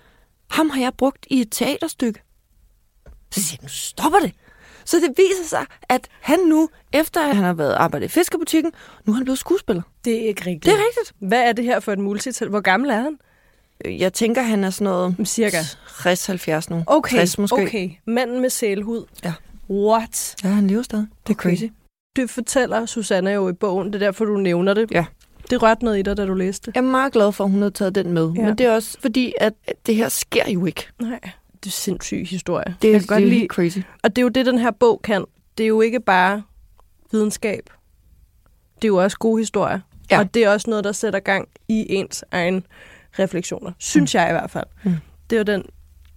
ham 0.50 0.70
har 0.70 0.80
jeg 0.80 0.92
brugt 0.98 1.26
i 1.30 1.40
et 1.40 1.48
teaterstykke. 1.50 2.20
Så 3.30 3.42
siger 3.42 3.58
jeg, 3.60 3.64
nu 3.64 3.68
stopper 3.68 4.18
det. 4.18 4.32
Så 4.84 4.96
det 4.96 5.08
viser 5.16 5.48
sig, 5.48 5.66
at 5.88 6.08
han 6.20 6.38
nu, 6.38 6.68
efter 6.92 7.20
at 7.28 7.36
han 7.36 7.44
har 7.44 7.52
været 7.54 7.72
arbejdet 7.72 8.06
i 8.06 8.08
fiskebutikken, 8.08 8.72
nu 9.04 9.12
er 9.12 9.14
han 9.14 9.24
blevet 9.24 9.38
skuespiller. 9.38 9.82
Det 10.04 10.22
er 10.24 10.28
ikke 10.28 10.40
rigtigt. 10.40 10.64
Det 10.64 10.72
er 10.72 10.76
rigtigt. 10.76 11.16
Hvad 11.18 11.40
er 11.42 11.52
det 11.52 11.64
her 11.64 11.80
for 11.80 11.92
et 11.92 11.98
multital? 11.98 12.48
Hvor 12.48 12.60
gammel 12.60 12.90
er 12.90 13.00
han? 13.00 13.18
Jeg 13.84 14.12
tænker, 14.12 14.42
han 14.42 14.64
er 14.64 14.70
sådan 14.70 14.84
noget 14.84 15.16
Cirka. 15.24 15.60
60-70 15.60 16.70
nu. 16.70 16.84
Okay, 16.86 17.16
60 17.16 17.38
måske. 17.38 17.54
okay. 17.54 17.90
Manden 18.06 18.40
med 18.40 18.50
sælhud. 18.50 19.04
Ja. 19.24 19.32
What? 19.70 20.36
Ja, 20.44 20.48
han 20.48 20.66
lever 20.66 20.82
stadig. 20.82 21.06
Det 21.26 21.32
er 21.32 21.38
Okay. 21.38 21.50
crazy. 21.50 21.64
Det 22.16 22.30
fortæller 22.30 22.86
Susanne 22.86 23.30
jo 23.30 23.48
i 23.48 23.52
bogen. 23.52 23.86
Det 23.86 23.94
er 23.94 24.06
derfor, 24.06 24.24
du 24.24 24.36
nævner 24.36 24.74
det. 24.74 24.90
Ja. 24.90 25.04
Det 25.50 25.62
rørte 25.62 25.84
noget 25.84 25.98
i 25.98 26.02
dig, 26.02 26.16
da 26.16 26.26
du 26.26 26.34
læste 26.34 26.66
det. 26.66 26.76
Jeg 26.76 26.80
er 26.80 26.90
meget 26.90 27.12
glad 27.12 27.32
for, 27.32 27.44
at 27.44 27.50
hun 27.50 27.62
har 27.62 27.70
taget 27.70 27.94
den 27.94 28.12
med. 28.12 28.32
Ja. 28.36 28.44
Men 28.44 28.58
det 28.58 28.66
er 28.66 28.72
også 28.72 29.00
fordi, 29.00 29.34
at 29.40 29.52
det 29.86 29.96
her 29.96 30.08
sker 30.08 30.50
jo 30.50 30.66
ikke. 30.66 30.86
Nej. 31.00 31.20
Det 31.64 31.66
er 31.66 31.70
sindssyg 31.70 32.26
historie. 32.26 32.74
Det 32.82 32.88
er, 32.88 32.92
jeg 32.92 33.00
kan 33.00 33.06
godt 33.06 33.18
det 33.22 33.26
er 33.26 33.30
lide. 33.30 33.46
crazy. 33.46 33.78
Og 34.02 34.16
det 34.16 34.18
er 34.18 34.22
jo 34.22 34.28
det, 34.28 34.46
den 34.46 34.58
her 34.58 34.70
bog 34.70 35.00
kan. 35.04 35.24
Det 35.58 35.64
er 35.64 35.68
jo 35.68 35.80
ikke 35.80 36.00
bare 36.00 36.42
videnskab. 37.12 37.70
Det 38.74 38.84
er 38.84 38.88
jo 38.88 38.96
også 38.96 39.18
gode 39.18 39.40
historier. 39.40 39.80
Ja. 40.10 40.18
Og 40.18 40.34
det 40.34 40.44
er 40.44 40.50
også 40.50 40.70
noget, 40.70 40.84
der 40.84 40.92
sætter 40.92 41.20
gang 41.20 41.48
i 41.68 41.86
ens 41.88 42.24
egen 42.30 42.66
refleksioner. 43.18 43.72
Synes 43.78 44.14
mm. 44.14 44.18
jeg 44.18 44.28
i 44.28 44.32
hvert 44.32 44.50
fald. 44.50 44.66
Mm. 44.84 44.92
Det 45.30 45.38
var 45.38 45.44
den 45.44 45.64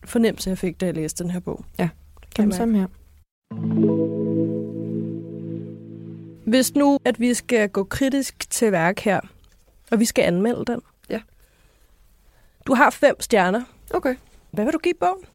fornemmelse, 0.06 0.50
jeg 0.50 0.58
fik, 0.58 0.82
da 0.82 0.86
jeg 0.86 0.96
læste 0.96 1.24
den 1.24 1.32
her 1.32 1.40
bog. 1.40 1.66
Ja. 1.80 1.90
Kan 2.36 2.44
Jamen, 2.44 2.52
jeg 2.52 2.58
samme 2.58 2.78
her. 2.80 3.97
Hvis 6.48 6.76
nu, 6.76 7.00
at 7.06 7.20
vi 7.20 7.34
skal 7.34 7.70
gå 7.70 7.84
kritisk 7.84 8.50
til 8.50 8.72
værk 8.72 9.00
her, 9.00 9.20
og 9.92 10.00
vi 10.00 10.06
skal 10.06 10.24
anmelde 10.24 10.66
den. 10.66 10.82
Ja. 11.10 11.20
Du 12.68 12.74
har 12.74 12.90
fem 12.90 13.22
stjerner. 13.22 13.64
Okay. 13.94 14.16
Hvad 14.52 14.66
vil 14.66 14.74
du 14.74 14.78
give 14.78 14.94
bogen? 15.00 15.26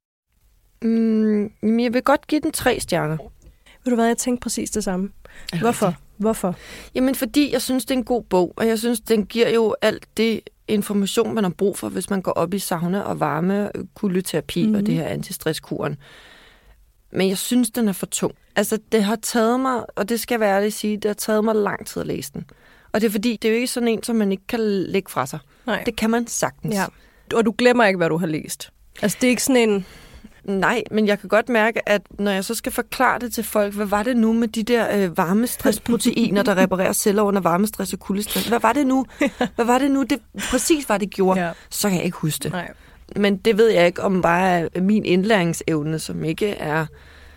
Mm, 0.82 1.80
jeg 1.80 1.94
vil 1.94 2.02
godt 2.02 2.26
give 2.26 2.40
den 2.40 2.52
tre 2.52 2.80
stjerner. 2.80 3.16
Ved 3.84 3.90
du 3.90 3.94
hvad, 3.94 4.06
jeg 4.06 4.16
tænkte 4.16 4.42
præcis 4.42 4.70
det 4.70 4.84
samme. 4.84 5.10
Hvorfor? 5.60 5.94
Hvorfor? 6.16 6.56
Jamen, 6.94 7.14
fordi 7.14 7.52
jeg 7.52 7.62
synes, 7.62 7.84
det 7.84 7.94
er 7.94 7.98
en 7.98 8.04
god 8.04 8.22
bog, 8.22 8.52
og 8.56 8.66
jeg 8.66 8.78
synes, 8.78 9.00
den 9.00 9.26
giver 9.26 9.48
jo 9.48 9.74
alt 9.82 10.08
det 10.16 10.40
information, 10.68 11.34
man 11.34 11.44
har 11.44 11.50
brug 11.50 11.78
for, 11.78 11.88
hvis 11.88 12.10
man 12.10 12.22
går 12.22 12.32
op 12.32 12.54
i 12.54 12.58
sauna 12.58 13.00
og 13.00 13.20
varme, 13.20 13.70
kuldeterapi 13.94 14.60
mm-hmm. 14.60 14.72
Mhm. 14.72 14.80
og 14.82 14.86
det 14.86 14.94
her 14.94 15.06
antistresskuren. 15.06 15.96
Men 17.12 17.28
jeg 17.28 17.38
synes, 17.38 17.70
den 17.70 17.88
er 17.88 17.92
for 17.92 18.06
tung. 18.06 18.34
Altså, 18.56 18.78
det 18.92 19.04
har 19.04 19.16
taget 19.16 19.60
mig, 19.60 19.84
og 19.96 20.08
det 20.08 20.20
skal 20.20 20.34
jeg 20.34 20.40
være 20.40 20.54
ærlig 20.56 20.66
at 20.66 20.72
sige, 20.72 20.96
det 20.96 21.04
har 21.04 21.14
taget 21.14 21.44
mig 21.44 21.54
lang 21.54 21.86
tid 21.86 22.00
at 22.00 22.06
læse 22.06 22.32
den. 22.32 22.44
Og 22.92 23.00
det 23.00 23.06
er 23.06 23.10
fordi, 23.10 23.38
det 23.42 23.48
er 23.48 23.52
jo 23.52 23.56
ikke 23.56 23.66
sådan 23.66 23.88
en, 23.88 24.02
som 24.02 24.16
man 24.16 24.32
ikke 24.32 24.46
kan 24.48 24.60
lægge 24.60 25.10
fra 25.10 25.26
sig. 25.26 25.38
Nej. 25.66 25.82
Det 25.86 25.96
kan 25.96 26.10
man 26.10 26.26
sagtens. 26.26 26.74
Ja. 26.74 26.84
Og 27.34 27.44
du 27.44 27.54
glemmer 27.58 27.84
ikke, 27.84 27.96
hvad 27.96 28.08
du 28.08 28.16
har 28.16 28.26
læst. 28.26 28.70
Altså, 29.02 29.18
det 29.20 29.26
er 29.26 29.30
ikke 29.30 29.42
sådan 29.42 29.68
en... 29.68 29.86
Nej, 30.44 30.82
men 30.90 31.06
jeg 31.06 31.20
kan 31.20 31.28
godt 31.28 31.48
mærke, 31.48 31.88
at 31.88 32.02
når 32.10 32.30
jeg 32.30 32.44
så 32.44 32.54
skal 32.54 32.72
forklare 32.72 33.18
det 33.18 33.32
til 33.32 33.44
folk, 33.44 33.74
hvad 33.74 33.86
var 33.86 34.02
det 34.02 34.16
nu 34.16 34.32
med 34.32 34.48
de 34.48 34.62
der 34.62 34.96
øh, 35.04 35.16
varmestressproteiner, 35.16 36.42
der 36.42 36.56
reparerer 36.56 36.92
celler 36.92 37.22
under 37.22 37.40
varmestress 37.40 37.92
og 37.92 37.98
kuldestress? 38.00 38.48
Hvad 38.48 38.60
var 38.60 38.72
det 38.72 38.86
nu? 38.86 39.06
Hvad 39.56 39.64
var 39.64 39.78
det 39.78 39.90
nu? 39.90 40.02
Det 40.02 40.18
præcis 40.50 40.88
var 40.88 40.98
det 40.98 41.10
gjorde. 41.10 41.40
Ja. 41.46 41.52
Så 41.70 41.88
kan 41.88 41.96
jeg 41.96 42.04
ikke 42.04 42.18
huske 42.18 42.42
det. 42.42 42.52
Nej. 42.52 42.72
Men 43.16 43.36
det 43.36 43.58
ved 43.58 43.68
jeg 43.68 43.86
ikke, 43.86 44.02
om 44.02 44.22
bare 44.22 44.68
min 44.80 45.04
indlæringsevne, 45.04 45.98
som 45.98 46.24
ikke 46.24 46.48
er, 46.50 46.86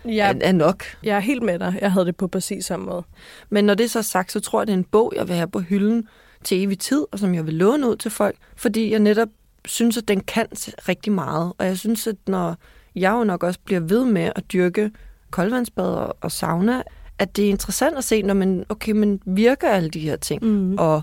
Jeg, 0.04 0.30
er, 0.30 0.34
er 0.40 0.52
nok. 0.52 0.84
jeg 1.02 1.16
er 1.16 1.20
helt 1.20 1.42
med 1.42 1.58
dig. 1.58 1.78
Jeg 1.80 1.92
havde 1.92 2.06
det 2.06 2.16
på 2.16 2.26
præcis 2.28 2.64
samme 2.64 2.86
måde. 2.86 3.02
Men 3.50 3.64
når 3.64 3.74
det 3.74 3.84
er 3.84 3.88
så 3.88 4.02
sagt, 4.02 4.32
så 4.32 4.40
tror 4.40 4.60
jeg, 4.60 4.66
det 4.66 4.72
er 4.72 4.76
en 4.76 4.84
bog, 4.84 5.12
jeg 5.16 5.28
vil 5.28 5.36
have 5.36 5.48
på 5.48 5.60
hylden 5.60 6.08
til 6.44 6.62
evig 6.62 6.78
tid, 6.78 7.04
og 7.12 7.18
som 7.18 7.34
jeg 7.34 7.46
vil 7.46 7.54
låne 7.54 7.88
ud 7.90 7.96
til 7.96 8.10
folk, 8.10 8.36
fordi 8.56 8.90
jeg 8.90 8.98
netop 8.98 9.28
synes, 9.64 9.96
at 9.96 10.08
den 10.08 10.20
kan 10.20 10.46
rigtig 10.88 11.12
meget. 11.12 11.52
Og 11.58 11.66
jeg 11.66 11.78
synes, 11.78 12.06
at 12.06 12.16
når 12.26 12.56
jeg 12.94 13.12
jo 13.12 13.24
nok 13.24 13.42
også 13.42 13.60
bliver 13.64 13.80
ved 13.80 14.04
med 14.04 14.30
at 14.36 14.52
dyrke 14.52 14.90
koldvandsbad 15.30 15.84
og, 15.94 16.16
og 16.20 16.32
sauna, 16.32 16.82
at 17.18 17.36
det 17.36 17.44
er 17.44 17.48
interessant 17.48 17.98
at 17.98 18.04
se, 18.04 18.22
når 18.22 18.34
man, 18.34 18.64
okay, 18.68 18.92
men 18.92 19.20
virker 19.26 19.68
alle 19.68 19.88
de 19.88 20.00
her 20.00 20.16
ting? 20.16 20.44
Mm. 20.44 20.74
Og 20.78 21.02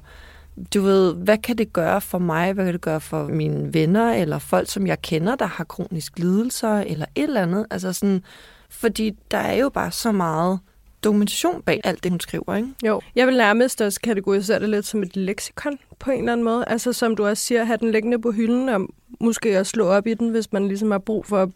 du 0.73 0.81
ved, 0.81 1.15
hvad 1.15 1.37
kan 1.37 1.57
det 1.57 1.73
gøre 1.73 2.01
for 2.01 2.17
mig? 2.17 2.53
Hvad 2.53 2.65
kan 2.65 2.73
det 2.73 2.81
gøre 2.81 3.01
for 3.01 3.27
mine 3.27 3.73
venner, 3.73 4.13
eller 4.13 4.39
folk, 4.39 4.69
som 4.69 4.87
jeg 4.87 5.01
kender, 5.01 5.35
der 5.35 5.45
har 5.45 5.63
kronisk 5.63 6.19
lidelser, 6.19 6.69
eller 6.69 7.05
et 7.15 7.23
eller 7.23 7.41
andet? 7.41 7.65
Altså 7.71 7.93
sådan, 7.93 8.23
fordi 8.69 9.11
der 9.31 9.37
er 9.37 9.55
jo 9.55 9.69
bare 9.69 9.91
så 9.91 10.11
meget 10.11 10.59
dokumentation 11.03 11.61
bag 11.61 11.81
alt 11.83 12.03
det, 12.03 12.11
hun 12.11 12.19
skriver, 12.19 12.55
ikke? 12.55 12.69
Jo, 12.85 13.01
jeg 13.15 13.27
vil 13.27 13.37
nærmest 13.37 13.81
også 13.81 14.01
kategorisere 14.01 14.59
det 14.59 14.69
lidt 14.69 14.85
som 14.85 15.03
et 15.03 15.17
leksikon 15.17 15.77
på 15.99 16.11
en 16.11 16.19
eller 16.19 16.31
anden 16.31 16.43
måde. 16.43 16.65
Altså 16.67 16.93
som 16.93 17.15
du 17.15 17.25
også 17.25 17.43
siger, 17.43 17.63
have 17.63 17.77
den 17.77 17.91
liggende 17.91 18.21
på 18.21 18.31
hylden, 18.31 18.69
og 18.69 18.87
måske 19.19 19.59
også 19.59 19.69
slå 19.69 19.85
op 19.85 20.07
i 20.07 20.13
den, 20.13 20.29
hvis 20.29 20.51
man 20.53 20.67
ligesom 20.67 20.91
har 20.91 20.97
brug 20.97 21.25
for, 21.25 21.51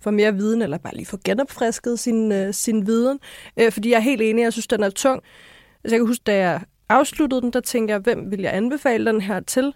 for 0.00 0.10
mere 0.10 0.34
viden, 0.34 0.62
eller 0.62 0.78
bare 0.78 0.94
lige 0.94 1.06
få 1.06 1.18
genopfrisket 1.24 1.98
sin, 1.98 2.32
øh, 2.32 2.54
sin 2.54 2.86
viden. 2.86 3.18
Øh, 3.56 3.72
fordi 3.72 3.90
jeg 3.90 3.96
er 3.96 4.00
helt 4.00 4.22
enig, 4.22 4.42
jeg 4.42 4.52
synes, 4.52 4.66
den 4.66 4.82
er 4.82 4.90
tung. 4.90 5.22
Altså 5.84 5.94
jeg 5.94 6.00
kan 6.00 6.06
huske, 6.06 6.22
da 6.26 6.36
jeg 6.36 6.60
afsluttede 6.88 7.40
den, 7.42 7.52
der 7.52 7.60
tænkte 7.60 7.92
jeg, 7.92 8.00
hvem 8.00 8.30
vil 8.30 8.40
jeg 8.40 8.54
anbefale 8.54 9.06
den 9.06 9.20
her 9.20 9.40
til? 9.40 9.74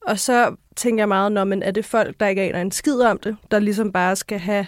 Og 0.00 0.18
så 0.18 0.56
tænker 0.76 1.00
jeg 1.02 1.08
meget, 1.08 1.32
når 1.32 1.44
men 1.44 1.62
er 1.62 1.70
det 1.70 1.84
folk, 1.84 2.20
der 2.20 2.26
ikke 2.26 2.42
aner 2.42 2.60
en 2.60 2.72
skid 2.72 3.00
om 3.00 3.18
det, 3.18 3.36
der 3.50 3.58
ligesom 3.58 3.92
bare 3.92 4.16
skal 4.16 4.38
have 4.38 4.66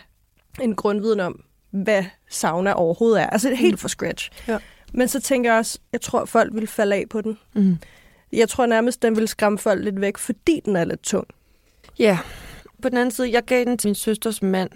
en 0.61 0.75
grundviden 0.75 1.21
om, 1.21 1.45
hvad 1.71 2.05
sauna 2.31 2.73
overhovedet 2.73 3.23
er. 3.23 3.27
Altså 3.27 3.55
helt 3.55 3.81
fra 3.81 3.89
scratch. 3.89 4.31
Ja. 4.49 4.59
Men 4.93 5.09
så 5.09 5.21
tænker 5.21 5.51
jeg 5.51 5.59
også, 5.59 5.79
jeg 5.93 6.01
tror, 6.01 6.25
folk 6.25 6.55
vil 6.55 6.67
falde 6.67 6.97
af 6.97 7.05
på 7.11 7.21
den. 7.21 7.39
Mm. 7.53 7.79
Jeg 8.33 8.49
tror 8.49 8.67
nærmest, 8.67 9.03
den 9.03 9.17
vil 9.17 9.29
skræmme 9.29 9.59
folk 9.59 9.85
lidt 9.85 10.01
væk, 10.01 10.19
fordi 10.19 10.61
den 10.65 10.77
er 10.77 10.85
lidt 10.85 11.03
tung. 11.03 11.27
Ja. 11.99 12.19
På 12.83 12.89
den 12.89 12.99
anden 12.99 13.11
side, 13.11 13.33
jeg 13.33 13.43
gav 13.43 13.65
den 13.65 13.79
til 13.79 13.89
min 13.89 13.95
søsters 13.95 14.43
mand 14.43 14.71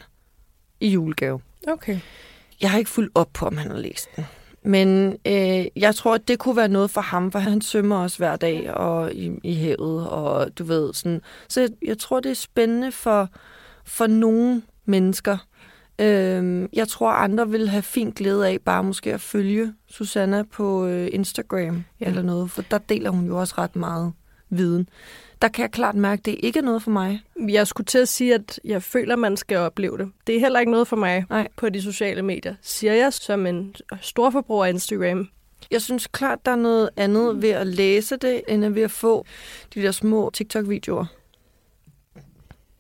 i 0.81 0.89
julegave. 0.89 1.41
Okay. 1.69 1.99
Jeg 2.61 2.71
har 2.71 2.79
ikke 2.79 2.91
fulgt 2.91 3.13
op 3.15 3.31
på, 3.33 3.47
om 3.47 3.57
han 3.57 3.71
har 3.71 3.79
læst 3.79 4.09
den. 4.17 4.27
Men 4.63 5.17
øh, 5.27 5.67
jeg 5.77 5.95
tror, 5.95 6.15
at 6.15 6.29
det 6.29 6.39
kunne 6.39 6.57
være 6.57 6.69
noget 6.69 6.91
for 6.91 7.01
ham, 7.01 7.33
for 7.33 7.39
han 7.39 7.61
svømmer 7.61 7.97
også 7.97 8.19
hver 8.19 8.37
dag 8.37 8.75
og 8.75 9.13
i, 9.13 9.33
i 9.45 9.55
havet, 9.55 10.09
og 10.09 10.59
du 10.59 10.65
ved 10.65 10.95
sådan. 10.95 11.21
Så 11.49 11.61
jeg, 11.61 11.71
jeg 11.87 11.99
tror, 11.99 12.21
det 12.21 12.31
er 12.31 12.35
spændende 12.35 12.93
for, 12.93 13.29
for 13.85 14.07
nogle 14.07 14.63
mennesker. 14.85 15.37
Øh, 16.01 16.69
jeg 16.73 16.89
tror, 16.89 17.11
andre 17.11 17.49
vil 17.49 17.69
have 17.69 17.83
fint 17.83 18.15
glæde 18.15 18.49
af 18.49 18.59
bare 18.65 18.85
måske 18.85 19.15
at 19.15 19.21
følge 19.21 19.73
Susanna 19.89 20.43
på 20.43 20.87
øh, 20.87 21.09
Instagram 21.13 21.85
ja. 22.01 22.07
eller 22.07 22.23
noget, 22.23 22.51
for 22.51 22.63
der 22.63 22.79
deler 22.79 23.11
hun 23.11 23.27
jo 23.27 23.41
også 23.41 23.55
ret 23.59 23.77
meget 23.77 24.13
viden. 24.51 24.89
Der 25.43 25.49
kan 25.49 25.63
jeg 25.63 25.71
klart 25.71 25.95
mærke, 25.95 26.21
at 26.21 26.27
det 26.27 26.37
ikke 26.43 26.59
er 26.59 26.63
noget 26.63 26.83
for 26.83 26.91
mig. 26.91 27.23
Jeg 27.49 27.67
skulle 27.67 27.85
til 27.85 27.99
at 27.99 28.09
sige, 28.09 28.35
at 28.35 28.61
jeg 28.65 28.83
føler, 28.83 29.17
man 29.17 29.37
skal 29.37 29.57
opleve 29.57 29.99
det. 29.99 30.11
Det 30.27 30.37
er 30.37 30.41
heller 30.41 30.61
ikke 30.61 30.73
noget 30.73 30.89
for 30.89 30.97
mig 30.97 31.25
Nej. 31.31 31.49
på 31.57 31.69
de 31.69 31.83
sociale 31.83 32.23
medier, 32.23 32.55
siger 32.63 32.93
jeg 32.93 33.13
som 33.13 33.47
en 33.47 33.75
stor 34.01 34.31
forbruger 34.31 34.65
af 34.65 34.71
Instagram. 34.71 35.29
Jeg 35.71 35.83
synes 35.83 36.07
klart, 36.07 36.47
der 36.47 36.53
er 36.53 36.57
noget 36.57 36.91
andet 36.97 37.43
ved 37.43 37.51
at 37.51 37.67
læse 37.67 38.17
det, 38.17 38.43
end 38.49 38.67
ved 38.67 38.83
at 38.83 38.91
få 38.91 39.27
de 39.75 39.83
der 39.83 39.91
små 39.91 40.31
TikTok-videoer. 40.31 41.05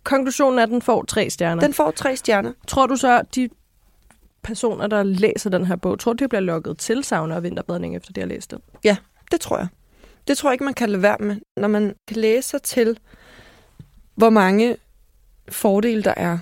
Konklusionen 0.04 0.58
er, 0.58 0.62
at 0.62 0.68
den 0.68 0.82
får 0.82 1.04
tre 1.04 1.30
stjerner. 1.30 1.62
Den 1.62 1.74
får 1.74 1.90
tre 1.90 2.16
stjerner. 2.16 2.52
Tror 2.66 2.86
du 2.86 2.96
så, 2.96 3.22
de 3.34 3.48
personer, 4.42 4.86
der 4.86 5.02
læser 5.02 5.50
den 5.50 5.66
her 5.66 5.76
bog, 5.76 5.98
tror 5.98 6.12
de 6.12 6.28
bliver 6.28 6.40
lukket 6.40 6.78
til 6.78 7.04
sauna 7.04 7.34
og 7.34 7.42
vinterbadning, 7.42 7.96
efter 7.96 8.12
de 8.12 8.20
har 8.20 8.28
læst 8.28 8.50
den? 8.50 8.58
Ja, 8.84 8.96
det 9.30 9.40
tror 9.40 9.58
jeg. 9.58 9.68
Det 10.30 10.38
tror 10.38 10.50
jeg 10.50 10.54
ikke, 10.54 10.64
man 10.64 10.74
kan 10.74 10.90
lade 10.90 11.02
være 11.02 11.16
med. 11.20 11.36
Når 11.56 11.68
man 11.68 11.94
kan 12.08 12.16
læse 12.16 12.48
sig 12.48 12.62
til, 12.62 12.98
hvor 14.14 14.30
mange 14.30 14.76
fordele 15.48 16.02
der 16.02 16.14
er 16.16 16.38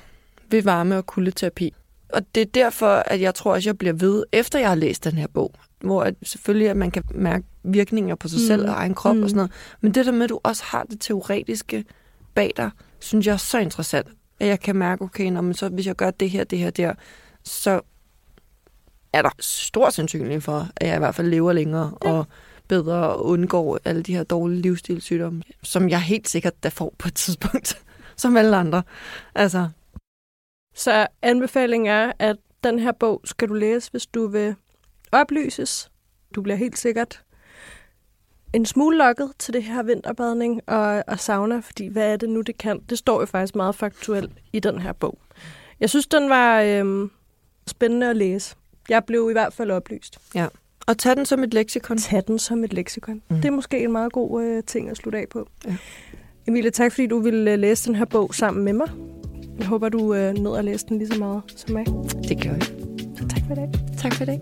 ved 0.51 0.63
varme- 0.63 0.97
og 0.97 1.07
kuldeterapi. 1.07 1.75
Og 2.09 2.35
det 2.35 2.41
er 2.41 2.45
derfor, 2.45 2.87
at 2.87 3.21
jeg 3.21 3.35
tror, 3.35 3.55
at 3.55 3.67
jeg 3.67 3.79
bliver 3.79 3.93
ved, 3.93 4.25
efter 4.33 4.59
jeg 4.59 4.69
har 4.69 4.75
læst 4.75 5.05
den 5.05 5.13
her 5.13 5.27
bog. 5.27 5.55
Hvor 5.81 6.03
at 6.03 6.15
selvfølgelig, 6.23 6.71
at 6.71 6.77
man 6.77 6.91
kan 6.91 7.03
mærke 7.15 7.45
virkninger 7.63 8.15
på 8.15 8.29
sig 8.29 8.41
mm. 8.41 8.47
selv 8.47 8.69
og 8.69 8.75
egen 8.75 8.95
krop 8.95 9.17
mm. 9.17 9.23
og 9.23 9.29
sådan 9.29 9.37
noget. 9.37 9.53
Men 9.81 9.95
det 9.95 10.07
der 10.07 10.13
med, 10.13 10.25
at 10.25 10.31
du 10.31 10.41
også 10.43 10.65
har 10.65 10.83
det 10.83 11.01
teoretiske 11.01 11.85
bag 12.35 12.53
dig, 12.57 12.71
synes 12.99 13.27
jeg 13.27 13.33
er 13.33 13.37
så 13.37 13.59
interessant. 13.59 14.09
At 14.41 14.47
jeg 14.47 14.61
kan 14.61 14.77
mærke, 14.77 15.03
okay, 15.03 15.31
når 15.31 15.41
man 15.41 15.55
så, 15.55 15.69
hvis 15.69 15.87
jeg 15.87 15.97
gør 15.97 16.11
det 16.11 16.31
her, 16.31 16.45
det 16.45 16.59
her, 16.59 16.71
der, 16.71 16.95
så 17.45 17.81
er 19.13 19.23
der 19.23 19.31
stor 19.41 19.91
sandsynlighed 19.91 20.41
for, 20.41 20.69
at 20.77 20.87
jeg 20.87 20.97
i 20.97 20.99
hvert 20.99 21.15
fald 21.15 21.29
lever 21.29 21.53
længere 21.53 21.93
ja. 22.05 22.11
og 22.11 22.27
bedre 22.69 22.95
og 22.95 23.27
undgår 23.27 23.79
alle 23.85 24.03
de 24.03 24.17
her 24.17 24.23
dårlige 24.23 24.61
livsstilssygdomme, 24.61 25.43
som 25.63 25.89
jeg 25.89 26.01
helt 26.01 26.29
sikkert 26.29 26.63
da 26.63 26.69
får 26.69 26.95
på 26.99 27.09
et 27.09 27.15
tidspunkt, 27.15 27.83
som 28.17 28.37
alle 28.37 28.57
andre. 28.57 28.83
Altså. 29.35 29.69
Så 30.75 31.07
anbefalingen 31.23 31.87
er, 31.87 32.13
at 32.19 32.37
den 32.65 32.79
her 32.79 32.93
bog 32.93 33.21
skal 33.25 33.49
du 33.49 33.55
læse, 33.55 33.91
hvis 33.91 34.07
du 34.07 34.27
vil 34.27 34.55
oplyses. 35.13 35.91
Du 36.35 36.43
bliver 36.43 36.57
helt 36.57 36.79
sikkert 36.79 37.23
en 38.53 38.67
smule 38.67 38.99
lokket 38.99 39.33
til 39.39 39.55
det 39.55 39.63
her 39.63 39.83
vinterbadning 39.83 40.61
og, 40.67 41.05
og 41.07 41.21
sauna, 41.21 41.61
fordi 41.61 41.87
hvad 41.87 42.13
er 42.13 42.17
det 42.17 42.29
nu, 42.29 42.41
det 42.41 42.59
kan? 42.59 42.81
Det 42.91 42.99
står 42.99 43.21
jo 43.21 43.27
faktisk 43.27 43.55
meget 43.55 43.75
faktuelt 43.75 44.33
i 44.53 44.61
den 44.61 44.79
her 44.79 44.93
bog. 44.93 45.19
Jeg 45.81 45.91
synes, 45.91 46.07
den 46.07 46.31
var 46.31 46.61
øhm, 46.63 47.11
spændende 47.67 48.11
at 48.11 48.17
læse. 48.17 48.57
Jeg 48.89 49.05
blev 49.05 49.27
i 49.31 49.33
hvert 49.33 49.53
fald 49.53 49.71
oplyst. 49.71 50.19
Ja. 50.35 50.47
Og 50.89 50.99
tag 50.99 51.17
den 51.17 51.27
som 51.27 51.43
et 51.43 51.55
leksikon. 51.55 51.99
Tag 51.99 52.23
den 52.27 52.39
som 52.39 52.65
et 52.65 52.73
leksikon. 52.73 53.23
Mm. 53.31 53.37
Det 53.37 53.45
er 53.45 53.51
måske 53.51 53.85
en 53.85 53.93
meget 53.93 54.13
god 54.13 54.43
øh, 54.43 54.63
ting 54.63 54.91
at 54.91 54.97
slutte 54.97 55.19
af 55.19 55.29
på. 55.31 55.49
Ja. 55.67 55.77
Emilie, 56.47 56.71
tak 56.71 56.93
fordi 56.93 57.07
du 57.07 57.19
ville 57.19 57.53
øh, 57.53 57.59
læse 57.59 57.87
den 57.87 57.95
her 57.95 58.05
bog 58.05 58.35
sammen 58.35 58.65
med 58.65 58.73
mig. 58.73 58.89
Jeg 59.59 59.67
håber, 59.67 59.89
du 59.89 60.15
øh, 60.15 60.35
nåede 60.35 60.59
at 60.59 60.65
læse 60.65 60.87
den 60.87 60.99
lige 60.99 61.09
så 61.09 61.19
meget 61.19 61.43
som 61.57 61.73
mig. 61.73 61.87
Det 62.29 62.43
gør 62.43 62.51
jeg. 62.51 62.67
Tak 63.29 63.43
for 63.47 63.55
det. 63.55 63.81
Tak 63.99 64.15
for 64.15 64.25
det. 64.25 64.41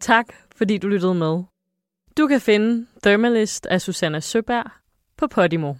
Tak, 0.00 0.26
fordi 0.56 0.78
du 0.78 0.88
lyttede 0.88 1.14
med. 1.14 1.42
Du 2.18 2.26
kan 2.26 2.40
finde 2.40 2.86
Thermalist 3.02 3.66
af 3.66 3.80
Susanna 3.80 4.20
Søberg 4.20 4.70
på 5.16 5.26
Podimo. 5.26 5.74